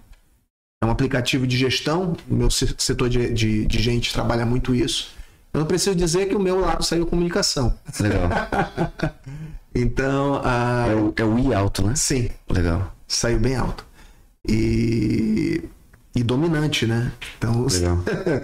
[0.86, 4.74] é um aplicativo de gestão, o meu se- setor de, de, de gente trabalha muito
[4.76, 5.10] isso.
[5.54, 7.74] Eu não preciso dizer que o meu lado saiu comunicação.
[8.00, 8.30] Legal.
[9.78, 11.94] Então, ah, É o, é o I alto, né?
[11.98, 12.96] sim, Legal.
[13.08, 13.86] saiu bem alto.
[14.48, 15.62] E,
[16.16, 17.12] e dominante, né?
[17.38, 17.98] Então, Legal.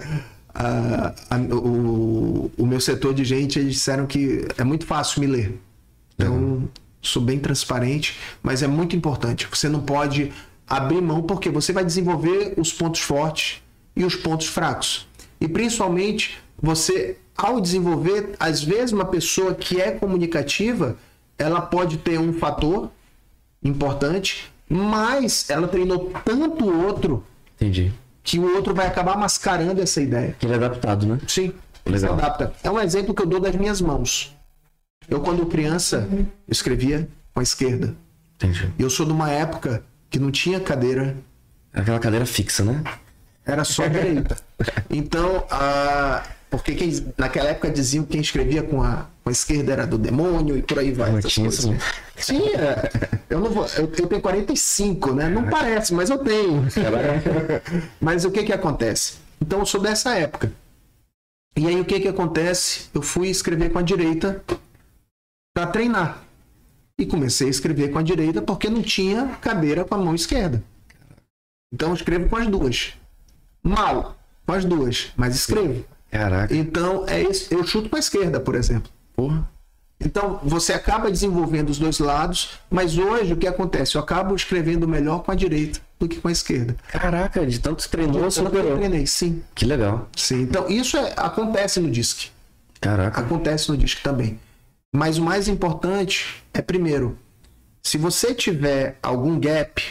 [0.54, 5.26] a- a- o, o meu setor de gente, eles disseram que é muito fácil me
[5.26, 5.58] ler.
[6.14, 6.68] Então,
[7.00, 9.48] sou bem transparente, mas é muito importante.
[9.50, 10.30] Você não pode
[10.66, 13.62] abrir mão, porque você vai desenvolver os pontos fortes
[13.94, 15.06] e os pontos fracos.
[15.40, 20.96] E principalmente, você, ao desenvolver, às vezes, uma pessoa que é comunicativa,
[21.36, 22.90] ela pode ter um fator
[23.62, 27.24] importante, mas ela treinou tanto o outro
[27.56, 27.92] Entendi.
[28.22, 30.36] que o outro vai acabar mascarando essa ideia.
[30.40, 31.18] Ele é adaptado, né?
[31.26, 31.52] Sim,
[31.84, 32.14] se Legal.
[32.14, 32.52] adapta.
[32.62, 34.34] É um exemplo que eu dou das minhas mãos.
[35.08, 36.08] Eu, quando criança,
[36.48, 37.94] escrevia com a esquerda.
[38.36, 38.72] Entendi.
[38.78, 41.16] Eu sou de uma época que não tinha cadeira,
[41.72, 42.84] Aquela cadeira fixa, né?
[43.44, 44.36] era só a direita.
[44.90, 46.22] Então, a...
[46.50, 49.96] porque quem- naquela época diziam que quem escrevia com a, com a esquerda era do
[49.98, 51.10] demônio e por aí vai.
[51.10, 51.64] Não tinha coisas.
[51.64, 51.78] isso, não.
[52.16, 52.90] Tinha.
[53.30, 55.28] Eu, não vou, eu, eu tenho 45, né?
[55.28, 56.62] Não parece, mas eu tenho.
[58.00, 59.14] Mas o que que acontece?
[59.40, 60.52] Então eu sou dessa época.
[61.56, 62.88] E aí o que que acontece?
[62.94, 64.42] Eu fui escrever com a direita
[65.54, 66.22] para treinar.
[66.98, 70.62] E comecei a escrever com a direita porque não tinha cadeira com a mão esquerda.
[71.72, 72.92] Então eu escrevo com as duas.
[73.62, 74.16] Mal,
[74.46, 75.84] com as duas, mas escrevo.
[76.10, 76.54] Caraca.
[76.54, 77.52] Então é isso.
[77.52, 78.90] Eu chuto com a esquerda, por exemplo.
[79.16, 79.48] Porra.
[80.04, 83.94] Então, você acaba desenvolvendo os dois lados, mas hoje o que acontece?
[83.94, 86.76] Eu acabo escrevendo melhor com a direita do que com a esquerda.
[86.88, 88.76] Caraca, de tanto treinou, você Eu superou.
[88.78, 89.44] treinei, sim.
[89.54, 90.08] Que legal.
[90.16, 90.42] Sim.
[90.42, 92.30] Então, isso é- acontece no DISC.
[92.80, 93.20] Caraca.
[93.20, 94.40] Acontece no DISC também.
[94.94, 97.18] Mas o mais importante é, primeiro,
[97.82, 99.82] se você tiver algum gap,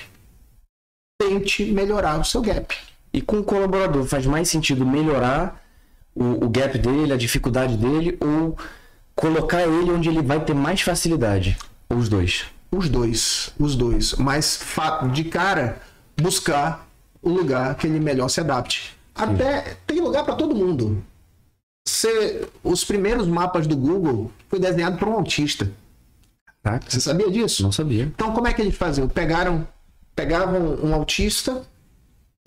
[1.20, 2.76] tente melhorar o seu gap.
[3.12, 5.62] E com o colaborador, faz mais sentido melhorar
[6.16, 8.58] o, o gap dele, a dificuldade dele, ou
[9.16, 11.58] colocar ele onde ele vai ter mais facilidade?
[11.90, 12.46] Ou os dois?
[12.72, 14.14] Os dois, os dois.
[14.14, 14.64] Mas
[15.12, 15.82] de cara,
[16.20, 16.88] buscar
[17.22, 18.96] o lugar que ele melhor se adapte.
[19.14, 21.04] Até tem lugar para todo mundo.
[21.92, 25.70] Você- os primeiros mapas do Google foi desenhado por um autista.
[26.64, 27.64] Caraca, Você sabia disso?
[27.64, 28.04] não sabia.
[28.04, 29.08] Então, como é que eles faziam?
[29.08, 29.68] Pegaram,
[30.16, 31.64] pegavam um autista,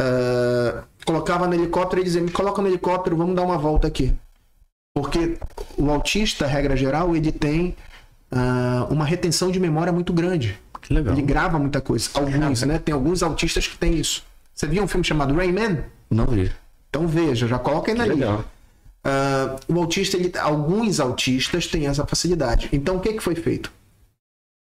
[0.00, 4.14] ah, colocavam no helicóptero e diziam: me coloca no helicóptero, vamos dar uma volta aqui.
[4.94, 5.36] Porque
[5.76, 7.74] o autista, regra geral, ele tem
[8.30, 10.58] ah, uma retenção de memória muito grande.
[10.80, 11.14] Que legal.
[11.14, 12.08] Ele grava muita coisa.
[12.14, 12.78] Alguns, né?
[12.78, 14.22] Tem alguns autistas que têm isso.
[14.54, 15.78] Você viu um filme chamado Rayman?
[16.10, 16.52] Não vi.
[16.90, 18.44] Então veja, já coloca aí na lista.
[19.04, 22.68] Ah, o autista, ele- alguns autistas têm essa facilidade.
[22.72, 23.70] Então, o que, que foi feito?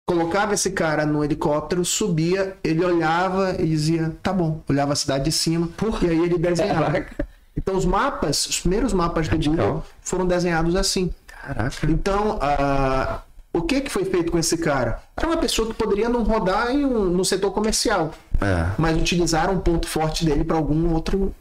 [0.07, 4.61] Colocava esse cara no helicóptero, subia, ele olhava e dizia, tá bom.
[4.69, 5.67] Olhava a cidade de cima,
[6.01, 6.85] e aí ele desenhava.
[6.91, 7.27] Caraca.
[7.57, 9.37] Então, os mapas, os primeiros mapas do.
[9.37, 11.11] Google foram desenhados assim.
[11.25, 11.89] Caraca.
[11.89, 13.21] Então, ah,
[13.51, 15.01] o que, que foi feito com esse cara?
[15.17, 19.53] Era uma pessoa que poderia não rodar em um- no setor comercial, É, mas utilizaram
[19.55, 21.33] um ponto forte dele para algum outro,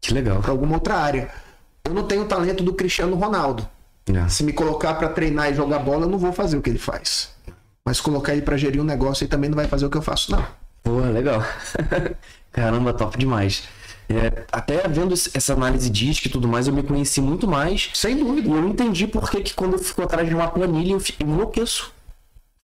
[0.00, 0.40] que legal.
[0.42, 1.30] para alguma outra área.
[1.84, 3.68] Eu não tenho o talento do Cristiano Ronaldo.
[4.12, 4.28] É.
[4.28, 6.78] Se me colocar para treinar e jogar bola, eu não vou fazer o que ele
[6.78, 7.30] faz.
[7.84, 10.02] Mas colocar ele para gerir um negócio, ele também não vai fazer o que eu
[10.02, 10.44] faço, não.
[10.82, 11.42] Porra, legal.
[12.52, 13.64] Caramba, top demais.
[14.08, 17.90] É, até vendo essa análise DISC e tudo mais, eu me conheci muito mais.
[17.94, 18.48] Sem dúvida.
[18.48, 21.92] E eu entendi por que, que quando eu fico atrás de uma planilha, eu enlouqueço.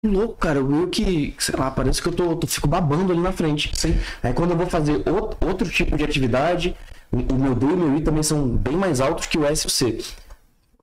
[0.06, 0.60] Louco, cara.
[0.60, 3.72] Eu que, sei lá, parece que eu tô, tô- fico babando ali na frente.
[3.74, 3.98] Sim.
[4.22, 6.76] Aí quando eu vou fazer outro, outro tipo de atividade,
[7.14, 9.64] o, meu D e o meu I também são bem mais altos que o S
[9.64, 10.04] e o C.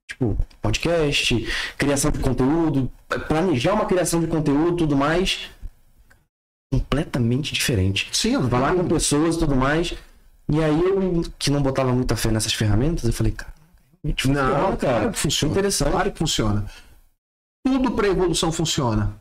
[0.09, 1.47] Tipo, podcast,
[1.77, 2.91] criação de conteúdo,
[3.29, 5.51] planejar uma criação de conteúdo tudo mais.
[6.73, 8.09] Completamente diferente.
[8.13, 9.95] Sim, Falar com pessoas e tudo mais.
[10.49, 13.53] E aí eu, que não botava muita fé nessas ferramentas, eu falei, cara,
[14.05, 14.77] funciona, Não, cara.
[14.77, 15.53] claro que funciona.
[15.53, 15.91] Interessante.
[15.91, 16.67] Claro que funciona.
[17.65, 19.17] Tudo para evolução funciona.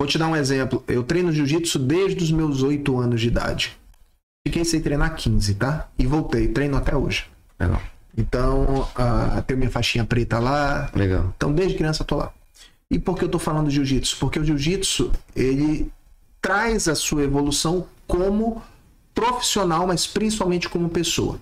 [0.00, 0.84] Vou te dar um exemplo.
[0.86, 3.76] Eu treino jiu-jitsu desde os meus 8 anos de idade.
[4.46, 5.88] Fiquei sem treinar 15, tá?
[5.98, 7.26] E voltei, treino até hoje.
[7.58, 7.82] Legal.
[8.16, 10.88] Então, ah, tenho minha faixinha preta lá.
[10.94, 11.32] Legal.
[11.36, 12.32] Então, desde criança eu tô lá.
[12.88, 14.16] E por que eu tô falando de jiu-jitsu?
[14.20, 15.90] Porque o jiu-jitsu, ele
[16.40, 18.62] traz a sua evolução como
[19.12, 21.40] profissional, mas principalmente como pessoa.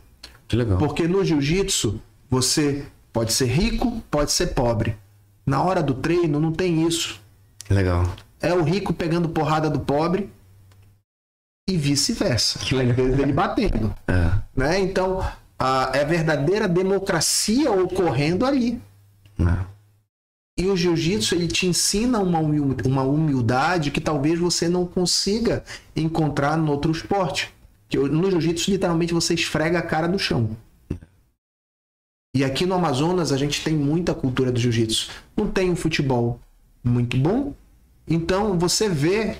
[0.48, 0.78] Que legal.
[0.78, 2.00] Porque no jiu-jitsu,
[2.30, 4.96] você pode ser rico, pode ser pobre.
[5.44, 7.20] Na hora do treino, não tem isso.
[7.68, 8.10] Legal.
[8.40, 10.30] É o rico pegando porrada do pobre
[11.68, 12.58] e vice-versa.
[12.58, 12.92] Que legal.
[12.92, 13.94] Às vezes ele batendo.
[14.06, 14.38] É.
[14.54, 14.80] Né?
[14.80, 15.20] Então,
[15.58, 18.80] a, é verdadeira democracia ocorrendo ali.
[19.38, 19.74] é.
[20.56, 25.64] E o jiu-jitsu, ele te ensina uma humil- uma humildade que talvez você não consiga
[25.96, 27.52] encontrar no outro esporte.
[27.88, 30.56] Que no jiu-jitsu, literalmente, você esfrega a cara do chão.
[32.36, 35.10] E aqui no Amazonas, a gente tem muita cultura do jiu-jitsu.
[35.36, 36.38] Não tem um futebol
[36.84, 37.52] muito bom.
[38.06, 39.38] Então, você vê,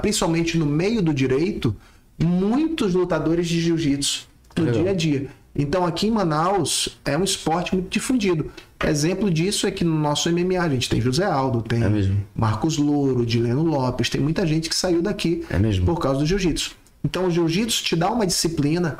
[0.00, 1.74] principalmente no meio do direito,
[2.18, 4.26] muitos lutadores de jiu-jitsu
[4.56, 4.82] no Legal.
[4.82, 5.28] dia a dia.
[5.54, 8.50] Então, aqui em Manaus, é um esporte muito difundido.
[8.86, 12.12] Exemplo disso é que no nosso MMA a gente tem José Aldo, tem É.
[12.34, 16.76] Marcos Louro, Dileno Lopes, tem muita gente que saiu daqui É por causa do jiu-jitsu.
[17.04, 18.98] Então, o jiu-jitsu te dá uma disciplina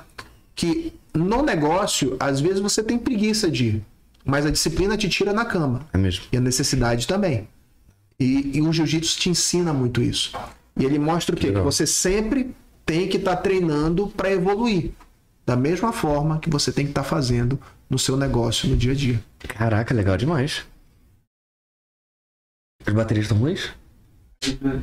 [0.54, 3.82] que no negócio, às vezes você tem preguiça de ir,
[4.24, 5.86] mas a disciplina te tira na cama.
[5.92, 6.24] É mesmo.
[6.32, 7.46] E a necessidade também.
[8.18, 10.32] E, e o jiu-jitsu te ensina muito isso.
[10.78, 11.52] E ele mostra o quê?
[11.52, 12.54] Que você sempre
[12.86, 14.92] tem que estar treinando para evoluir.
[15.44, 18.94] Da mesma forma que você tem que estar fazendo no seu negócio no dia a
[18.94, 19.22] dia.
[19.38, 20.64] Caraca, legal demais.
[22.86, 23.70] As baterias estão ruins?
[24.46, 24.82] Então,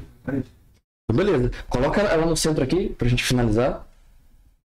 [1.13, 1.51] Beleza.
[1.69, 3.87] Coloca ela no centro aqui pra gente finalizar.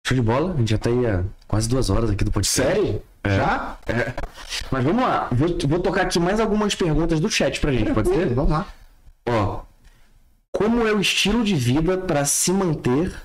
[0.08, 0.54] Show de bola.
[0.54, 2.62] A gente já tá aí há quase duas horas aqui do podcast.
[2.62, 3.04] Sério?
[3.24, 3.36] É.
[3.36, 3.78] Já?
[4.72, 5.28] Mas vamos lá.
[5.32, 8.34] Vou, vou tocar aqui mais algumas perguntas do chat pra gente, pode ser?
[8.34, 8.68] Vamos lá.
[9.28, 9.69] Ó.
[10.60, 13.16] Como é o estilo de vida para se manter,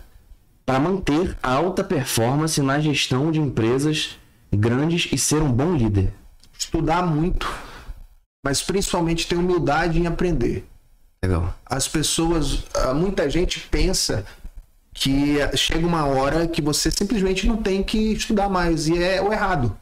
[0.65, 4.16] para manter a alta performance na gestão de empresas
[4.52, 6.15] grandes e ser um bom líder?
[6.56, 7.52] Estudar muito,
[8.47, 10.65] mas principalmente ter humildade em aprender.
[11.24, 11.52] Legal.
[11.66, 14.24] as pessoas, ah, muita gente pensa
[14.93, 19.32] que chega uma hora que você simplesmente não tem que estudar mais e é o
[19.32, 19.77] errado.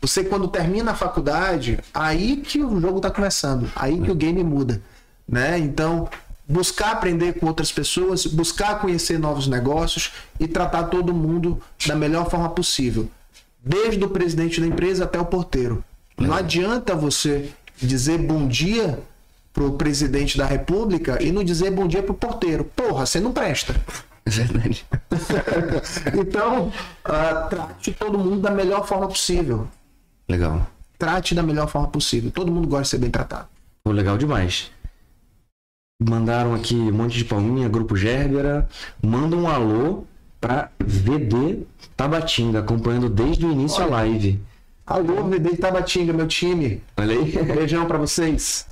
[0.00, 4.42] Você, quando termina a faculdade, aí que o jogo tá começando, aí que o game
[4.42, 4.80] muda,
[5.28, 5.58] né?
[5.58, 6.08] Então,
[6.48, 12.30] buscar aprender com outras pessoas, buscar conhecer novos negócios e tratar todo mundo da melhor
[12.30, 13.08] forma possível,
[13.62, 15.82] desde o presidente da empresa até o porteiro.
[16.18, 17.50] Não adianta você
[17.80, 18.98] dizer bom dia
[19.52, 22.64] pro presidente da república e não dizer bom dia pro porteiro.
[22.64, 23.74] Porra, você não presta.
[24.24, 24.84] É verdade.
[26.18, 26.72] Então,
[27.04, 29.68] ah, trate todo mundo da melhor forma possível.
[30.28, 30.66] Legal.
[30.98, 32.30] Trate da melhor forma possível.
[32.30, 33.46] Todo mundo gosta de ser bem tratado.
[33.84, 34.70] Pô, legal demais.
[35.98, 38.68] Mandaram aqui um monte de palminha, grupo Gerbera.
[39.02, 40.04] Manda um alô
[40.38, 41.60] pra VD
[41.96, 44.38] Tabatinga, acompanhando desde o início a live.
[44.86, 46.82] Alô, VD Tabatinga, meu time.
[46.98, 47.32] Olha aí.
[47.44, 48.66] Beijão pra vocês.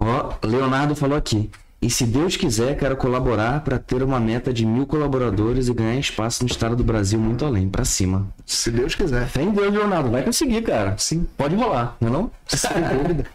[0.00, 1.48] Ó, Leonardo falou aqui.
[1.80, 5.94] E se Deus quiser, quero colaborar para ter uma meta de mil colaboradores e ganhar
[5.94, 8.26] espaço no estado do Brasil muito além, pra cima.
[8.44, 9.28] Se Deus quiser.
[9.28, 10.10] Fé em Deus, Leonardo.
[10.10, 10.96] Vai conseguir, cara.
[10.98, 11.24] Sim.
[11.36, 12.30] Pode rolar, não é não?
[12.48, 13.26] Sem dúvida.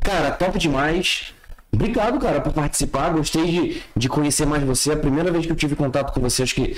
[0.00, 1.34] Cara, top demais.
[1.72, 3.10] Obrigado, cara, por participar.
[3.10, 4.92] Gostei de, de conhecer mais você.
[4.92, 6.76] A primeira vez que eu tive contato com você, acho que.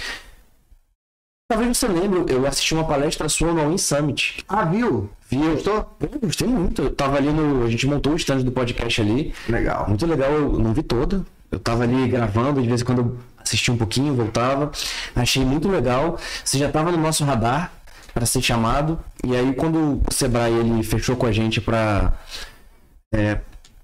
[1.49, 4.45] Talvez você lembre, eu assisti uma palestra sua no All-In Summit.
[4.49, 5.11] Ah, viu?
[5.29, 5.53] Viu?
[5.53, 5.97] Gostou?
[6.01, 6.83] Eu gostei muito.
[6.83, 7.65] Eu tava ali no.
[7.65, 9.35] A gente montou o stand do podcast ali.
[9.49, 9.89] Legal.
[9.89, 11.25] Muito legal, eu não vi toda.
[11.51, 14.71] Eu tava ali gravando, de vez em quando eu assistia um pouquinho, voltava.
[15.15, 16.19] Achei muito legal.
[16.43, 17.71] Você já tava no nosso radar
[18.15, 18.99] para ser chamado.
[19.25, 22.15] E aí quando o Sebrae ele fechou com a gente para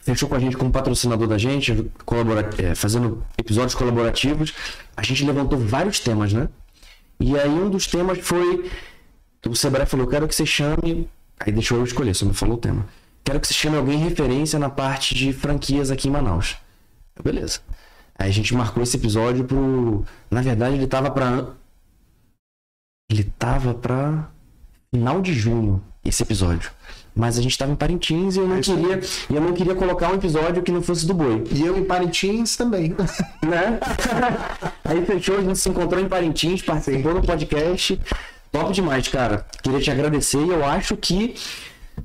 [0.08, 4.54] fechou com a gente como patrocinador da gente, colabora, é, fazendo episódios colaborativos,
[4.96, 6.48] a gente levantou vários temas, né?
[7.20, 8.70] E aí um dos temas foi
[9.46, 11.08] o Sebrae falou, quero que você chame,
[11.38, 12.86] aí deixou eu escolher, só me falou o tema.
[13.22, 16.56] Quero que você chame alguém referência na parte de franquias aqui em Manaus.
[17.22, 17.60] Beleza.
[18.18, 21.48] Aí a gente marcou esse episódio pro, na verdade ele tava pra
[23.10, 24.30] ele tava pra
[24.90, 26.70] final de junho esse episódio.
[27.14, 28.62] Mas a gente tava em Parintins e eu não aí.
[28.62, 31.76] queria, e eu não queria colocar um episódio que não fosse do boi E eu
[31.76, 32.94] em Parintins também.
[33.42, 33.80] né?
[34.84, 38.00] Aí fechou, a gente se encontrou em Parintins, participou do podcast.
[38.52, 39.44] Top demais, cara.
[39.62, 41.34] Queria te agradecer e eu acho que.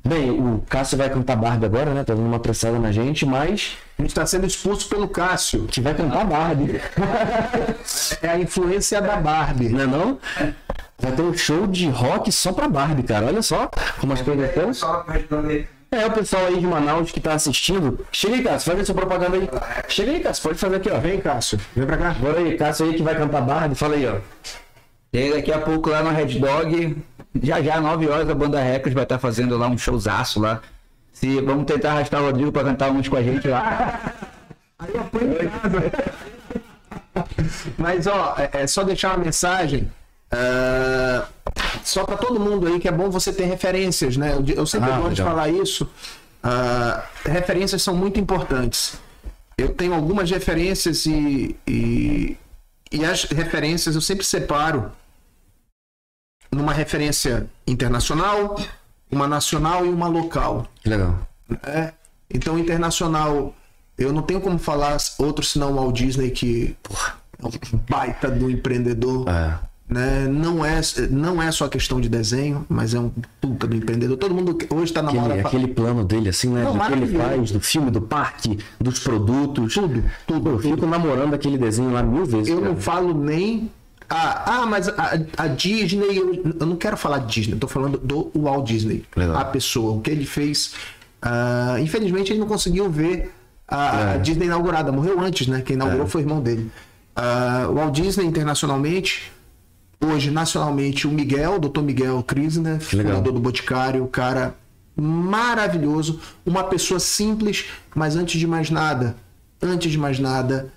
[0.04, 2.02] Bem, o Cássio vai cantar Barbie agora, né?
[2.02, 5.66] Tá dando uma pressada na gente, mas A gente tá sendo expulso pelo Cássio.
[5.70, 6.80] que vai cantar Barbie.
[8.20, 9.68] É a influência da Barbie.
[9.68, 10.18] Não é não?
[10.98, 13.26] Vai ter um show de rock só pra Barbie, cara.
[13.26, 13.68] Olha só
[14.00, 14.70] como as coisas estão.
[15.90, 18.04] É, o pessoal aí de Manaus que tá assistindo.
[18.10, 19.48] Chega aí, Cássio, faz a sua propaganda aí.
[19.88, 20.98] Chega aí, Cássio, pode fazer aqui, ó.
[20.98, 21.60] Vem, Cássio.
[21.74, 22.14] Vem pra cá.
[22.14, 23.74] Bora aí, Cássio aí que vai cantar Barbie.
[23.74, 24.16] Fala aí, ó.
[25.12, 26.96] E daqui a pouco lá no Red Dog,
[27.40, 30.60] já já, 9 horas, a banda Records vai estar fazendo lá um showzaço lá.
[31.12, 34.00] Se, vamos tentar arrastar o Rodrigo pra cantar uns com a gente lá.
[37.78, 39.88] Mas, ó, é, é só deixar uma mensagem.
[40.34, 41.28] Ah,
[41.84, 44.34] só pra todo mundo aí que é bom você ter referências, né?
[44.34, 45.88] Eu, eu sempre Ah, gosto de falar isso.
[46.42, 48.98] Ah, referências são muito importantes.
[49.56, 52.36] Eu tenho algumas referências e, e,
[52.90, 54.90] e as referências eu sempre separo
[56.50, 58.56] numa referência internacional,
[59.10, 60.66] uma nacional e uma local.
[60.84, 61.18] Legal.
[61.62, 61.92] É.
[62.30, 63.54] Então, internacional,
[63.96, 68.30] eu não tenho como falar outro senão o Walt Disney, que porra, é um baita
[68.30, 69.28] do empreendedor.
[69.28, 69.58] É.
[69.86, 70.26] Né?
[70.26, 70.80] Não, é,
[71.10, 74.16] não é só questão de desenho, mas é um puta do empreendedor.
[74.16, 75.10] Todo mundo hoje está na.
[75.10, 76.64] Aquele, aquele plano dele, assim, né?
[76.64, 79.74] Não, do que ele faz, do filme, do parque, dos produtos.
[79.74, 82.48] Tudo, tudo, Eu fico namorando aquele desenho lá mil vezes.
[82.48, 82.68] Eu cara.
[82.70, 83.70] não falo nem.
[84.08, 86.16] Ah, ah mas a, a Disney.
[86.16, 89.04] Eu, eu não quero falar Disney, eu tô falando do Walt Disney.
[89.14, 89.36] Legal.
[89.36, 90.74] A pessoa, o que ele fez.
[91.20, 93.34] Ah, infelizmente ele não conseguiu ver
[93.68, 94.18] a, a É.
[94.18, 94.90] Disney inaugurada.
[94.90, 95.60] Morreu antes, né?
[95.60, 96.70] Quem inaugurou foi o irmão dele.
[97.68, 99.33] O Walt Disney internacionalmente.
[100.04, 101.80] Hoje, nacionalmente, o Miguel, Dr.
[101.80, 103.14] Miguel Krisner, legal.
[103.14, 104.54] fundador do Boticário, cara
[104.96, 109.16] maravilhoso, uma pessoa simples, mas antes de mais nada,
[109.60, 110.72] antes de mais nada,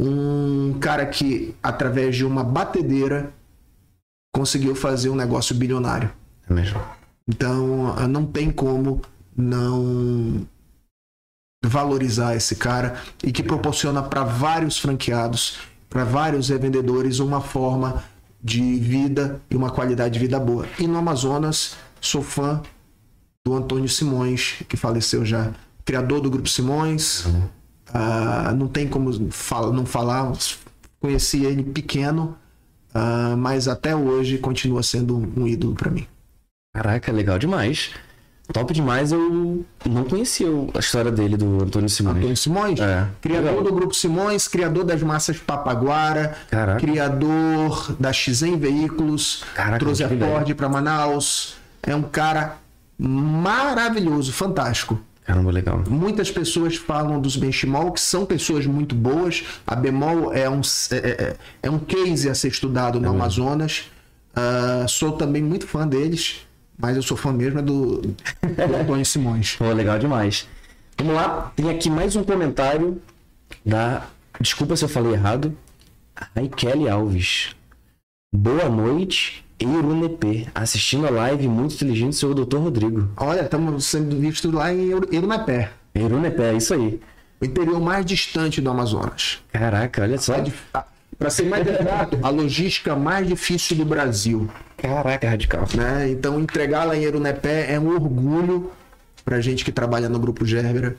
[0.00, 3.30] um cara que através de uma batedeira
[4.34, 6.10] conseguiu fazer um negócio bilionário.
[6.48, 6.80] É mesmo.
[7.26, 9.02] Então, não tem como
[9.36, 10.46] não
[11.64, 15.58] valorizar esse cara e que proporciona para vários franqueados,
[15.90, 18.02] para vários revendedores uma forma
[18.42, 20.66] de vida e uma qualidade de vida boa.
[20.78, 22.62] E no Amazonas, sou fã
[23.44, 25.52] do Antônio Simões, que faleceu já,
[25.84, 27.24] criador do Grupo Simões.
[27.92, 30.30] Ah, não tem como fala- não falar,
[31.00, 32.36] conheci ele pequeno,
[32.94, 36.06] ah, mas até hoje continua sendo um ídolo para mim.
[36.74, 37.90] Caraca, legal demais.
[38.52, 42.16] Top demais, eu não conhecia a história dele, do Antônio Simões.
[42.16, 43.06] Antônio Simões, É.
[43.20, 43.64] criador Legal.
[43.64, 46.80] do Grupo Simões, criador das massas Papaguara, Caraca.
[46.80, 50.08] criador da XM Veículos, Caraca, trouxe a.
[50.08, 52.56] Ford para Manaus, é um cara
[52.98, 54.98] maravilhoso, fantástico.
[55.24, 55.82] Caramba, legal.
[55.88, 59.44] Muitas pessoas falam dos benchimol, que são pessoas muito boas.
[59.66, 63.84] A bemol é um, é, é- é um case a ser estudado no Amazonas.
[64.34, 66.46] Ah, sou também muito fã deles,
[66.78, 69.56] mas eu sou fã mesmo é do, do Antônio Simões.
[69.56, 70.48] Pô, legal demais.
[70.96, 73.02] Vamos lá, tem aqui mais um comentário
[73.64, 74.06] da.
[74.40, 75.56] Desculpa se eu falei errado.
[76.34, 77.54] Raikele Alves.
[78.34, 80.48] Boa noite, Eirunepe.
[80.54, 82.58] Assistindo a live muito inteligente o Dr.
[82.58, 83.08] Rodrigo.
[83.16, 87.00] Olha, estamos sendo vistos lá em Eurunapé, Eirunepe, é isso aí.
[87.40, 89.40] o interior mais distante do Amazonas.
[89.52, 90.34] Caraca, olha só.
[91.18, 94.48] Para ser mais exato, a logística mais difícil do Brasil.
[94.76, 95.66] Caraca, radical.
[95.74, 96.08] né?
[96.10, 98.70] Então entregar lá em Erunepé é um orgulho
[99.24, 100.96] pra gente que trabalha no Grupo Gerbera.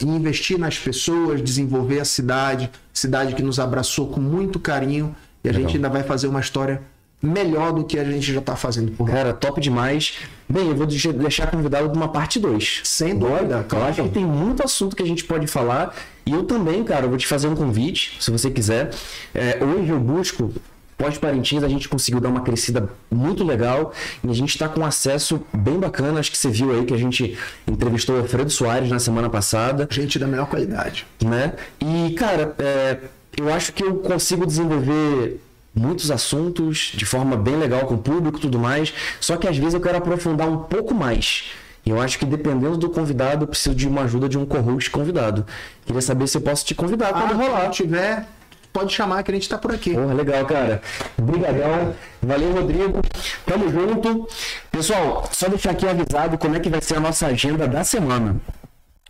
[0.00, 5.48] e investir nas pessoas, desenvolver a cidade, cidade que nos abraçou com muito carinho e
[5.48, 5.66] a Legal.
[5.68, 6.82] gente ainda vai fazer uma história
[7.20, 9.14] melhor do que a gente já tá fazendo por lá.
[9.14, 10.14] Cara, top demais.
[10.48, 12.80] Bem, eu vou deixar- convidado de uma parte 2.
[12.84, 15.94] Sem dúvida, Eu acho que tem muito assunto que a gente pode falar.
[16.24, 18.90] E eu também, cara, eu vou te fazer um convite, se você quiser.
[19.34, 20.52] É, hoje eu busco.
[20.96, 23.92] Pós-Parintins, a gente conseguiu dar uma crescida muito legal
[24.24, 26.18] e a gente está com acesso bem bacana.
[26.18, 27.38] Acho que você viu aí que a gente
[27.68, 31.06] entrevistou o Alfredo Soares na semana passada Gente da melhor qualidade.
[31.24, 31.52] né?
[31.80, 32.98] E, cara, é,
[33.36, 35.40] eu acho que eu consigo desenvolver
[35.74, 39.56] muitos assuntos de forma bem legal com o público e tudo mais, só que às
[39.56, 41.44] vezes eu quero aprofundar um pouco mais.
[41.86, 44.90] E eu acho que dependendo do convidado, eu preciso de uma ajuda de um co-host
[44.90, 45.46] convidado.
[45.86, 47.60] Queria saber se eu posso te convidar quando Ah, rolar.
[47.60, 48.26] quando tiver,
[48.72, 49.94] pode chamar que a gente tá por aqui.
[49.94, 50.82] Porra, legal, cara.
[51.16, 51.94] Obrigadão.
[52.22, 53.00] Valeu, Rodrigo.
[53.46, 54.28] Tamo junto.
[54.70, 58.36] Pessoal, só deixar aqui avisado como é que vai ser a nossa agenda da semana.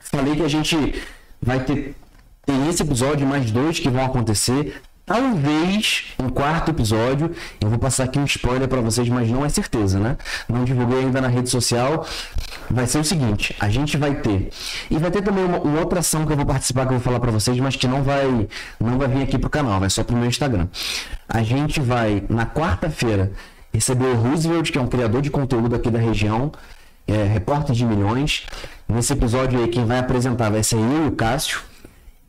[0.01, 1.03] Falei que a gente
[1.43, 1.97] vai ter
[2.47, 4.81] tem esse episódio mais dois que vão acontecer.
[5.09, 7.35] Talvez um quarto episódio.
[7.59, 10.19] Eu vou passar aqui um spoiler pra vocês, mas não é certeza, né?
[10.47, 12.07] Não divulguei ainda na rede social.
[12.71, 14.51] Vai ser o seguinte: a gente vai ter.
[14.91, 17.01] E vai ter também uma, uma outra ação que eu vou participar que eu vou
[17.01, 18.47] falar pra vocês, mas que não vai,
[18.79, 20.69] não vai vir aqui pro canal, vai só pro meu Instagram.
[21.27, 23.33] A gente vai, na quarta-feira,
[23.73, 26.53] receber o Roosevelt, que é um criador de conteúdo aqui da região,
[27.07, 28.45] é, repórter de milhões.
[28.87, 31.61] Nesse episódio aí, quem vai apresentar vai ser eu e o Cássio.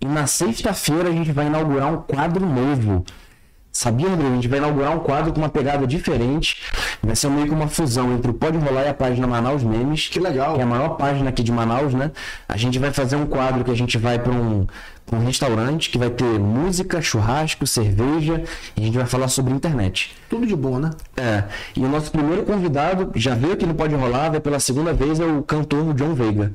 [0.01, 3.03] E na sexta-feira a gente vai inaugurar um quadro novo.
[3.71, 4.31] Sabia, Rodrigo?
[4.31, 6.57] A gente vai inaugurar um quadro com uma pegada diferente.
[7.03, 10.07] Vai ser meio que uma fusão entre o Pode Rolar e a página Manaus Memes.
[10.07, 10.55] Que legal.
[10.55, 12.11] Que é a maior página aqui de Manaus, né?
[12.47, 14.65] A gente vai fazer um quadro que a gente vai para um,
[15.05, 18.43] pra um restaurante que vai ter música, churrasco, cerveja.
[18.75, 20.15] E a gente vai falar sobre internet.
[20.29, 20.89] Tudo de bom, né?
[21.15, 21.43] É,
[21.75, 25.19] e o nosso primeiro convidado, já veio aqui no Pode Rolar, vai pela segunda vez,
[25.19, 26.51] é o cantor John Veiga.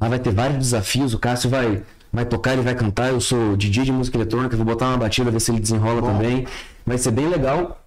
[0.00, 3.56] Lá vai ter vários desafios, o Cássio vai, vai tocar, ele vai cantar, eu sou
[3.56, 6.46] DJ de música eletrônica, vou botar uma batida, ver se ele desenrola também.
[6.84, 7.80] Vai ser bem legal.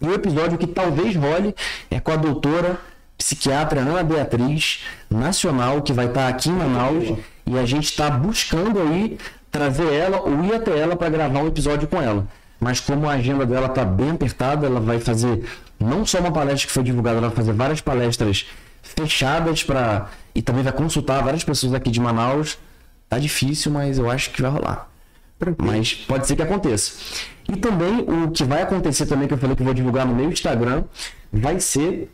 [0.00, 1.54] E o episódio que talvez role
[1.90, 2.78] é com a doutora
[3.16, 8.80] psiquiatra Ana Beatriz, nacional, que vai estar aqui em Manaus, e a gente está buscando
[8.80, 9.18] aí
[9.50, 12.26] trazer ela ou ir até ela para gravar um episódio com ela.
[12.60, 15.44] Mas como a agenda dela tá bem apertada, ela vai fazer
[15.78, 18.46] não só uma palestra que foi divulgada, ela vai fazer várias palestras
[18.82, 22.58] fechadas para e também vai consultar várias pessoas aqui de Manaus.
[23.08, 24.90] Tá difícil, mas eu acho que vai rolar.
[25.58, 26.92] Mas pode ser que aconteça.
[27.48, 30.14] E também o que vai acontecer também, que eu falei que eu vou divulgar no
[30.14, 30.84] meu Instagram,
[31.32, 32.10] vai ser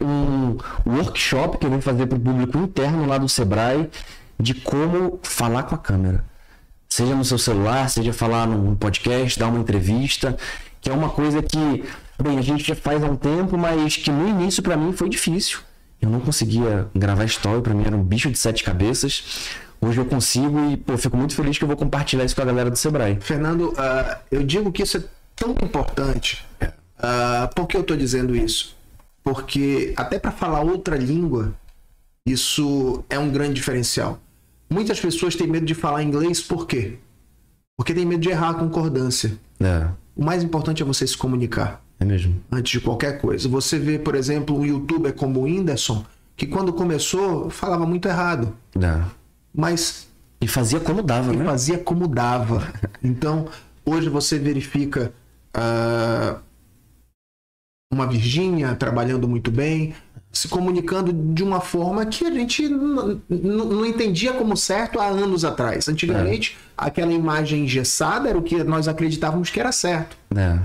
[0.00, 0.56] um
[0.86, 3.88] workshop que eu vou fazer para o público interno lá do Sebrae
[4.38, 6.24] de como falar com a câmera.
[6.88, 10.36] Seja no seu celular, seja falar num podcast, dar uma entrevista,
[10.80, 11.84] que é uma coisa que,
[12.22, 15.08] bem, a gente já faz há um tempo, mas que no início para mim foi
[15.08, 15.58] difícil.
[16.00, 19.48] Eu não conseguia gravar story, para mim era um bicho de sete cabeças.
[19.80, 22.46] Hoje eu consigo e, pô, fico muito feliz que eu vou compartilhar isso com a
[22.46, 23.18] galera do Sebrae.
[23.20, 25.02] Fernando, ah, eu digo que isso é
[25.36, 26.44] tão importante.
[26.98, 28.74] Ah, por que eu estou dizendo isso?
[29.22, 31.52] Porque até para falar outra língua,
[32.26, 34.18] isso é um grande diferencial.
[34.70, 36.96] Muitas pessoas têm medo de falar inglês por quê?
[37.76, 39.36] Porque tem medo de errar a concordância.
[39.60, 42.40] É, O mais importante é você se comunicar é mesmo.
[42.50, 43.48] antes de qualquer coisa.
[43.48, 46.04] Você vê, por exemplo, um youtuber como o Whindersson,
[46.36, 49.02] que quando começou falava muito errado, É.
[49.54, 50.08] mas
[50.40, 51.44] E fazia como dava, ele né?
[51.44, 52.72] fazia como dava.
[53.02, 53.46] Então,
[53.84, 55.12] hoje você verifica
[55.54, 56.38] ah,
[57.92, 59.94] uma Virgínia trabalhando muito bem,
[60.32, 65.88] se comunicando de uma forma que a gente não entendia como certo há anos atrás.
[65.88, 70.16] Antigamente, aquela imagem engessada era o que nós acreditávamos que era certo.
[70.34, 70.58] É.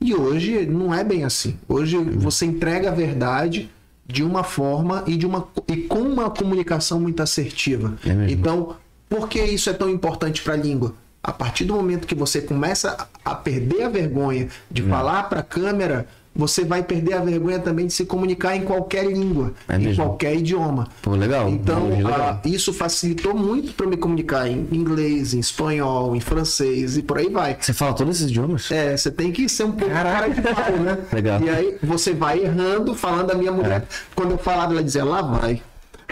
[0.00, 1.58] E hoje não é bem assim.
[1.68, 3.68] Hoje você entrega a verdade
[4.10, 7.96] de uma forma e de uma e com uma comunicação muito assertiva.
[8.04, 8.76] É então,
[9.08, 10.94] por que isso é tão importante para a língua?
[11.22, 15.40] A partir do momento que você começa a a perder a vergonha de falar para
[15.40, 19.76] a câmera, você vai perder a vergonha também de se comunicar em qualquer língua, É
[19.76, 20.86] em qualquer idioma.
[21.02, 21.48] Pô, legal.
[21.48, 22.40] Então, Analogia legal.
[22.44, 27.18] ah, isso facilitou muito para me comunicar em inglês, em espanhol, em francês e por
[27.18, 27.56] aí vai.
[27.60, 28.70] Você fala todos esses idiomas?
[28.70, 30.98] É, você tem que ser um pouco cara de pau, né?
[31.12, 31.42] Legal.
[31.42, 33.84] E aí você vai errando, falando a minha mulher.
[34.14, 35.60] Quando eu falava, ela dizia, lá vai.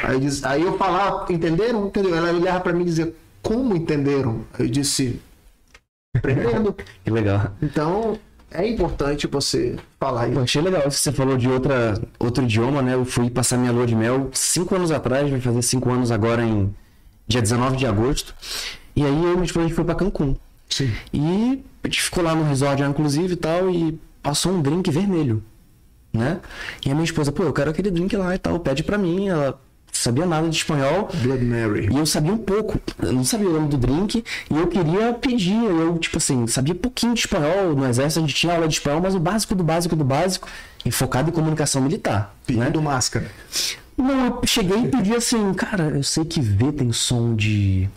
[0.02, 1.86] Aí, diz- aí eu falava, entenderam?
[1.86, 2.14] Entendeu?
[2.14, 4.40] Ela olhava para mim e dizia, como entenderam?
[4.58, 5.20] Eu disse,
[6.16, 6.74] aprendendo.
[7.04, 7.52] Que legal.
[7.62, 8.18] Então,
[8.50, 10.40] é importante você falar isso.
[10.40, 12.94] achei legal isso que você falou de outra, outro idioma, né?
[12.94, 16.42] Eu fui passar minha lua de mel cinco anos atrás, vai fazer cinco anos agora
[16.42, 16.74] em
[17.26, 18.34] dia 19 de agosto.
[18.96, 20.34] E aí eu e minha esposa a gente foi pra Cancún.
[20.68, 20.92] Sim.
[21.12, 25.42] E a gente ficou lá no resort inclusive e tal, e passou um drink vermelho,
[26.12, 26.40] né?
[26.84, 29.28] E a minha esposa, pô, eu quero aquele drink lá e tal, pede pra mim,
[29.28, 29.60] ela
[29.92, 31.08] sabia nada de espanhol.
[31.22, 31.88] Blood Mary.
[31.90, 35.12] E eu sabia um pouco, eu não sabia o nome do drink, e eu queria
[35.14, 38.74] pedir, eu, tipo assim, sabia pouquinho de espanhol, no exército a gente tinha aula de
[38.74, 40.48] espanhol, mas o básico do básico do básico,
[40.84, 42.66] e focado em comunicação militar, né?
[42.66, 43.30] Pedindo máscara.
[43.96, 47.88] Não, eu cheguei e pedi assim, cara, eu sei que V tem som de,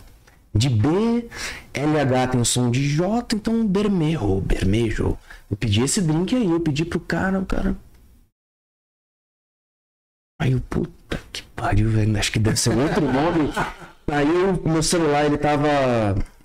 [0.52, 1.28] de B,
[1.72, 5.16] LH tem som de J, então bermejo, bermejo.
[5.48, 7.76] Eu pedi esse drink aí, eu pedi pro cara, o cara...
[10.40, 11.01] Aí eu, puta
[11.32, 13.52] que pariu, velho, acho que deve ser um outro nome.
[14.10, 15.68] Aí o meu celular, ele tava...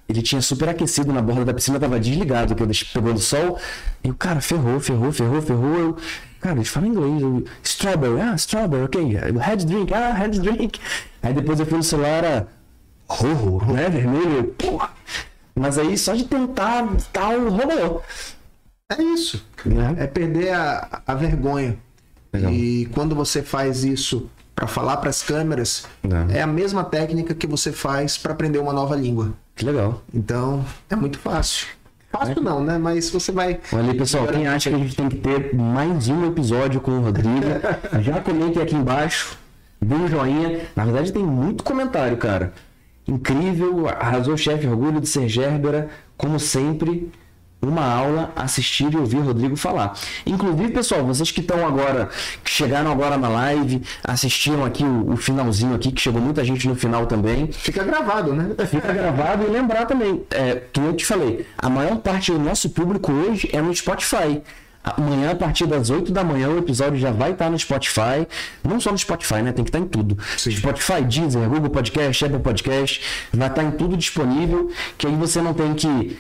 [0.09, 3.59] Ele tinha super aquecido na borda da piscina, tava desligado, que eu deixei pegando sol.
[4.01, 5.77] E o cara ferrou, ferrou, ferrou, ferrou.
[5.77, 5.97] Eu,
[6.39, 7.21] cara, eles falam inglês.
[7.21, 9.17] Eu, strawberry, ah, strawberry, ok.
[9.37, 10.79] Head drink, ah, head drink.
[11.21, 12.47] Aí depois eu fui no celular, era
[13.09, 14.45] rojo, né, vermelho.
[14.57, 14.91] Porra.
[15.53, 18.01] Mas aí só de tentar tal, rolou.
[18.89, 19.45] É isso.
[19.65, 19.95] Né?
[19.97, 21.77] É perder a, a vergonha.
[22.31, 22.51] Legal.
[22.53, 26.31] E quando você faz isso para falar para as câmeras, Não.
[26.31, 29.31] é a mesma técnica que você faz para aprender uma nova língua.
[29.55, 30.01] Que legal.
[30.11, 31.67] Então, é muito fácil.
[32.11, 32.75] Fácil não, né?
[32.79, 33.59] Mas você vai.
[33.71, 36.89] Olha aí, pessoal, quem acha que a gente tem que ter mais um episódio com
[36.89, 37.45] o Rodrigo,
[38.01, 39.37] já comentem aqui embaixo,
[39.79, 40.61] dê um joinha.
[40.75, 42.51] Na verdade, tem muito comentário, cara.
[43.07, 47.11] Incrível, arrasou o chefe, orgulho de ser Gerbera, como sempre.
[47.59, 49.93] Uma aula, assistir e ouvir Rodrigo falar.
[50.25, 52.09] Inclusive, pessoal, vocês que estão agora,
[52.43, 56.67] que chegaram agora na live, assistiram aqui o, o finalzinho aqui, que chegou muita gente
[56.67, 57.51] no final também.
[57.51, 58.55] Fica gravado, né?
[58.67, 62.69] Fica gravado e lembrar também, é, que eu te falei, a maior parte do nosso
[62.69, 64.41] público hoje é no Spotify.
[64.95, 68.25] Amanhã, a partir das 8 da manhã, o episódio já vai estar no Spotify.
[68.63, 69.51] Não só no Spotify, né?
[69.51, 70.17] Tem que estar em tudo.
[70.37, 73.01] Spotify, Deezer, Google Podcast, Apple Podcast.
[73.33, 74.71] Vai estar em tudo disponível.
[74.97, 76.17] Que aí você não tem que.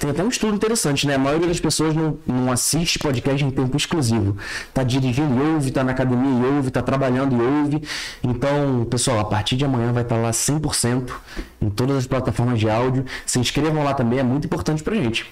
[0.00, 1.16] Tem até um estudo interessante, né?
[1.16, 4.34] A maioria das pessoas não, não assiste podcast em tempo exclusivo.
[4.72, 7.82] Tá dirigindo e ouve, tá na academia e ouve, tá trabalhando e ouve.
[8.24, 11.10] Então, pessoal, a partir de amanhã vai estar lá 100%
[11.60, 13.04] em todas as plataformas de áudio.
[13.26, 15.30] Se inscrevam lá também, é muito importante pra gente.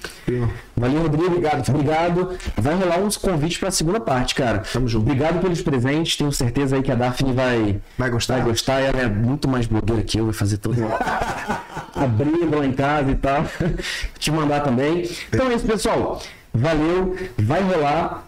[0.78, 1.26] Valeu, Rodrigo.
[1.26, 1.68] Obrigado.
[1.68, 2.38] Obrigado.
[2.56, 4.58] Vai rolar uns convites pra segunda parte, cara.
[4.72, 5.02] Tamo junto.
[5.02, 6.16] Obrigado pelos presentes.
[6.16, 8.34] Tenho certeza aí que a Daphne vai, Vai gostar.
[8.38, 8.80] vai gostar.
[8.80, 10.76] Ela é muito mais blogueira que eu, vai fazer todo
[11.94, 13.44] abrindo lá em casa e tal.
[14.18, 15.08] Te mandar também.
[15.28, 16.20] Então é isso, pessoal.
[16.52, 17.16] Valeu.
[17.36, 18.24] Vai rolar.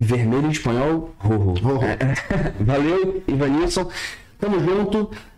[0.00, 1.14] Vermelho em espanhol.
[1.18, 1.80] Rojo.
[1.82, 2.54] É.
[2.62, 3.90] Valeu, Ivanilson.
[4.38, 5.10] Tamo junto.